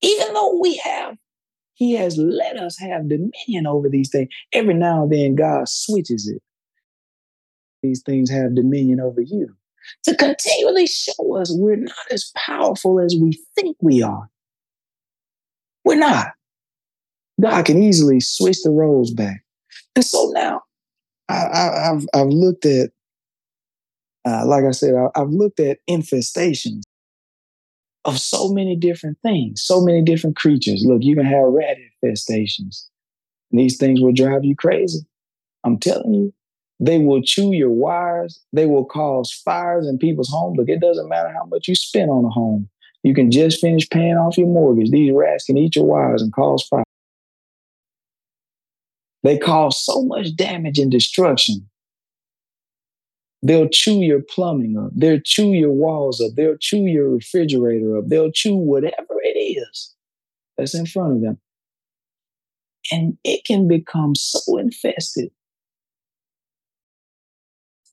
Even 0.00 0.34
though 0.34 0.58
we 0.60 0.76
have, 0.78 1.16
he 1.74 1.92
has 1.94 2.16
let 2.16 2.56
us 2.56 2.76
have 2.78 3.08
dominion 3.08 3.66
over 3.66 3.88
these 3.88 4.10
things. 4.10 4.28
Every 4.52 4.74
now 4.74 5.04
and 5.04 5.12
then, 5.12 5.34
God 5.36 5.68
switches 5.68 6.28
it 6.28 6.42
these 7.82 8.02
things 8.02 8.30
have 8.30 8.54
dominion 8.54 9.00
over 9.00 9.20
you. 9.20 9.54
To 10.04 10.14
continually 10.14 10.86
show 10.86 11.36
us 11.36 11.50
we're 11.52 11.76
not 11.76 12.06
as 12.10 12.30
powerful 12.36 13.00
as 13.00 13.16
we 13.20 13.38
think 13.56 13.76
we 13.80 14.02
are. 14.02 14.30
We're 15.84 15.96
not. 15.96 16.28
God 17.40 17.64
can 17.64 17.82
easily 17.82 18.20
switch 18.20 18.62
the 18.62 18.70
roles 18.70 19.10
back. 19.10 19.42
And 19.96 20.04
so 20.04 20.30
now 20.34 20.62
I, 21.28 21.84
have 21.84 22.06
I've 22.14 22.28
looked 22.28 22.66
at, 22.66 22.90
uh, 24.24 24.46
like 24.46 24.64
I 24.64 24.70
said, 24.70 24.94
I, 24.94 25.20
I've 25.20 25.30
looked 25.30 25.60
at 25.60 25.78
infestations 25.88 26.82
of 28.04 28.18
so 28.18 28.48
many 28.48 28.76
different 28.76 29.18
things, 29.22 29.62
so 29.62 29.80
many 29.80 30.02
different 30.02 30.36
creatures. 30.36 30.84
Look, 30.86 31.02
you 31.02 31.16
can 31.16 31.24
have 31.24 31.44
rat 31.44 31.76
infestations. 32.04 32.88
These 33.50 33.76
things 33.78 34.00
will 34.00 34.12
drive 34.12 34.44
you 34.44 34.56
crazy. 34.56 35.00
I'm 35.64 35.78
telling 35.78 36.14
you, 36.14 36.34
they 36.82 36.98
will 36.98 37.22
chew 37.22 37.52
your 37.52 37.70
wires. 37.70 38.40
They 38.52 38.66
will 38.66 38.84
cause 38.84 39.32
fires 39.32 39.86
in 39.86 39.98
people's 39.98 40.28
homes. 40.28 40.58
Look, 40.58 40.68
it 40.68 40.80
doesn't 40.80 41.08
matter 41.08 41.32
how 41.32 41.44
much 41.44 41.68
you 41.68 41.76
spend 41.76 42.10
on 42.10 42.24
a 42.24 42.28
home. 42.28 42.68
You 43.04 43.14
can 43.14 43.30
just 43.30 43.60
finish 43.60 43.88
paying 43.88 44.16
off 44.16 44.36
your 44.36 44.48
mortgage. 44.48 44.90
These 44.90 45.12
rats 45.14 45.44
can 45.44 45.56
eat 45.56 45.76
your 45.76 45.84
wires 45.84 46.22
and 46.22 46.32
cause 46.32 46.64
fire. 46.64 46.82
They 49.22 49.38
cause 49.38 49.80
so 49.84 50.02
much 50.02 50.34
damage 50.34 50.80
and 50.80 50.90
destruction. 50.90 51.68
They'll 53.44 53.68
chew 53.68 54.00
your 54.00 54.20
plumbing 54.20 54.76
up. 54.76 54.90
They'll 54.92 55.20
chew 55.24 55.52
your 55.52 55.70
walls 55.70 56.20
up. 56.20 56.32
They'll 56.34 56.58
chew 56.58 56.86
your 56.86 57.10
refrigerator 57.10 57.96
up. 57.96 58.08
They'll 58.08 58.32
chew 58.32 58.56
whatever 58.56 59.20
it 59.22 59.38
is 59.38 59.94
that's 60.58 60.74
in 60.74 60.86
front 60.86 61.14
of 61.14 61.20
them. 61.22 61.38
And 62.90 63.18
it 63.22 63.44
can 63.44 63.68
become 63.68 64.16
so 64.16 64.58
infested 64.58 65.30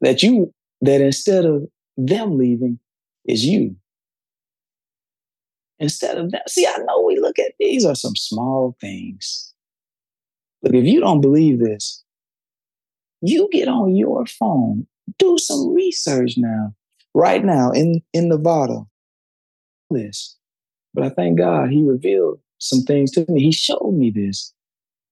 that 0.01 0.23
you 0.23 0.53
that 0.81 1.01
instead 1.01 1.45
of 1.45 1.67
them 1.97 2.37
leaving 2.37 2.79
is 3.25 3.45
you 3.45 3.75
instead 5.79 6.17
of 6.17 6.31
that 6.31 6.49
see 6.49 6.65
i 6.67 6.77
know 6.83 7.01
we 7.01 7.19
look 7.19 7.39
at 7.39 7.53
these 7.59 7.85
are 7.85 7.95
some 7.95 8.15
small 8.15 8.75
things 8.81 9.53
look 10.63 10.73
if 10.73 10.85
you 10.85 10.99
don't 10.99 11.21
believe 11.21 11.59
this 11.59 12.03
you 13.21 13.49
get 13.51 13.67
on 13.67 13.95
your 13.95 14.25
phone 14.25 14.87
do 15.17 15.37
some 15.37 15.73
research 15.73 16.35
now 16.37 16.73
right 17.13 17.43
now 17.43 17.71
in 17.71 18.01
in 18.13 18.29
nevada 18.29 18.81
this 19.89 20.37
But 20.93 21.05
I 21.05 21.09
thank 21.09 21.37
God 21.39 21.71
he 21.71 21.83
revealed 21.83 22.39
some 22.59 22.81
things 22.81 23.11
to 23.13 23.25
me. 23.29 23.43
He 23.43 23.51
showed 23.51 23.93
me 23.93 24.11
this. 24.11 24.53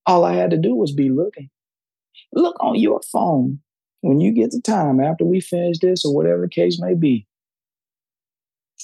All 0.06 0.24
I 0.24 0.34
had 0.34 0.50
to 0.50 0.56
do 0.58 0.74
was 0.74 0.92
be 0.92 1.10
looking. 1.10 1.50
Look 2.32 2.56
on 2.60 2.76
your 2.78 3.00
phone 3.12 3.60
when 4.00 4.20
you 4.20 4.32
get 4.32 4.50
the 4.50 4.60
time 4.60 5.00
after 5.00 5.24
we 5.24 5.40
finish 5.40 5.78
this 5.78 6.04
or 6.04 6.14
whatever 6.14 6.42
the 6.42 6.48
case 6.48 6.80
may 6.80 6.94
be. 6.94 7.26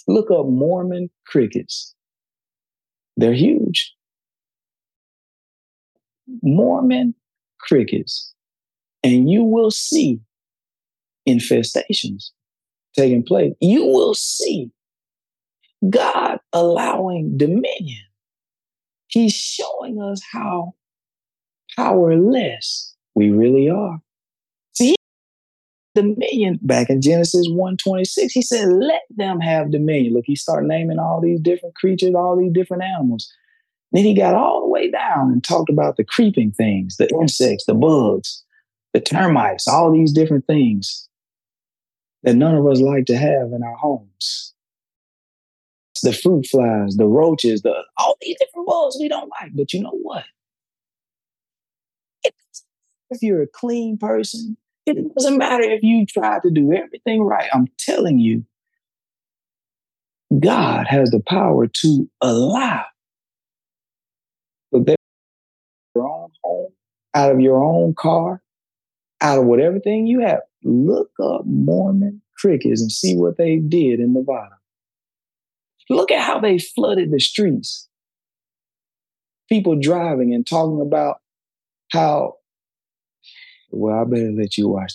Look 0.09 0.31
up 0.31 0.47
Mormon 0.47 1.11
crickets. 1.27 1.95
They're 3.17 3.33
huge. 3.33 3.95
Mormon 6.43 7.15
crickets. 7.61 8.35
And 9.03 9.31
you 9.31 9.45
will 9.45 9.71
see 9.71 10.21
infestations 11.29 12.31
taking 12.97 13.23
place. 13.23 13.53
You 13.61 13.85
will 13.87 14.15
see 14.15 14.71
God 15.89 16.39
allowing 16.53 17.37
dominion. 17.37 18.03
He's 19.09 19.35
showing 19.35 20.01
us 20.01 20.23
how 20.33 20.75
powerless 21.77 22.95
we 23.15 23.31
really 23.31 23.69
are. 23.69 24.01
Dominion 25.95 26.59
back 26.63 26.91
in 26.91 27.01
Genesis 27.01 27.49
1:26, 27.49 28.33
he 28.33 28.43
said, 28.43 28.69
let 28.69 29.03
them 29.11 29.41
have 29.41 29.71
dominion. 29.71 30.15
Look, 30.15 30.25
he 30.27 30.37
started 30.37 30.67
naming 30.67 30.99
all 30.99 31.21
these 31.21 31.41
different 31.41 31.75
creatures, 31.77 32.15
all 32.15 32.37
these 32.37 32.53
different 32.53 32.83
animals. 32.83 33.33
Then 33.93 34.05
he 34.05 34.15
got 34.15 34.35
all 34.35 34.63
the 34.63 34.69
way 34.69 34.91
down 34.91 35.31
and 35.31 35.43
talked 35.43 35.71
about 35.71 35.97
the 35.97 36.05
creeping 36.05 36.51
things, 36.51 36.97
the 36.97 37.09
insects, 37.21 37.67
the 37.67 37.75
bugs, 37.75 38.43
the 38.93 39.01
termites, 39.01 39.69
all 39.69 39.93
these 39.93 40.13
different 40.13 40.47
things 40.47 41.09
that 42.25 42.35
none 42.35 42.57
of 42.57 42.67
us 42.67 42.81
like 42.81 43.07
to 43.07 43.17
have 43.17 43.53
in 43.53 43.63
our 43.63 43.77
homes. 43.77 44.53
The 46.03 46.13
fruit 46.13 46.47
flies, 46.47 46.97
the 46.97 47.07
roaches, 47.07 47.63
the 47.63 47.75
all 47.99 48.17
these 48.21 48.37
different 48.41 48.67
bugs 48.67 48.97
we 48.99 49.09
don't 49.09 49.31
like. 49.41 49.53
But 49.55 49.73
you 49.73 49.81
know 49.81 49.97
what? 50.03 50.25
if 53.11 53.23
you're 53.23 53.43
a 53.43 53.47
clean 53.47 53.97
person, 53.97 54.57
it 54.87 55.15
doesn't 55.15 55.39
matter 55.39 55.63
if 55.63 55.83
you 55.83 56.07
try 56.07 56.39
to 56.41 56.51
do 56.51 56.73
everything 56.73 57.23
right. 57.23 57.49
I'm 57.53 57.69
telling 57.79 58.19
you, 58.19 58.45
God 60.39 60.87
has 60.89 61.11
the 61.11 61.21
power 61.21 61.67
to 61.67 62.11
allow 62.21 62.85
so 64.73 64.85
your 65.95 66.09
own 66.09 66.31
home, 66.43 66.73
out 67.15 67.33
of 67.33 67.41
your 67.41 67.63
own 67.63 67.95
car, 67.95 68.43
out 69.21 69.39
of 69.39 69.45
whatever 69.45 69.79
thing 69.79 70.07
you 70.07 70.21
have. 70.21 70.41
Look 70.65 71.11
up 71.23 71.43
Mormon 71.47 72.23
crickets 72.37 72.81
and 72.81 72.91
see 72.91 73.17
what 73.17 73.37
they 73.37 73.57
did 73.57 74.01
in 74.01 74.13
Nevada. 74.13 74.57
Look 75.89 76.11
at 76.11 76.23
how 76.23 76.41
they 76.41 76.59
flooded 76.59 77.11
the 77.11 77.21
streets. 77.21 77.89
People 79.49 79.79
driving 79.79 80.35
and 80.35 80.47
talking 80.47 80.81
about 80.81 81.19
how 81.93 82.37
well, 83.75 84.01
I 84.01 84.05
better 84.05 84.33
let 84.33 84.57
you 84.57 84.69
watch. 84.69 84.95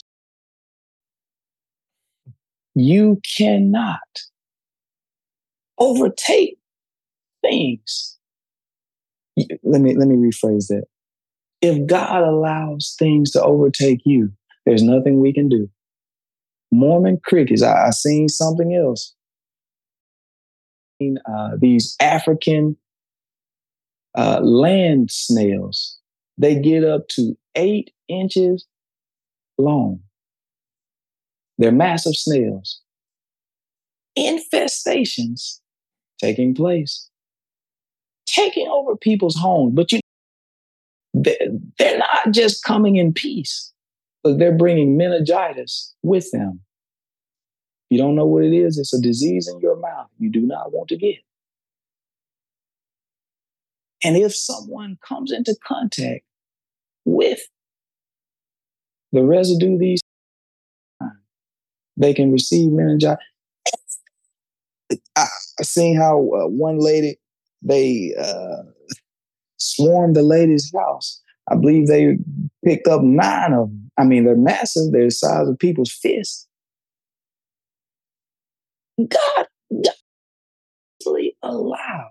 You 2.75 3.21
cannot 3.37 3.99
overtake 5.77 6.57
things. 7.41 8.17
Let 9.63 9.81
me 9.81 9.95
let 9.95 10.07
me 10.07 10.15
rephrase 10.15 10.67
that. 10.67 10.85
If 11.61 11.85
God 11.87 12.23
allows 12.23 12.95
things 12.97 13.31
to 13.31 13.43
overtake 13.43 14.01
you, 14.05 14.31
there's 14.65 14.83
nothing 14.83 15.19
we 15.19 15.33
can 15.33 15.49
do. 15.49 15.69
Mormon 16.71 17.19
crickets. 17.23 17.63
I, 17.63 17.87
I 17.87 17.89
seen 17.89 18.29
something 18.29 18.73
else. 18.73 19.15
Uh, 21.01 21.51
these 21.59 21.95
African 22.01 22.77
uh, 24.17 24.39
land 24.41 25.11
snails. 25.11 25.97
They 26.37 26.59
get 26.59 26.83
up 26.83 27.07
to 27.09 27.37
eight 27.55 27.91
inches 28.09 28.65
long. 29.57 30.01
They're 31.57 31.71
massive 31.71 32.15
snails. 32.15 32.81
Infestations 34.17 35.59
taking 36.19 36.53
place, 36.53 37.09
taking 38.25 38.67
over 38.67 38.95
people's 38.95 39.37
homes. 39.37 39.73
But 39.73 39.91
you, 39.91 39.99
they're 41.13 41.97
not 41.97 42.31
just 42.31 42.63
coming 42.63 42.95
in 42.97 43.13
peace, 43.13 43.71
but 44.23 44.37
they're 44.39 44.57
bringing 44.57 44.97
meningitis 44.97 45.93
with 46.03 46.31
them. 46.31 46.61
You 47.89 47.97
don't 47.97 48.15
know 48.15 48.25
what 48.25 48.43
it 48.43 48.53
is, 48.53 48.77
it's 48.77 48.93
a 48.93 49.01
disease 49.01 49.47
in 49.51 49.59
your 49.59 49.75
mouth 49.75 50.07
you 50.19 50.29
do 50.29 50.41
not 50.41 50.71
want 50.71 50.89
to 50.89 50.97
get. 50.97 51.17
And 54.03 54.15
if 54.15 54.35
someone 54.35 54.97
comes 55.05 55.31
into 55.31 55.55
contact 55.65 56.23
with 57.03 57.41
the 59.11 59.23
residue 59.23 59.77
these 59.77 60.01
they 61.97 62.13
can 62.13 62.31
receive 62.31 62.71
meningitis. 62.71 63.23
I, 65.15 65.25
I 65.59 65.63
seen 65.63 65.97
how 65.97 66.17
uh, 66.17 66.47
one 66.47 66.79
lady 66.79 67.19
they 67.61 68.15
uh, 68.17 68.63
swarmed 69.57 70.15
the 70.15 70.23
lady's 70.23 70.71
house. 70.73 71.21
I 71.51 71.55
believe 71.55 71.87
they 71.87 72.17
picked 72.63 72.87
up 72.87 73.01
nine 73.01 73.53
of 73.53 73.69
them. 73.69 73.91
I 73.97 74.05
mean, 74.05 74.23
they're 74.23 74.35
massive. 74.35 74.91
They're 74.91 75.05
the 75.05 75.11
size 75.11 75.47
of 75.47 75.59
people's 75.59 75.91
fists. 75.91 76.47
God, 78.97 79.47
God 79.83 79.93
allow 81.43 82.09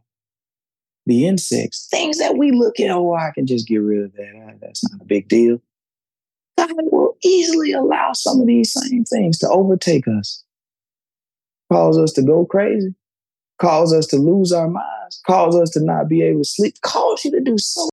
the 1.07 1.27
insects, 1.27 1.89
things 1.91 2.19
that 2.19 2.37
we 2.37 2.53
look 2.53 2.79
at, 2.81 2.91
oh, 2.91 3.15
I 3.15 3.31
can 3.35 3.47
just 3.47 3.67
get 3.67 3.79
rid 3.79 4.05
of 4.05 4.13
that. 4.15 4.59
That's 4.61 4.89
not 4.91 5.03
a 5.03 5.05
big 5.05 5.29
deal. 5.29 5.61
God 6.69 6.85
will 6.93 7.17
easily 7.25 7.73
allow 7.73 8.13
some 8.13 8.41
of 8.41 8.47
these 8.47 8.73
same 8.73 9.05
things 9.05 9.39
to 9.39 9.49
overtake 9.49 10.07
us, 10.09 10.45
cause 11.73 11.99
us 11.99 12.13
to 12.15 12.23
go 12.23 12.45
crazy, 12.45 12.95
cause 13.59 13.93
us 13.93 14.07
to 14.09 14.17
lose 14.17 14.53
our 14.53 14.69
minds, 14.69 15.21
cause 15.27 15.57
us 15.57 15.71
to 15.71 15.81
not 15.81 16.09
be 16.09 16.23
able 16.23 16.41
to 16.41 16.49
sleep, 16.49 16.75
cause 16.83 17.25
you 17.25 17.31
to 17.33 17.41
do 17.41 17.59
so. 17.59 17.89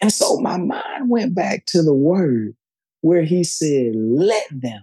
And 0.00 0.12
so 0.12 0.38
my 0.38 0.56
mind 0.56 1.10
went 1.10 1.34
back 1.34 1.66
to 1.66 1.82
the 1.82 1.94
word 1.94 2.54
where 3.00 3.22
he 3.22 3.44
said, 3.44 3.94
let 3.94 4.46
them 4.50 4.82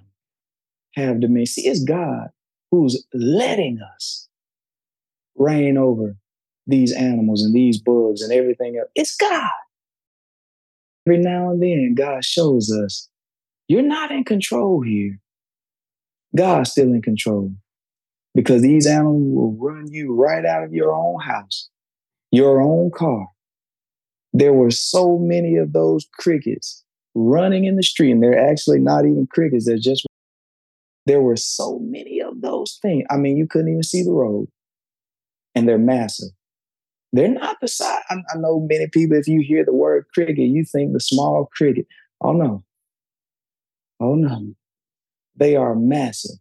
have 0.95 1.21
dominion. 1.21 1.45
See, 1.45 1.67
it's 1.67 1.83
God 1.83 2.29
who's 2.71 3.05
letting 3.13 3.79
us 3.81 4.27
reign 5.35 5.77
over 5.77 6.17
these 6.67 6.93
animals 6.93 7.43
and 7.43 7.53
these 7.53 7.79
bugs 7.79 8.21
and 8.21 8.31
everything 8.31 8.77
else. 8.77 8.89
It's 8.95 9.15
God. 9.15 9.49
Every 11.07 11.19
now 11.19 11.51
and 11.51 11.61
then, 11.61 11.93
God 11.95 12.25
shows 12.25 12.71
us 12.71 13.09
you're 13.67 13.81
not 13.81 14.11
in 14.11 14.23
control 14.23 14.81
here. 14.81 15.19
God's 16.35 16.71
still 16.71 16.93
in 16.93 17.01
control 17.01 17.51
because 18.33 18.61
these 18.61 18.85
animals 18.85 19.33
will 19.33 19.53
run 19.53 19.87
you 19.91 20.13
right 20.13 20.45
out 20.45 20.63
of 20.63 20.73
your 20.73 20.93
own 20.93 21.21
house, 21.21 21.69
your 22.31 22.61
own 22.61 22.91
car. 22.91 23.27
There 24.33 24.53
were 24.53 24.71
so 24.71 25.17
many 25.17 25.55
of 25.55 25.71
those 25.71 26.05
crickets 26.13 26.83
running 27.15 27.63
in 27.63 27.77
the 27.77 27.83
street, 27.83 28.11
and 28.11 28.21
they're 28.21 28.49
actually 28.49 28.79
not 28.79 29.05
even 29.05 29.27
crickets, 29.27 29.65
they're 29.65 29.77
just. 29.77 30.05
There 31.07 31.21
were 31.21 31.37
so 31.37 31.77
many 31.79 32.19
of 32.19 32.41
those 32.41 32.79
things. 32.81 33.05
I 33.11 33.17
mean, 33.17 33.37
you 33.37 33.47
couldn't 33.47 33.69
even 33.69 33.83
see 33.83 34.01
the 34.01 34.11
road, 34.11 34.47
and 35.53 35.69
they're 35.69 35.77
massive. 35.77 36.29
They're 37.15 37.29
not 37.29 37.55
the 37.61 37.69
size. 37.69 38.01
I, 38.09 38.15
I 38.15 38.37
know 38.37 38.67
many 38.69 38.87
people, 38.89 39.15
if 39.15 39.25
you 39.25 39.41
hear 39.41 39.63
the 39.63 39.73
word 39.73 40.05
cricket, 40.13 40.37
you 40.37 40.65
think 40.65 40.91
the 40.91 40.99
small 40.99 41.49
cricket. 41.55 41.87
Oh 42.19 42.33
no. 42.33 42.65
Oh 44.01 44.15
no. 44.15 44.53
They 45.37 45.55
are 45.55 45.75
massive. 45.75 46.37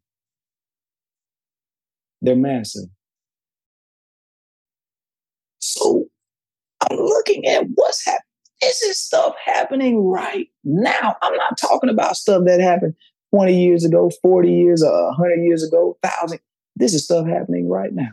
They're 2.22 2.34
massive. 2.34 2.88
So 5.60 6.06
I'm 6.90 6.96
looking 6.96 7.46
at 7.46 7.66
what's 7.76 8.04
happening. 8.04 8.22
This 8.60 8.82
is 8.82 8.98
stuff 8.98 9.36
happening 9.44 10.04
right 10.04 10.48
now. 10.64 11.16
I'm 11.22 11.36
not 11.36 11.56
talking 11.56 11.90
about 11.90 12.16
stuff 12.16 12.42
that 12.46 12.58
happened 12.58 12.94
20 13.32 13.64
years 13.64 13.84
ago, 13.84 14.10
40 14.22 14.50
years, 14.50 14.82
uh, 14.82 15.12
100 15.16 15.36
years 15.44 15.62
ago, 15.62 15.96
1,000. 16.00 16.40
This 16.74 16.94
is 16.94 17.04
stuff 17.04 17.28
happening 17.28 17.68
right 17.68 17.92
now 17.92 18.10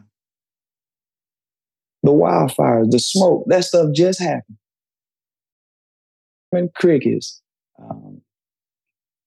the 2.04 2.12
wildfires, 2.12 2.92
the 2.92 3.00
smoke, 3.00 3.44
that 3.48 3.64
stuff 3.64 3.94
just 3.94 4.20
happened. 4.20 4.58
And 6.52 6.74
crickets, 6.74 7.42
um, 7.80 8.22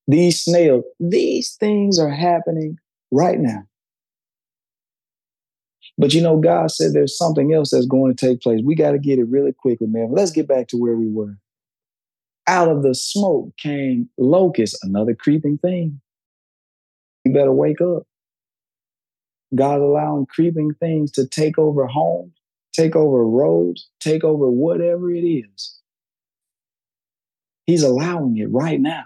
these 0.07 0.43
snails, 0.43 0.85
these 1.01 1.57
things 1.59 1.99
are 1.99 2.11
happening 2.11 2.79
right 3.11 3.39
now. 3.39 3.65
But 5.97 6.13
you 6.13 6.21
know, 6.21 6.39
God 6.39 6.71
said 6.71 6.93
there's 6.93 7.17
something 7.17 7.53
else 7.55 7.71
that's 7.71 7.87
going 7.87 8.15
to 8.15 8.27
take 8.27 8.41
place. 8.41 8.61
We 8.65 8.75
got 8.75 8.93
to 8.93 8.99
get 8.99 9.19
it 9.19 9.29
really 9.29 9.53
quickly, 9.53 9.87
man. 9.87 10.11
Let's 10.13 10.33
get 10.33 10.49
back 10.49 10.69
to 10.69 10.77
where 10.77 10.97
we 10.97 11.09
were. 11.09 11.39
Out 12.47 12.69
of 12.69 12.83
the 12.83 12.95
smoke 12.95 13.57
came 13.57 14.11
locusts, 14.19 14.79
another 14.83 15.15
creeping 15.15 15.59
thing. 15.59 16.01
You 17.25 17.33
better 17.33 17.53
wake 17.53 17.81
up. 17.81 18.03
God 19.55 19.81
allowing 19.81 20.27
creeping 20.27 20.75
things 20.75 21.13
to 21.13 21.27
take 21.27 21.59
over 21.59 21.87
homes, 21.87 22.33
take 22.75 22.97
over 22.97 23.25
roads, 23.25 23.89
take 24.01 24.25
over 24.25 24.51
whatever 24.51 25.11
it 25.11 25.23
is. 25.23 25.79
He's 27.67 27.83
allowing 27.83 28.37
it 28.37 28.51
right 28.51 28.81
now. 28.81 29.05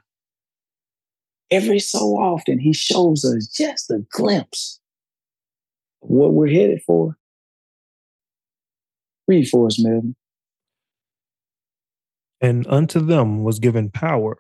Every 1.51 1.79
so 1.79 2.17
often, 2.19 2.59
he 2.59 2.73
shows 2.73 3.25
us 3.25 3.47
just 3.47 3.91
a 3.91 4.05
glimpse 4.11 4.81
of 6.03 6.11
what 6.11 6.33
we're 6.33 6.49
headed 6.49 6.83
for. 6.87 7.17
Read 9.27 9.49
for 9.49 9.67
us, 9.67 9.79
Melvin. 9.83 10.17
And 12.41 12.67
unto 12.67 13.01
them 13.01 13.45
was 13.45 13.59
given 13.59 13.91
power, 13.91 14.39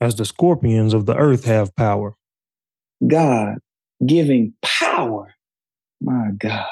as 0.00 0.16
the 0.16 0.24
scorpions 0.24 0.94
of 0.94 1.06
the 1.06 1.16
earth 1.16 1.44
have 1.44 1.74
power. 1.76 2.16
God 3.06 3.58
giving 4.04 4.54
power. 4.62 5.34
My 6.00 6.30
God. 6.36 6.66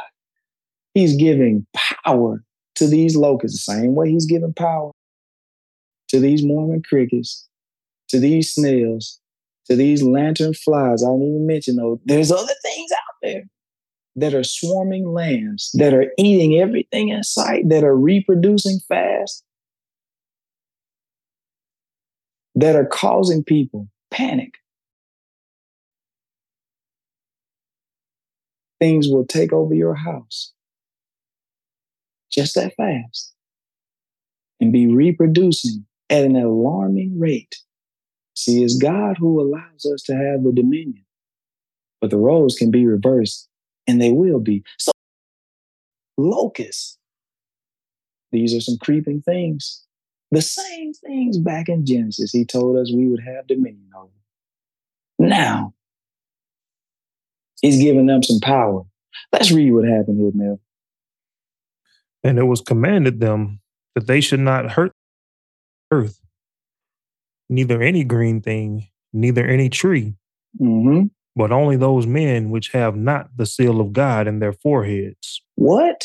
He's 0.95 1.17
giving 1.17 1.67
power 2.05 2.43
to 2.77 2.87
these 2.87 3.17
locusts, 3.17 3.65
the 3.67 3.73
same 3.75 3.95
way 3.95 4.11
he's 4.11 4.27
giving 4.27 4.55
power 4.55 4.91
to 6.09 6.19
these 6.19 6.45
Mormon 6.45 6.83
crickets, 6.83 7.49
to 8.09 8.19
these 8.19 8.53
snails, 8.53 9.21
to 9.67 9.77
these 9.77 10.03
lantern 10.03 10.55
flies. 10.55 11.03
I 11.05 11.07
don't 11.07 11.23
even 11.23 11.47
mention 11.47 11.77
those. 11.77 11.99
There's 12.05 12.33
other 12.33 12.55
things 12.63 12.91
out 12.93 13.15
there 13.23 13.43
that 14.17 14.35
are 14.35 14.43
swarming 14.43 15.13
lambs, 15.13 15.71
that 15.75 15.95
are 15.95 16.13
eating 16.19 16.59
everything 16.59 17.11
in 17.11 17.23
sight, 17.23 17.69
that 17.69 17.85
are 17.85 17.97
reproducing 17.97 18.81
fast, 18.89 19.45
that 22.57 22.75
are 22.75 22.87
causing 22.87 23.45
people 23.45 23.89
panic. 24.11 24.55
Things 28.81 29.09
will 29.09 29.27
take 29.27 29.53
over 29.53 29.75
your 29.75 29.95
house 29.95 30.53
just 32.31 32.55
that 32.55 32.75
fast 32.77 33.35
and 34.61 34.73
be 34.73 34.87
reproducing 34.87 35.87
at 36.09 36.25
an 36.25 36.37
alarming 36.37 37.19
rate. 37.19 37.57
See, 38.35 38.63
it's 38.63 38.77
God 38.77 39.17
who 39.19 39.41
allows 39.41 39.85
us 39.93 40.03
to 40.05 40.15
have 40.15 40.45
the 40.45 40.53
dominion, 40.53 41.05
but 42.01 42.11
the 42.11 42.19
roles 42.19 42.57
can 42.57 42.71
be 42.71 42.87
reversed 42.87 43.49
and 43.87 44.01
they 44.01 44.13
will 44.13 44.41
be. 44.41 44.63
So, 44.79 44.93
locusts, 46.17 46.99
these 48.33 48.55
are 48.55 48.61
some 48.61 48.79
creeping 48.79 49.23
things. 49.23 49.85
The 50.31 50.43
same 50.43 50.93
things 50.95 51.39
back 51.39 51.69
in 51.69 51.85
Genesis, 51.85 52.31
he 52.31 52.45
told 52.45 52.77
us 52.77 52.93
we 52.95 53.09
would 53.09 53.23
have 53.23 53.49
dominion 53.49 53.91
over. 53.97 54.11
Now, 55.19 55.75
he's 57.61 57.83
giving 57.83 58.07
them 58.07 58.23
some 58.23 58.39
power. 58.41 58.83
Let's 59.33 59.51
read 59.51 59.73
what 59.73 59.85
happened 59.85 60.21
here, 60.21 60.31
Mel. 60.33 60.61
And 62.23 62.39
it 62.39 62.45
was 62.45 62.61
commanded 62.61 63.21
them 63.21 63.61
that 63.95 64.07
they 64.07 64.21
should 64.21 64.41
not 64.41 64.73
hurt 64.73 64.93
earth, 65.91 66.21
neither 67.49 67.83
any 67.83 68.05
green 68.05 68.41
thing, 68.41 68.89
neither 69.13 69.47
any 69.47 69.69
tree, 69.69 70.15
Mm-hmm. 70.61 71.07
but 71.37 71.53
only 71.53 71.77
those 71.77 72.07
men 72.07 72.51
which 72.51 72.73
have 72.73 72.97
not 72.97 73.37
the 73.37 73.47
seal 73.47 73.81
of 73.81 73.93
God 73.93 74.27
in 74.27 74.41
their 74.41 74.53
foreheads. 74.53 75.41
What? 75.55 76.05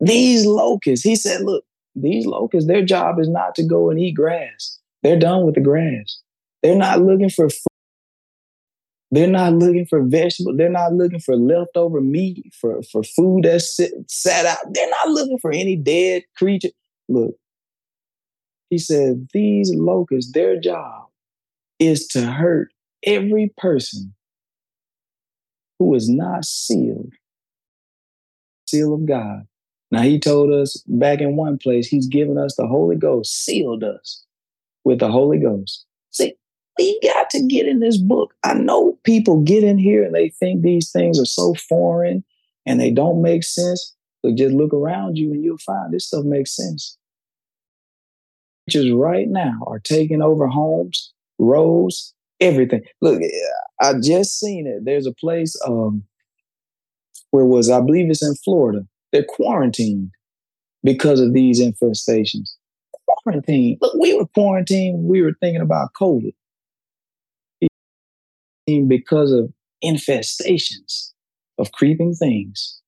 These 0.00 0.46
locusts, 0.46 1.04
he 1.04 1.16
said, 1.16 1.40
look, 1.42 1.64
these 1.94 2.24
locusts, 2.26 2.68
their 2.68 2.84
job 2.84 3.18
is 3.18 3.28
not 3.28 3.54
to 3.56 3.64
go 3.64 3.90
and 3.90 3.98
eat 3.98 4.12
grass. 4.12 4.78
They're 5.02 5.18
done 5.18 5.44
with 5.44 5.54
the 5.56 5.60
grass. 5.60 6.20
They're 6.62 6.76
not 6.76 7.00
looking 7.02 7.30
for. 7.30 7.48
They're 9.10 9.28
not 9.28 9.54
looking 9.54 9.86
for 9.86 10.02
vegetables. 10.02 10.56
They're 10.56 10.68
not 10.68 10.92
looking 10.92 11.20
for 11.20 11.36
leftover 11.36 12.00
meat, 12.00 12.52
for, 12.60 12.82
for 12.82 13.02
food 13.02 13.44
that's 13.44 13.76
sit, 13.76 13.92
sat 14.08 14.46
out. 14.46 14.58
They're 14.72 14.90
not 14.90 15.08
looking 15.08 15.38
for 15.38 15.52
any 15.52 15.76
dead 15.76 16.24
creature. 16.36 16.70
Look, 17.08 17.36
he 18.68 18.78
said, 18.78 19.28
these 19.32 19.72
locusts, 19.72 20.32
their 20.32 20.58
job 20.58 21.06
is 21.78 22.06
to 22.08 22.22
hurt 22.22 22.72
every 23.04 23.52
person 23.56 24.14
who 25.78 25.94
is 25.94 26.08
not 26.08 26.44
sealed, 26.44 27.12
seal 28.66 28.94
of 28.94 29.06
God. 29.06 29.46
Now, 29.92 30.02
he 30.02 30.18
told 30.18 30.52
us 30.52 30.82
back 30.88 31.20
in 31.20 31.36
one 31.36 31.58
place, 31.58 31.86
he's 31.86 32.08
given 32.08 32.38
us 32.38 32.56
the 32.56 32.66
Holy 32.66 32.96
Ghost, 32.96 33.44
sealed 33.44 33.84
us 33.84 34.24
with 34.84 34.98
the 34.98 35.10
Holy 35.10 35.38
Ghost. 35.38 35.84
We 36.78 37.00
got 37.02 37.30
to 37.30 37.42
get 37.46 37.66
in 37.66 37.80
this 37.80 37.96
book. 37.96 38.34
I 38.44 38.54
know 38.54 38.98
people 39.04 39.40
get 39.40 39.64
in 39.64 39.78
here 39.78 40.04
and 40.04 40.14
they 40.14 40.28
think 40.28 40.62
these 40.62 40.90
things 40.90 41.18
are 41.18 41.26
so 41.26 41.54
foreign 41.54 42.24
and 42.66 42.80
they 42.80 42.90
don't 42.90 43.22
make 43.22 43.44
sense. 43.44 43.94
But 44.22 44.34
just 44.34 44.54
look 44.54 44.74
around 44.74 45.16
you 45.16 45.32
and 45.32 45.42
you'll 45.42 45.58
find 45.58 45.92
this 45.92 46.06
stuff 46.06 46.24
makes 46.24 46.54
sense. 46.54 46.98
Churches 48.68 48.92
right 48.92 49.28
now 49.28 49.62
are 49.66 49.78
taking 49.78 50.20
over 50.20 50.48
homes, 50.48 51.12
roads, 51.38 52.14
everything. 52.40 52.82
Look, 53.00 53.22
I 53.80 53.94
just 53.94 54.38
seen 54.38 54.66
it. 54.66 54.84
There's 54.84 55.06
a 55.06 55.12
place, 55.12 55.56
um, 55.66 56.02
where 57.30 57.44
was 57.44 57.70
I 57.70 57.80
believe 57.80 58.10
it's 58.10 58.26
in 58.26 58.34
Florida. 58.34 58.86
They're 59.12 59.24
quarantined 59.24 60.10
because 60.82 61.20
of 61.20 61.32
these 61.32 61.60
infestations. 61.60 62.54
Quarantine. 63.06 63.78
Look, 63.80 63.94
we 63.94 64.14
were 64.14 64.26
quarantined. 64.26 65.04
We 65.04 65.22
were 65.22 65.34
thinking 65.40 65.62
about 65.62 65.92
COVID 65.92 66.34
because 68.66 69.32
of 69.32 69.52
infestations 69.84 71.12
of 71.58 71.72
creeping 71.72 72.14
things, 72.14 72.80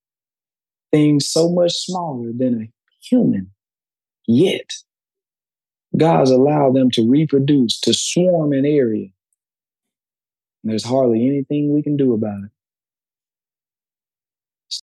things 0.91 1.29
so 1.29 1.51
much 1.51 1.72
smaller 1.72 2.31
than 2.37 2.62
a 2.62 2.70
human. 3.01 3.51
Yet, 4.26 4.70
God's 5.97 6.31
allowed 6.31 6.74
them 6.74 6.91
to 6.93 7.09
reproduce, 7.09 7.81
to 7.81 7.95
swarm 7.95 8.53
an 8.53 8.66
area. 8.66 9.09
And 10.62 10.72
there's 10.72 10.85
hardly 10.85 11.26
anything 11.26 11.72
we 11.72 11.83
can 11.83 11.97
do 11.97 12.12
about 12.12 12.45
it. 12.45 12.51
It's 14.66 14.83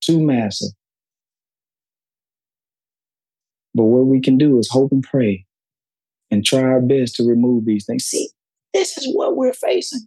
too 0.00 0.24
massive. 0.24 0.70
But 3.74 3.84
what 3.84 4.06
we 4.06 4.20
can 4.20 4.38
do 4.38 4.58
is 4.58 4.70
hope 4.70 4.90
and 4.92 5.02
pray 5.02 5.46
and 6.30 6.44
try 6.44 6.62
our 6.62 6.80
best 6.80 7.16
to 7.16 7.28
remove 7.28 7.66
these 7.66 7.84
things. 7.84 8.04
See, 8.04 8.30
this 8.72 8.96
is 8.96 9.12
what 9.14 9.36
we're 9.36 9.52
facing. 9.52 10.06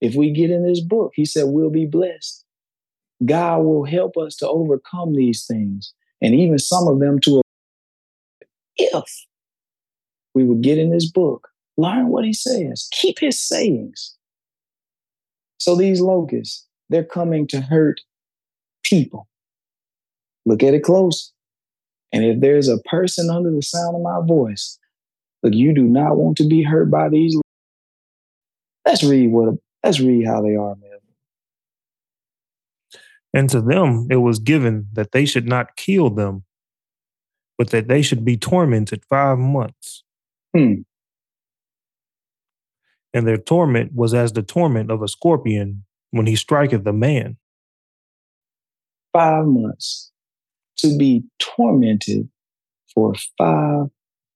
If 0.00 0.14
we 0.14 0.30
get 0.30 0.50
in 0.50 0.64
this 0.64 0.80
book, 0.80 1.12
he 1.14 1.24
said 1.24 1.44
we'll 1.46 1.70
be 1.70 1.86
blessed. 1.86 2.44
God 3.24 3.58
will 3.58 3.84
help 3.84 4.16
us 4.16 4.36
to 4.36 4.48
overcome 4.48 5.14
these 5.14 5.44
things 5.46 5.92
and 6.22 6.34
even 6.34 6.58
some 6.58 6.88
of 6.88 7.00
them 7.00 7.18
to 7.20 7.42
if 8.76 9.04
we 10.34 10.44
would 10.44 10.62
get 10.62 10.78
in 10.78 10.90
this 10.90 11.10
book, 11.10 11.48
learn 11.76 12.08
what 12.08 12.24
he 12.24 12.32
says, 12.32 12.88
keep 12.92 13.18
his 13.18 13.40
sayings. 13.40 14.16
So 15.58 15.76
these 15.76 16.00
locusts, 16.00 16.66
they're 16.88 17.04
coming 17.04 17.46
to 17.48 17.60
hurt 17.60 18.00
people. 18.82 19.28
Look 20.46 20.62
at 20.62 20.74
it 20.74 20.82
close. 20.82 21.32
And 22.12 22.24
if 22.24 22.40
there's 22.40 22.68
a 22.68 22.78
person 22.78 23.30
under 23.30 23.50
the 23.50 23.62
sound 23.62 23.94
of 23.94 24.02
my 24.02 24.20
voice, 24.26 24.78
look, 25.42 25.54
you 25.54 25.74
do 25.74 25.82
not 25.84 26.16
want 26.16 26.36
to 26.38 26.48
be 26.48 26.62
hurt 26.62 26.90
by 26.90 27.08
these. 27.08 27.36
Let's 28.86 29.02
read 29.02 29.30
what 29.30 29.54
let's 29.84 30.00
read 30.00 30.26
how 30.26 30.42
they 30.42 30.56
are, 30.56 30.76
man. 30.76 30.98
And 33.32 33.48
to 33.50 33.60
them 33.60 34.08
it 34.10 34.16
was 34.16 34.38
given 34.38 34.88
that 34.92 35.12
they 35.12 35.24
should 35.24 35.46
not 35.46 35.76
kill 35.76 36.10
them, 36.10 36.44
but 37.58 37.70
that 37.70 37.88
they 37.88 38.02
should 38.02 38.24
be 38.24 38.36
tormented 38.36 39.04
five 39.08 39.38
months. 39.38 40.02
Hmm. 40.56 40.82
And 43.12 43.26
their 43.26 43.38
torment 43.38 43.92
was 43.94 44.14
as 44.14 44.32
the 44.32 44.42
torment 44.42 44.90
of 44.90 45.02
a 45.02 45.08
scorpion 45.08 45.84
when 46.10 46.26
he 46.26 46.36
striketh 46.36 46.86
a 46.86 46.92
man. 46.92 47.36
Five 49.12 49.46
months 49.46 50.12
to 50.78 50.96
be 50.96 51.24
tormented 51.38 52.28
for 52.94 53.14
five 53.36 53.86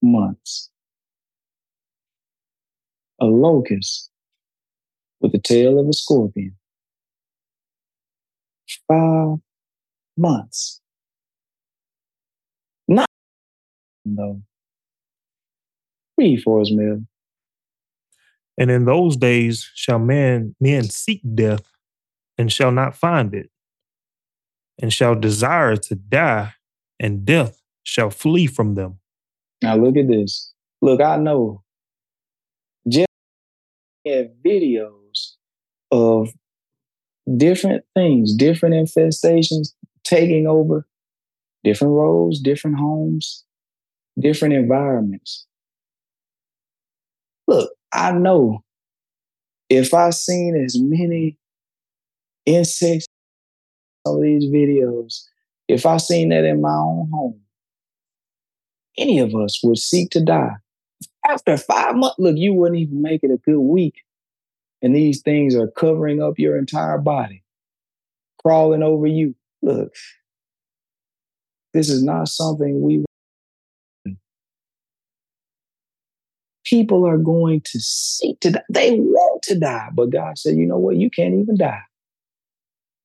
months. 0.02 0.70
A 3.20 3.26
locust 3.26 4.10
with 5.20 5.32
the 5.32 5.38
tail 5.38 5.78
of 5.78 5.88
a 5.88 5.92
scorpion. 5.92 6.56
Five 8.88 9.38
months. 10.16 10.80
Not 12.88 13.06
though. 14.04 14.42
Read 16.16 16.42
for 16.42 16.60
us, 16.60 16.70
Mel. 16.72 17.02
And 18.56 18.70
in 18.70 18.84
those 18.84 19.16
days 19.16 19.68
shall 19.74 19.98
men 19.98 20.54
men 20.60 20.84
seek 20.84 21.22
death 21.34 21.72
and 22.38 22.52
shall 22.52 22.70
not 22.70 22.96
find 22.96 23.34
it, 23.34 23.50
and 24.80 24.92
shall 24.92 25.14
desire 25.14 25.76
to 25.76 25.94
die, 25.94 26.54
and 27.00 27.24
death 27.24 27.60
shall 27.82 28.10
flee 28.10 28.46
from 28.46 28.74
them. 28.74 28.98
Now 29.62 29.76
look 29.76 29.96
at 29.96 30.08
this. 30.08 30.52
Look, 30.82 31.00
I 31.00 31.16
know. 31.16 31.63
Have 34.06 34.28
videos 34.44 35.32
of 35.90 36.30
different 37.36 37.84
things, 37.94 38.34
different 38.34 38.74
infestations 38.74 39.74
taking 40.04 40.46
over 40.46 40.86
different 41.64 41.94
roads, 41.94 42.40
different 42.40 42.78
homes, 42.78 43.44
different 44.18 44.54
environments. 44.54 45.46
Look, 47.46 47.72
I 47.92 48.12
know 48.12 48.64
if 49.68 49.94
I 49.94 50.10
seen 50.10 50.56
as 50.56 50.78
many 50.78 51.38
insects 52.46 53.06
of 54.06 54.20
these 54.20 54.44
videos, 54.44 55.24
if 55.68 55.86
I 55.86 55.96
seen 55.96 56.28
that 56.30 56.44
in 56.44 56.60
my 56.60 56.74
own 56.74 57.08
home, 57.12 57.40
any 58.96 59.18
of 59.18 59.34
us 59.34 59.60
would 59.62 59.78
seek 59.78 60.10
to 60.10 60.24
die. 60.24 60.54
After 61.26 61.56
five 61.56 61.96
months, 61.96 62.16
look, 62.18 62.36
you 62.36 62.52
wouldn't 62.52 62.80
even 62.80 63.00
make 63.00 63.22
it 63.22 63.30
a 63.30 63.38
good 63.38 63.60
week. 63.60 64.02
And 64.82 64.94
these 64.94 65.22
things 65.22 65.56
are 65.56 65.68
covering 65.68 66.22
up 66.22 66.38
your 66.38 66.58
entire 66.58 66.98
body, 66.98 67.42
crawling 68.42 68.82
over 68.82 69.06
you. 69.06 69.34
Look, 69.62 69.94
this 71.72 71.88
is 71.88 72.02
not 72.02 72.28
something 72.28 72.82
we 72.82 73.04
people 76.64 77.06
are 77.06 77.18
going 77.18 77.60
to 77.60 77.80
seek 77.80 78.40
to 78.40 78.50
die. 78.52 78.62
They 78.68 78.92
want 78.92 79.42
to 79.44 79.58
die, 79.58 79.88
but 79.92 80.10
God 80.10 80.38
said, 80.38 80.56
you 80.56 80.66
know 80.66 80.78
what? 80.78 80.96
You 80.96 81.10
can't 81.10 81.34
even 81.34 81.56
die. 81.56 81.82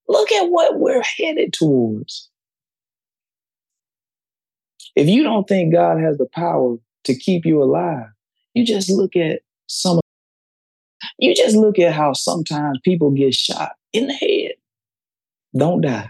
Look 0.07 0.31
at 0.31 0.49
what 0.49 0.79
we're 0.79 1.03
headed 1.17 1.53
towards. 1.53 2.29
If 4.95 5.07
you 5.07 5.23
don't 5.23 5.47
think 5.47 5.73
God 5.73 5.99
has 6.01 6.17
the 6.17 6.25
power 6.25 6.77
to 7.09 7.15
keep 7.19 7.45
you 7.45 7.61
alive, 7.61 8.07
you 8.53 8.65
just 8.65 8.89
look 8.89 9.15
at 9.15 9.41
some 9.67 9.99
you 11.17 11.35
just 11.35 11.55
look 11.55 11.79
at 11.79 11.93
how 11.93 12.13
sometimes 12.13 12.79
people 12.83 13.11
get 13.11 13.33
shot 13.33 13.73
in 13.93 14.07
the 14.07 14.13
head, 14.13 14.53
don't 15.55 15.81
die. 15.81 16.09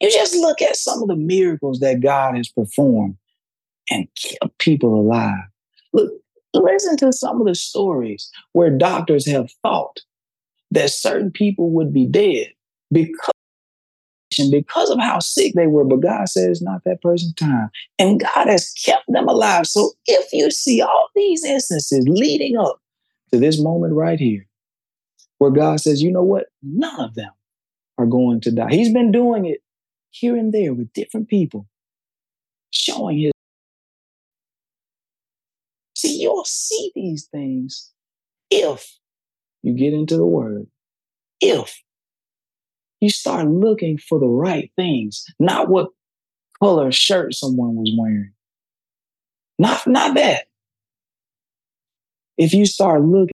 You 0.00 0.10
just 0.10 0.34
look 0.34 0.62
at 0.62 0.76
some 0.76 1.02
of 1.02 1.08
the 1.08 1.16
miracles 1.16 1.80
that 1.80 2.00
God 2.00 2.36
has 2.36 2.48
performed 2.48 3.16
and 3.90 4.08
kept 4.16 4.58
people 4.58 4.98
alive. 4.98 5.44
Look, 5.92 6.10
listen 6.54 6.96
to 6.98 7.12
some 7.12 7.40
of 7.40 7.46
the 7.46 7.54
stories 7.54 8.30
where 8.52 8.70
doctors 8.70 9.26
have 9.26 9.50
thought 9.62 10.00
that 10.70 10.90
certain 10.90 11.30
people 11.30 11.70
would 11.70 11.92
be 11.92 12.06
dead 12.06 12.48
because 12.90 13.34
because 14.50 14.90
of 14.90 15.00
how 15.00 15.18
sick 15.18 15.54
they 15.54 15.66
were, 15.66 15.84
but 15.84 16.00
God 16.00 16.26
it's 16.36 16.62
not 16.62 16.84
that 16.84 17.02
person's 17.02 17.34
time. 17.34 17.70
And 17.98 18.20
God 18.20 18.46
has 18.46 18.70
kept 18.70 19.04
them 19.08 19.28
alive. 19.28 19.66
So 19.66 19.92
if 20.06 20.32
you 20.32 20.50
see 20.50 20.80
all 20.80 21.08
these 21.14 21.44
instances 21.44 22.06
leading 22.08 22.56
up 22.56 22.80
to 23.32 23.38
this 23.38 23.60
moment 23.60 23.94
right 23.94 24.18
here, 24.18 24.46
where 25.38 25.50
God 25.50 25.80
says, 25.80 26.02
you 26.02 26.12
know 26.12 26.22
what? 26.22 26.46
None 26.62 27.00
of 27.00 27.14
them 27.14 27.32
are 27.98 28.06
going 28.06 28.40
to 28.42 28.50
die. 28.50 28.70
He's 28.70 28.92
been 28.92 29.10
doing 29.10 29.46
it 29.46 29.62
here 30.10 30.36
and 30.36 30.52
there 30.52 30.74
with 30.74 30.92
different 30.92 31.28
people, 31.28 31.66
showing 32.70 33.18
his. 33.18 33.32
See, 35.94 36.20
you'll 36.20 36.44
see 36.44 36.92
these 36.94 37.26
things 37.26 37.90
if 38.50 38.98
you 39.62 39.74
get 39.74 39.92
into 39.92 40.16
the 40.16 40.26
word. 40.26 40.66
If 41.40 41.82
you 43.00 43.10
start 43.10 43.48
looking 43.48 43.98
for 43.98 44.18
the 44.18 44.28
right 44.28 44.70
things, 44.76 45.24
not 45.38 45.68
what 45.68 45.88
color 46.62 46.92
shirt 46.92 47.34
someone 47.34 47.76
was 47.76 47.92
wearing. 47.98 48.32
Not, 49.58 49.86
not 49.86 50.14
that. 50.14 50.46
If 52.36 52.54
you 52.54 52.66
start 52.66 53.02
looking, 53.02 53.32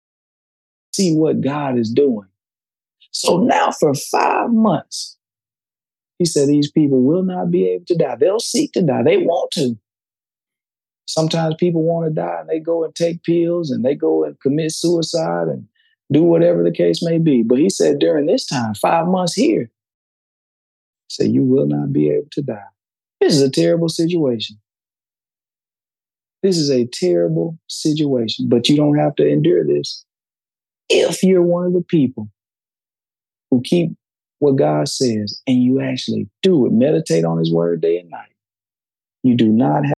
see 0.92 1.14
what 1.14 1.40
God 1.40 1.78
is 1.78 1.90
doing. 1.90 2.28
So 3.10 3.38
now 3.38 3.70
for 3.72 3.94
five 3.94 4.50
months, 4.50 5.16
he 6.18 6.24
said 6.24 6.48
these 6.48 6.70
people 6.70 7.02
will 7.02 7.24
not 7.24 7.50
be 7.50 7.68
able 7.68 7.84
to 7.86 7.96
die. 7.96 8.16
They'll 8.16 8.40
seek 8.40 8.72
to 8.72 8.82
die. 8.82 9.02
They 9.02 9.18
want 9.18 9.50
to. 9.52 9.76
Sometimes 11.06 11.56
people 11.58 11.82
want 11.82 12.06
to 12.06 12.14
die 12.14 12.38
and 12.40 12.48
they 12.48 12.60
go 12.60 12.84
and 12.84 12.94
take 12.94 13.22
pills 13.22 13.70
and 13.70 13.84
they 13.84 13.94
go 13.94 14.24
and 14.24 14.38
commit 14.40 14.72
suicide 14.72 15.48
and 15.48 15.66
do 16.12 16.22
whatever 16.22 16.62
the 16.62 16.72
case 16.72 17.02
may 17.02 17.18
be. 17.18 17.42
But 17.42 17.58
he 17.58 17.70
said 17.70 17.98
during 17.98 18.26
this 18.26 18.46
time, 18.46 18.74
five 18.74 19.06
months 19.06 19.34
here, 19.34 19.70
say 21.08 21.26
you 21.26 21.42
will 21.42 21.66
not 21.66 21.92
be 21.92 22.10
able 22.10 22.28
to 22.32 22.42
die. 22.42 22.64
This 23.20 23.34
is 23.34 23.42
a 23.42 23.50
terrible 23.50 23.88
situation. 23.88 24.58
This 26.42 26.58
is 26.58 26.70
a 26.70 26.86
terrible 26.86 27.58
situation, 27.68 28.48
but 28.48 28.68
you 28.68 28.76
don't 28.76 28.98
have 28.98 29.14
to 29.16 29.28
endure 29.28 29.64
this 29.64 30.04
if 30.88 31.22
you're 31.22 31.42
one 31.42 31.66
of 31.66 31.72
the 31.72 31.84
people 31.84 32.28
who 33.50 33.60
keep 33.62 33.92
what 34.40 34.56
God 34.56 34.88
says 34.88 35.40
and 35.46 35.62
you 35.62 35.80
actually 35.80 36.28
do 36.42 36.66
it. 36.66 36.72
Meditate 36.72 37.24
on 37.24 37.38
his 37.38 37.52
word 37.52 37.80
day 37.80 37.98
and 37.98 38.10
night. 38.10 38.32
You 39.22 39.36
do 39.36 39.48
not 39.48 39.84
have 39.84 39.94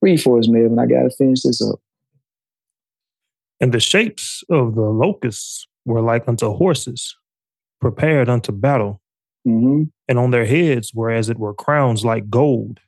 read 0.00 0.22
for 0.22 0.38
us, 0.38 0.48
Melvin. 0.48 0.78
I 0.78 0.86
gotta 0.86 1.10
finish 1.10 1.42
this 1.42 1.60
up. 1.60 1.78
And 3.60 3.72
the 3.72 3.80
shapes 3.80 4.44
of 4.50 4.74
the 4.74 4.82
locusts 4.82 5.66
were 5.84 6.00
like 6.00 6.28
unto 6.28 6.52
horses, 6.52 7.16
prepared 7.80 8.28
unto 8.28 8.52
battle. 8.52 9.00
Mm-hmm. 9.46 9.84
And 10.08 10.18
on 10.18 10.30
their 10.30 10.46
heads 10.46 10.94
were 10.94 11.10
as 11.10 11.28
it 11.28 11.38
were 11.38 11.54
crowns 11.54 12.04
like 12.04 12.30
gold. 12.30 12.80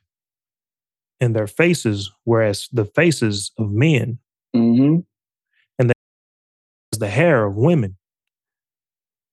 And 1.19 1.35
their 1.35 1.47
faces 1.47 2.11
were 2.25 2.41
as 2.41 2.67
the 2.71 2.85
faces 2.85 3.51
of 3.57 3.71
men. 3.71 4.19
Mm-hmm. 4.55 4.99
And 5.77 5.89
they 5.89 5.93
as 6.93 6.99
the 6.99 7.09
hair 7.09 7.45
of 7.45 7.55
women. 7.55 7.97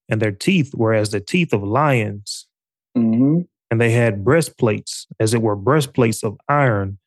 And 0.08 0.20
their 0.20 0.32
teeth 0.32 0.74
were 0.74 0.94
as 0.94 1.10
the 1.10 1.20
teeth 1.20 1.52
of 1.52 1.62
lions. 1.62 2.46
Mm-hmm. 2.96 3.42
And 3.70 3.80
they 3.80 3.90
had 3.90 4.24
breastplates, 4.24 5.06
as 5.20 5.34
it 5.34 5.42
were 5.42 5.56
breastplates 5.56 6.24
of 6.24 6.38
iron 6.48 6.98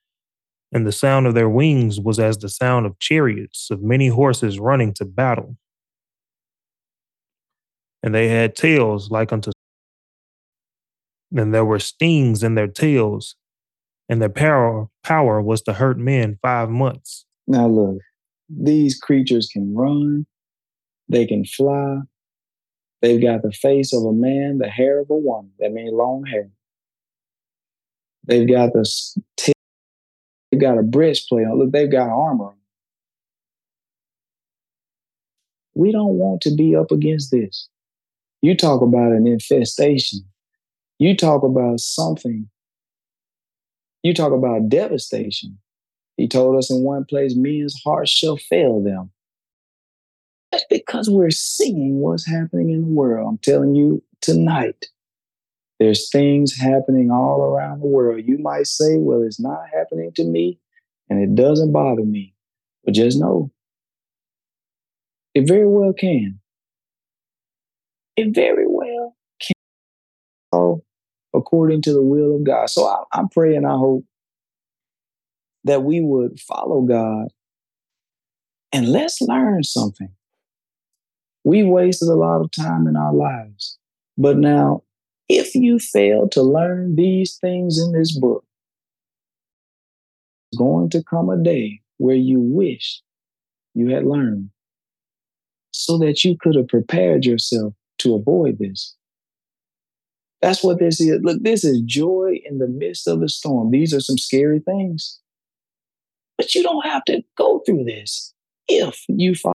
and 0.71 0.87
the 0.87 0.91
sound 0.91 1.27
of 1.27 1.33
their 1.33 1.49
wings 1.49 1.99
was 1.99 2.19
as 2.19 2.37
the 2.37 2.49
sound 2.49 2.85
of 2.85 2.97
chariots 2.99 3.69
of 3.69 3.81
many 3.81 4.07
horses 4.07 4.59
running 4.59 4.93
to 4.93 5.05
battle. 5.05 5.57
And 8.03 8.15
they 8.15 8.29
had 8.29 8.55
tails 8.55 9.11
like 9.11 9.31
unto, 9.31 9.51
and 11.35 11.53
there 11.53 11.65
were 11.65 11.79
stings 11.79 12.41
in 12.41 12.55
their 12.55 12.67
tails, 12.67 13.35
and 14.09 14.21
their 14.21 14.29
power 14.29 14.87
power 15.03 15.41
was 15.41 15.61
to 15.63 15.73
hurt 15.73 15.97
men 15.97 16.39
five 16.41 16.69
months. 16.69 17.25
Now 17.47 17.67
look, 17.67 17.97
these 18.49 18.97
creatures 18.97 19.49
can 19.51 19.75
run, 19.75 20.25
they 21.09 21.25
can 21.25 21.45
fly, 21.45 21.99
they've 23.01 23.21
got 23.21 23.43
the 23.43 23.51
face 23.51 23.93
of 23.93 24.03
a 24.03 24.13
man, 24.13 24.57
the 24.57 24.69
hair 24.69 24.99
of 24.99 25.09
a 25.09 25.15
woman. 25.15 25.51
That 25.59 25.73
means 25.73 25.91
long 25.93 26.23
hair. 26.25 26.49
They've 28.23 28.47
got 28.47 28.73
the 28.73 28.89
They've 30.51 30.61
got 30.61 30.77
a 30.77 30.83
breastplate 30.83 31.47
on. 31.47 31.59
Look, 31.59 31.71
they've 31.71 31.91
got 31.91 32.09
armor. 32.09 32.53
We 35.73 35.91
don't 35.91 36.15
want 36.15 36.41
to 36.41 36.53
be 36.53 36.75
up 36.75 36.91
against 36.91 37.31
this. 37.31 37.69
You 38.41 38.55
talk 38.55 38.81
about 38.81 39.13
an 39.13 39.27
infestation. 39.27 40.25
You 40.99 41.15
talk 41.15 41.43
about 41.43 41.79
something. 41.79 42.49
You 44.03 44.13
talk 44.13 44.33
about 44.33 44.67
devastation. 44.67 45.59
He 46.17 46.27
told 46.27 46.57
us 46.57 46.69
in 46.69 46.83
one 46.83 47.05
place, 47.05 47.35
men's 47.35 47.79
hearts 47.83 48.11
shall 48.11 48.37
fail 48.37 48.83
them. 48.83 49.11
That's 50.51 50.65
because 50.69 51.09
we're 51.09 51.31
seeing 51.31 51.99
what's 51.99 52.27
happening 52.27 52.71
in 52.71 52.81
the 52.81 52.87
world. 52.87 53.27
I'm 53.27 53.37
telling 53.37 53.73
you 53.75 54.03
tonight, 54.19 54.87
there's 55.81 56.11
things 56.11 56.55
happening 56.55 57.09
all 57.09 57.41
around 57.41 57.79
the 57.79 57.87
world. 57.87 58.21
You 58.23 58.37
might 58.37 58.67
say, 58.67 58.97
well, 58.97 59.23
it's 59.23 59.39
not 59.39 59.61
happening 59.73 60.11
to 60.13 60.23
me 60.23 60.59
and 61.09 61.19
it 61.19 61.33
doesn't 61.33 61.71
bother 61.71 62.05
me. 62.05 62.35
But 62.85 62.93
just 62.93 63.19
know 63.19 63.51
it 65.33 65.47
very 65.47 65.67
well 65.67 65.91
can. 65.91 66.39
It 68.15 68.35
very 68.35 68.67
well 68.67 69.15
can. 69.41 69.53
All 70.51 70.85
according 71.33 71.81
to 71.83 71.93
the 71.93 72.03
will 72.03 72.35
of 72.35 72.43
God. 72.43 72.69
So 72.69 72.85
I, 72.85 73.01
I'm 73.11 73.29
praying, 73.29 73.65
I 73.65 73.71
hope 73.71 74.05
that 75.63 75.81
we 75.81 75.99
would 75.99 76.39
follow 76.39 76.81
God 76.81 77.29
and 78.71 78.87
let's 78.87 79.19
learn 79.19 79.63
something. 79.63 80.09
We 81.43 81.63
wasted 81.63 82.09
a 82.09 82.13
lot 82.13 82.41
of 82.41 82.51
time 82.51 82.85
in 82.85 82.95
our 82.95 83.15
lives, 83.15 83.79
but 84.15 84.37
now 84.37 84.83
if 85.31 85.55
you 85.55 85.79
fail 85.79 86.27
to 86.29 86.41
learn 86.41 86.95
these 86.95 87.37
things 87.37 87.79
in 87.79 87.93
this 87.93 88.17
book, 88.17 88.43
it's 90.51 90.59
going 90.59 90.89
to 90.89 91.03
come 91.03 91.29
a 91.29 91.41
day 91.41 91.81
where 91.97 92.15
you 92.15 92.39
wish 92.41 93.01
you 93.73 93.89
had 93.89 94.05
learned 94.05 94.49
so 95.71 95.97
that 95.99 96.25
you 96.25 96.35
could 96.39 96.55
have 96.55 96.67
prepared 96.67 97.23
yourself 97.25 97.73
to 97.99 98.15
avoid 98.15 98.59
this. 98.59 98.95
That's 100.41 100.63
what 100.63 100.79
this 100.79 100.99
is. 100.99 101.21
Look, 101.21 101.41
this 101.43 101.63
is 101.63 101.81
Joy 101.85 102.41
in 102.43 102.57
the 102.57 102.67
Midst 102.67 103.07
of 103.07 103.21
the 103.21 103.29
Storm. 103.29 103.71
These 103.71 103.93
are 103.93 104.01
some 104.01 104.17
scary 104.17 104.59
things. 104.59 105.19
But 106.37 106.55
you 106.55 106.63
don't 106.63 106.85
have 106.85 107.05
to 107.05 107.21
go 107.37 107.61
through 107.65 107.85
this 107.85 108.33
if 108.67 109.05
you 109.07 109.35
follow. 109.35 109.53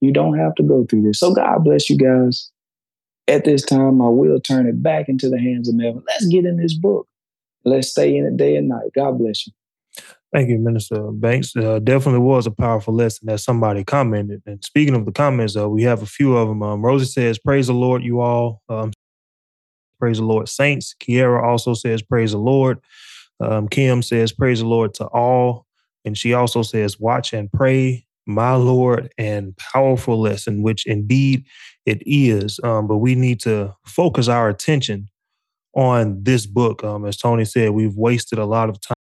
You 0.00 0.12
don't 0.12 0.38
have 0.38 0.54
to 0.54 0.62
go 0.62 0.86
through 0.88 1.02
this. 1.02 1.18
So 1.18 1.34
God 1.34 1.64
bless 1.64 1.90
you 1.90 1.98
guys. 1.98 2.51
At 3.32 3.46
this 3.46 3.64
time, 3.64 4.02
I 4.02 4.08
will 4.08 4.38
turn 4.40 4.66
it 4.66 4.82
back 4.82 5.08
into 5.08 5.30
the 5.30 5.38
hands 5.38 5.66
of 5.66 5.74
Melvin. 5.74 6.02
Let's 6.06 6.26
get 6.26 6.44
in 6.44 6.58
this 6.58 6.74
book. 6.74 7.08
Let's 7.64 7.88
stay 7.88 8.14
in 8.14 8.26
it 8.26 8.36
day 8.36 8.56
and 8.56 8.68
night. 8.68 8.90
God 8.94 9.18
bless 9.18 9.46
you. 9.46 9.54
Thank 10.34 10.50
you, 10.50 10.58
Minister 10.58 11.00
Banks. 11.12 11.56
Uh, 11.56 11.78
definitely 11.78 12.20
was 12.20 12.46
a 12.46 12.50
powerful 12.50 12.92
lesson 12.92 13.28
that 13.28 13.40
somebody 13.40 13.84
commented. 13.84 14.42
And 14.44 14.62
speaking 14.62 14.94
of 14.94 15.06
the 15.06 15.12
comments, 15.12 15.56
uh, 15.56 15.66
we 15.66 15.82
have 15.84 16.02
a 16.02 16.06
few 16.06 16.36
of 16.36 16.48
them. 16.48 16.62
Um, 16.62 16.84
Rosie 16.84 17.06
says, 17.06 17.38
Praise 17.38 17.68
the 17.68 17.72
Lord, 17.72 18.02
you 18.02 18.20
all. 18.20 18.60
Um, 18.68 18.92
praise 19.98 20.18
the 20.18 20.24
Lord, 20.24 20.50
saints. 20.50 20.94
Kiera 21.00 21.42
also 21.42 21.72
says, 21.72 22.02
Praise 22.02 22.32
the 22.32 22.38
Lord. 22.38 22.80
Um, 23.40 23.66
Kim 23.66 24.02
says, 24.02 24.30
Praise 24.30 24.60
the 24.60 24.66
Lord 24.66 24.92
to 24.94 25.06
all. 25.06 25.64
And 26.04 26.18
she 26.18 26.34
also 26.34 26.60
says, 26.60 27.00
Watch 27.00 27.32
and 27.32 27.50
pray, 27.50 28.04
my 28.26 28.56
Lord, 28.56 29.10
and 29.16 29.56
powerful 29.56 30.20
lesson, 30.20 30.62
which 30.62 30.86
indeed 30.86 31.46
it 31.86 32.02
is. 32.06 32.60
Um, 32.62 32.86
but 32.86 32.98
we 32.98 33.14
need 33.14 33.40
to 33.40 33.74
focus 33.84 34.28
our 34.28 34.48
attention 34.48 35.08
on 35.74 36.22
this 36.22 36.46
book. 36.46 36.84
Um, 36.84 37.06
as 37.06 37.16
Tony 37.16 37.44
said, 37.44 37.70
we've 37.70 37.96
wasted 37.96 38.38
a 38.38 38.44
lot 38.44 38.68
of 38.68 38.80
time, 38.80 38.94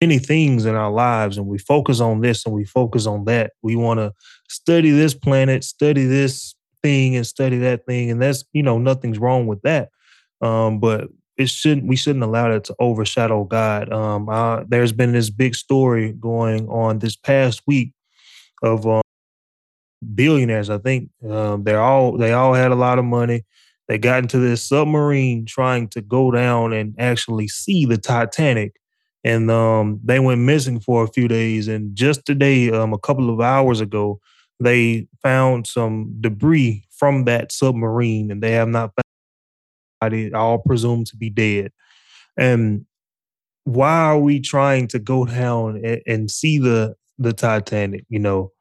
many 0.00 0.18
things 0.18 0.66
in 0.66 0.74
our 0.74 0.90
lives, 0.90 1.38
and 1.38 1.46
we 1.46 1.58
focus 1.58 2.00
on 2.00 2.20
this 2.20 2.44
and 2.44 2.54
we 2.54 2.64
focus 2.64 3.06
on 3.06 3.24
that. 3.24 3.52
We 3.62 3.76
want 3.76 3.98
to 3.98 4.12
study 4.48 4.90
this 4.90 5.14
planet, 5.14 5.64
study 5.64 6.04
this 6.04 6.54
thing, 6.82 7.16
and 7.16 7.26
study 7.26 7.58
that 7.58 7.86
thing. 7.86 8.10
And 8.10 8.20
that's, 8.20 8.44
you 8.52 8.62
know, 8.62 8.78
nothing's 8.78 9.18
wrong 9.18 9.46
with 9.46 9.62
that. 9.62 9.90
Um, 10.40 10.80
but 10.80 11.08
it 11.36 11.48
shouldn't 11.48 11.86
we 11.86 11.96
shouldn't 11.96 12.24
allow 12.24 12.50
that 12.50 12.64
to 12.64 12.76
overshadow 12.78 13.44
God. 13.44 13.90
Um, 13.92 14.28
uh, 14.28 14.64
there's 14.68 14.92
been 14.92 15.12
this 15.12 15.30
big 15.30 15.54
story 15.54 16.12
going 16.12 16.68
on 16.68 16.98
this 16.98 17.16
past 17.16 17.62
week 17.66 17.92
of 18.62 18.86
um, 18.86 19.00
billionaires. 20.14 20.70
I 20.70 20.78
think 20.78 21.10
um, 21.28 21.64
they're 21.64 21.80
all 21.80 22.16
they 22.16 22.32
all 22.32 22.54
had 22.54 22.70
a 22.72 22.76
lot 22.76 22.98
of 22.98 23.04
money. 23.04 23.44
They 23.88 23.98
got 23.98 24.22
into 24.22 24.38
this 24.38 24.62
submarine 24.62 25.46
trying 25.46 25.88
to 25.88 26.00
go 26.00 26.30
down 26.30 26.72
and 26.72 26.94
actually 26.98 27.48
see 27.48 27.86
the 27.86 27.98
Titanic, 27.98 28.76
and 29.24 29.50
um, 29.50 30.00
they 30.04 30.20
went 30.20 30.40
missing 30.40 30.80
for 30.80 31.04
a 31.04 31.08
few 31.08 31.28
days. 31.28 31.68
And 31.68 31.94
just 31.96 32.24
today, 32.24 32.70
um, 32.70 32.92
a 32.92 32.98
couple 32.98 33.30
of 33.30 33.40
hours 33.40 33.80
ago, 33.80 34.20
they 34.60 35.08
found 35.22 35.66
some 35.66 36.14
debris 36.20 36.84
from 36.90 37.24
that 37.24 37.50
submarine, 37.50 38.30
and 38.30 38.42
they 38.42 38.52
have 38.52 38.68
not 38.68 38.92
found 40.00 40.14
it. 40.14 40.34
all 40.34 40.58
presumed 40.58 41.06
to 41.08 41.16
be 41.16 41.30
dead. 41.30 41.72
And 42.36 42.86
why 43.64 44.04
are 44.04 44.18
we 44.18 44.40
trying 44.40 44.88
to 44.88 44.98
go 44.98 45.24
down 45.24 45.80
and, 45.84 46.00
and 46.06 46.30
see 46.30 46.58
the 46.58 46.94
the 47.18 47.32
Titanic? 47.32 48.04
You 48.08 48.18
know, 48.18 48.52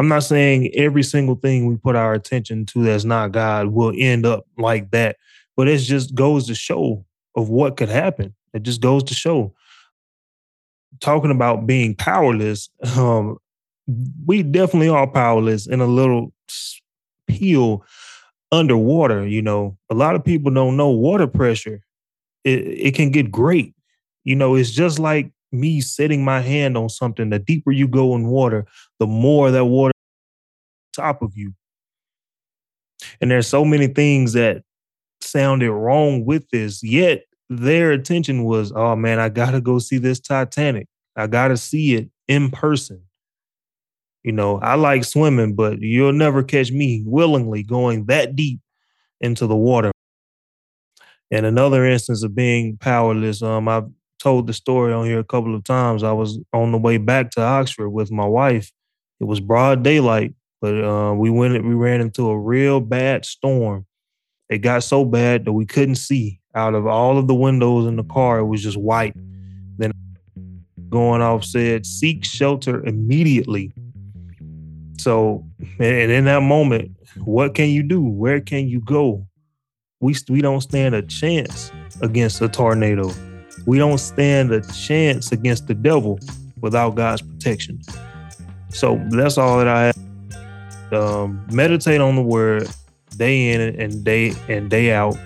I'm 0.00 0.08
not 0.08 0.22
saying 0.22 0.70
every 0.74 1.02
single 1.02 1.34
thing 1.34 1.66
we 1.66 1.76
put 1.76 1.94
our 1.94 2.14
attention 2.14 2.64
to 2.66 2.82
that's 2.82 3.04
not 3.04 3.32
God 3.32 3.66
will 3.66 3.92
end 3.94 4.24
up 4.24 4.46
like 4.56 4.92
that, 4.92 5.16
but 5.58 5.68
it 5.68 5.76
just 5.76 6.14
goes 6.14 6.46
to 6.46 6.54
show 6.54 7.04
of 7.36 7.50
what 7.50 7.76
could 7.76 7.90
happen. 7.90 8.34
It 8.54 8.62
just 8.62 8.80
goes 8.80 9.04
to 9.04 9.14
show. 9.14 9.54
Talking 11.00 11.30
about 11.30 11.66
being 11.66 11.94
powerless, 11.94 12.70
um, 12.96 13.36
we 14.24 14.42
definitely 14.42 14.88
are 14.88 15.06
powerless 15.06 15.66
in 15.66 15.82
a 15.82 15.86
little 15.86 16.32
peel 17.26 17.84
underwater, 18.50 19.26
you 19.26 19.42
know, 19.42 19.76
a 19.90 19.94
lot 19.94 20.14
of 20.14 20.24
people 20.24 20.50
don't 20.50 20.78
know 20.78 20.88
water 20.88 21.26
pressure. 21.26 21.84
It, 22.44 22.60
it 22.60 22.94
can 22.94 23.10
get 23.10 23.30
great. 23.30 23.74
You 24.24 24.34
know, 24.34 24.54
it's 24.54 24.70
just 24.70 24.98
like 24.98 25.30
me 25.52 25.80
setting 25.80 26.24
my 26.24 26.40
hand 26.40 26.76
on 26.76 26.88
something. 26.88 27.30
The 27.30 27.38
deeper 27.38 27.72
you 27.72 27.88
go 27.88 28.14
in 28.14 28.26
water, 28.26 28.66
the 28.98 29.06
more 29.06 29.50
that 29.50 29.64
water 29.64 29.92
top 30.94 31.22
of 31.22 31.32
you. 31.36 31.54
And 33.20 33.30
there's 33.30 33.46
so 33.46 33.64
many 33.64 33.86
things 33.86 34.32
that 34.34 34.62
sounded 35.20 35.72
wrong 35.72 36.24
with 36.24 36.48
this, 36.50 36.82
yet 36.82 37.24
their 37.48 37.92
attention 37.92 38.44
was, 38.44 38.72
oh 38.74 38.96
man, 38.96 39.18
I 39.18 39.28
gotta 39.28 39.60
go 39.60 39.78
see 39.78 39.98
this 39.98 40.20
Titanic. 40.20 40.86
I 41.16 41.26
gotta 41.26 41.56
see 41.56 41.94
it 41.94 42.10
in 42.28 42.50
person. 42.50 43.02
You 44.22 44.32
know, 44.32 44.58
I 44.60 44.74
like 44.74 45.04
swimming, 45.04 45.54
but 45.54 45.80
you'll 45.80 46.12
never 46.12 46.42
catch 46.42 46.70
me 46.70 47.02
willingly 47.06 47.62
going 47.62 48.06
that 48.06 48.36
deep 48.36 48.60
into 49.20 49.46
the 49.46 49.56
water. 49.56 49.90
And 51.30 51.46
another 51.46 51.86
instance 51.86 52.22
of 52.22 52.34
being 52.34 52.76
powerless, 52.76 53.42
um, 53.42 53.68
I've 53.68 53.88
told 54.20 54.46
the 54.46 54.52
story 54.52 54.92
on 54.92 55.06
here 55.06 55.18
a 55.18 55.24
couple 55.24 55.54
of 55.54 55.64
times. 55.64 56.02
I 56.02 56.12
was 56.12 56.38
on 56.52 56.72
the 56.72 56.78
way 56.78 56.98
back 56.98 57.30
to 57.32 57.42
Oxford 57.42 57.90
with 57.90 58.12
my 58.12 58.26
wife. 58.26 58.70
It 59.18 59.24
was 59.24 59.40
broad 59.40 59.82
daylight, 59.82 60.34
but 60.60 60.82
uh, 60.82 61.14
we 61.14 61.30
went 61.30 61.64
we 61.64 61.74
ran 61.74 62.00
into 62.00 62.28
a 62.28 62.38
real 62.38 62.80
bad 62.80 63.24
storm. 63.24 63.86
It 64.48 64.58
got 64.58 64.82
so 64.82 65.04
bad 65.04 65.44
that 65.44 65.52
we 65.52 65.66
couldn't 65.66 65.96
see 65.96 66.40
out 66.54 66.74
of 66.74 66.86
all 66.86 67.18
of 67.18 67.26
the 67.28 67.34
windows 67.34 67.86
in 67.86 67.96
the 67.96 68.04
car. 68.04 68.38
It 68.38 68.46
was 68.46 68.62
just 68.62 68.76
white. 68.76 69.14
Then 69.78 69.92
going 70.88 71.22
off 71.22 71.44
said, 71.44 71.86
"Seek 71.86 72.24
shelter 72.24 72.84
immediately." 72.84 73.72
So, 74.98 75.46
and 75.78 76.10
in 76.10 76.24
that 76.26 76.42
moment, 76.42 76.96
what 77.24 77.54
can 77.54 77.70
you 77.70 77.82
do? 77.82 78.02
Where 78.02 78.40
can 78.40 78.68
you 78.68 78.80
go? 78.80 79.26
We 80.00 80.14
we 80.28 80.40
don't 80.40 80.60
stand 80.60 80.94
a 80.94 81.02
chance 81.02 81.70
against 82.00 82.40
a 82.40 82.48
tornado. 82.48 83.12
We 83.66 83.78
don't 83.78 83.98
stand 83.98 84.52
a 84.52 84.60
chance 84.72 85.32
against 85.32 85.66
the 85.66 85.74
devil 85.74 86.18
without 86.60 86.94
God's 86.94 87.22
protection. 87.22 87.80
So 88.70 89.02
that's 89.10 89.38
all 89.38 89.58
that 89.58 89.68
I 89.68 89.86
have. 89.86 90.92
Um, 90.92 91.46
meditate 91.52 92.00
on 92.00 92.16
the 92.16 92.22
word 92.22 92.68
day 93.16 93.50
in 93.52 93.60
and 93.80 94.02
day 94.04 94.32
and 94.48 94.68
day 94.68 94.92
out 94.92 95.16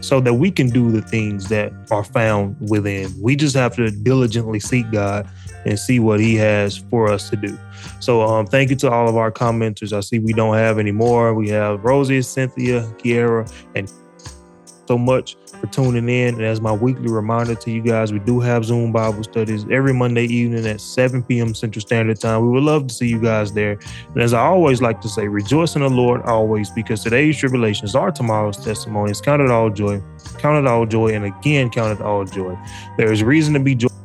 so 0.00 0.20
that 0.20 0.34
we 0.34 0.50
can 0.50 0.70
do 0.70 0.92
the 0.92 1.02
things 1.02 1.48
that 1.48 1.72
are 1.90 2.04
found 2.04 2.56
within. 2.70 3.12
We 3.20 3.34
just 3.36 3.56
have 3.56 3.74
to 3.76 3.90
diligently 3.90 4.60
seek 4.60 4.90
God 4.92 5.28
and 5.64 5.78
see 5.78 5.98
what 5.98 6.20
He 6.20 6.36
has 6.36 6.76
for 6.76 7.10
us 7.10 7.28
to 7.30 7.36
do. 7.36 7.58
So, 8.00 8.22
um, 8.22 8.46
thank 8.46 8.70
you 8.70 8.76
to 8.76 8.90
all 8.90 9.08
of 9.08 9.16
our 9.16 9.32
commenters. 9.32 9.92
I 9.92 10.00
see 10.00 10.18
we 10.18 10.32
don't 10.32 10.54
have 10.54 10.78
any 10.78 10.92
more. 10.92 11.34
We 11.34 11.48
have 11.48 11.84
Rosie, 11.84 12.22
Cynthia, 12.22 12.82
Kiera, 12.98 13.52
and 13.74 13.90
so 14.86 14.98
much 14.98 15.36
for 15.60 15.66
tuning 15.66 16.08
in. 16.08 16.34
And 16.34 16.44
as 16.44 16.60
my 16.60 16.72
weekly 16.72 17.08
reminder 17.08 17.54
to 17.54 17.70
you 17.70 17.82
guys, 17.82 18.12
we 18.12 18.18
do 18.18 18.40
have 18.40 18.64
Zoom 18.64 18.92
Bible 18.92 19.22
studies 19.24 19.66
every 19.70 19.92
Monday 19.92 20.24
evening 20.24 20.66
at 20.66 20.80
7 20.80 21.22
p.m. 21.22 21.54
Central 21.54 21.80
Standard 21.80 22.20
Time. 22.20 22.42
We 22.42 22.48
would 22.48 22.62
love 22.62 22.86
to 22.88 22.94
see 22.94 23.08
you 23.08 23.20
guys 23.20 23.52
there. 23.52 23.78
And 24.14 24.22
as 24.22 24.32
I 24.32 24.40
always 24.40 24.82
like 24.82 25.00
to 25.02 25.08
say, 25.08 25.28
rejoice 25.28 25.76
in 25.76 25.82
the 25.82 25.90
Lord 25.90 26.22
always, 26.22 26.70
because 26.70 27.02
today's 27.02 27.36
tribulations 27.36 27.94
are 27.94 28.10
tomorrow's 28.10 28.62
testimonies. 28.64 29.20
Count 29.20 29.42
it 29.42 29.50
all 29.50 29.70
joy. 29.70 30.02
Count 30.38 30.64
it 30.64 30.68
all 30.68 30.86
joy. 30.86 31.08
And 31.08 31.24
again, 31.24 31.70
count 31.70 31.98
it 31.98 32.04
all 32.04 32.24
joy. 32.24 32.56
There 32.96 33.12
is 33.12 33.22
reason 33.22 33.54
to 33.54 33.60
be 33.60 33.74
joyful 33.74 33.96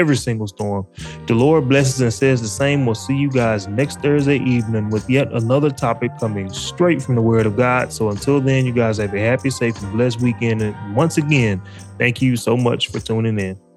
every 0.00 0.16
single 0.16 0.46
storm. 0.46 0.86
The 1.26 1.34
Lord 1.34 1.68
blesses 1.68 2.00
and 2.00 2.12
says 2.12 2.40
the 2.40 2.48
same. 2.48 2.86
We'll 2.86 2.94
see 2.94 3.16
you 3.16 3.30
guys 3.30 3.66
next 3.68 4.00
Thursday 4.00 4.38
evening 4.38 4.90
with 4.90 5.08
yet 5.08 5.32
another 5.32 5.70
topic 5.70 6.10
coming 6.18 6.52
straight 6.52 7.02
from 7.02 7.14
the 7.14 7.22
Word 7.22 7.46
of 7.46 7.56
God. 7.56 7.92
So 7.92 8.10
until 8.10 8.40
then, 8.40 8.66
you 8.66 8.72
guys 8.72 8.98
have 8.98 9.14
a 9.14 9.20
happy, 9.20 9.50
safe, 9.50 9.80
and 9.82 9.92
blessed 9.92 10.20
weekend. 10.20 10.62
And 10.62 10.96
once 10.96 11.18
again, 11.18 11.62
thank 11.98 12.22
you 12.22 12.36
so 12.36 12.56
much 12.56 12.88
for 12.88 13.00
tuning 13.00 13.38
in. 13.38 13.67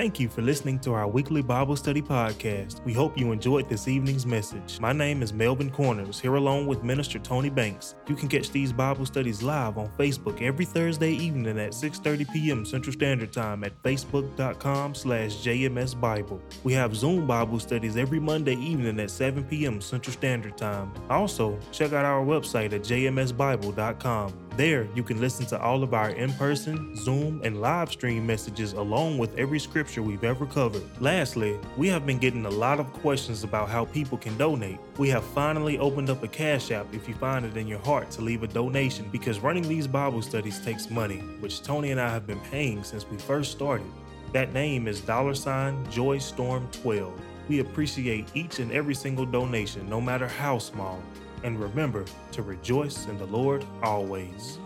Thank 0.00 0.18
you 0.18 0.30
for 0.30 0.40
listening 0.40 0.78
to 0.78 0.94
our 0.94 1.06
weekly 1.06 1.42
Bible 1.42 1.76
study 1.76 2.00
podcast. 2.00 2.82
We 2.86 2.94
hope 2.94 3.18
you 3.18 3.32
enjoyed 3.32 3.68
this 3.68 3.86
evening's 3.86 4.24
message. 4.24 4.80
My 4.80 4.94
name 4.94 5.22
is 5.22 5.34
Melvin 5.34 5.68
Corners, 5.68 6.18
here 6.18 6.36
along 6.36 6.68
with 6.68 6.82
Minister 6.82 7.18
Tony 7.18 7.50
Banks. 7.50 7.96
You 8.08 8.14
can 8.14 8.26
catch 8.26 8.50
these 8.50 8.72
Bible 8.72 9.04
studies 9.04 9.42
live 9.42 9.76
on 9.76 9.90
Facebook 9.98 10.40
every 10.40 10.64
Thursday 10.64 11.10
evening 11.10 11.58
at 11.58 11.72
6.30 11.72 12.32
p.m. 12.32 12.64
Central 12.64 12.94
Standard 12.94 13.30
Time 13.30 13.62
at 13.62 13.74
facebook.com 13.82 14.94
slash 14.94 15.32
jmsbible. 15.44 16.40
We 16.64 16.72
have 16.72 16.96
Zoom 16.96 17.26
Bible 17.26 17.60
studies 17.60 17.98
every 17.98 18.20
Monday 18.20 18.56
evening 18.56 18.98
at 19.00 19.10
7 19.10 19.44
p.m. 19.44 19.82
Central 19.82 20.14
Standard 20.14 20.56
Time. 20.56 20.94
Also, 21.10 21.58
check 21.72 21.92
out 21.92 22.06
our 22.06 22.24
website 22.24 22.72
at 22.72 22.80
jmsbible.com. 22.80 24.32
There, 24.56 24.88
you 24.94 25.02
can 25.02 25.20
listen 25.20 25.46
to 25.46 25.60
all 25.60 25.82
of 25.82 25.94
our 25.94 26.10
in 26.10 26.32
person, 26.34 26.94
Zoom, 26.96 27.40
and 27.44 27.60
live 27.60 27.90
stream 27.90 28.26
messages 28.26 28.72
along 28.72 29.16
with 29.16 29.36
every 29.38 29.58
scripture 29.58 30.02
we've 30.02 30.24
ever 30.24 30.44
covered. 30.44 30.82
Lastly, 31.00 31.58
we 31.76 31.88
have 31.88 32.04
been 32.04 32.18
getting 32.18 32.44
a 32.44 32.50
lot 32.50 32.80
of 32.80 32.92
questions 32.94 33.44
about 33.44 33.68
how 33.68 33.84
people 33.86 34.18
can 34.18 34.36
donate. 34.36 34.78
We 34.98 35.08
have 35.10 35.24
finally 35.24 35.78
opened 35.78 36.10
up 36.10 36.22
a 36.24 36.28
Cash 36.28 36.72
App 36.72 36.92
if 36.92 37.08
you 37.08 37.14
find 37.14 37.46
it 37.46 37.56
in 37.56 37.68
your 37.68 37.78
heart 37.78 38.10
to 38.12 38.22
leave 38.22 38.42
a 38.42 38.48
donation 38.48 39.08
because 39.10 39.38
running 39.38 39.66
these 39.66 39.86
Bible 39.86 40.20
studies 40.20 40.62
takes 40.64 40.90
money, 40.90 41.18
which 41.40 41.62
Tony 41.62 41.92
and 41.92 42.00
I 42.00 42.10
have 42.10 42.26
been 42.26 42.40
paying 42.40 42.82
since 42.82 43.08
we 43.08 43.18
first 43.18 43.52
started. 43.52 43.86
That 44.32 44.52
name 44.52 44.88
is 44.88 45.00
dollar 45.00 45.34
sign 45.34 45.86
joystorm12. 45.86 47.12
We 47.48 47.60
appreciate 47.60 48.28
each 48.34 48.58
and 48.58 48.70
every 48.72 48.94
single 48.94 49.26
donation, 49.26 49.88
no 49.88 50.00
matter 50.00 50.28
how 50.28 50.58
small. 50.58 51.02
And 51.42 51.60
remember 51.60 52.04
to 52.32 52.42
rejoice 52.42 53.06
in 53.06 53.18
the 53.18 53.26
Lord 53.26 53.64
always. 53.82 54.58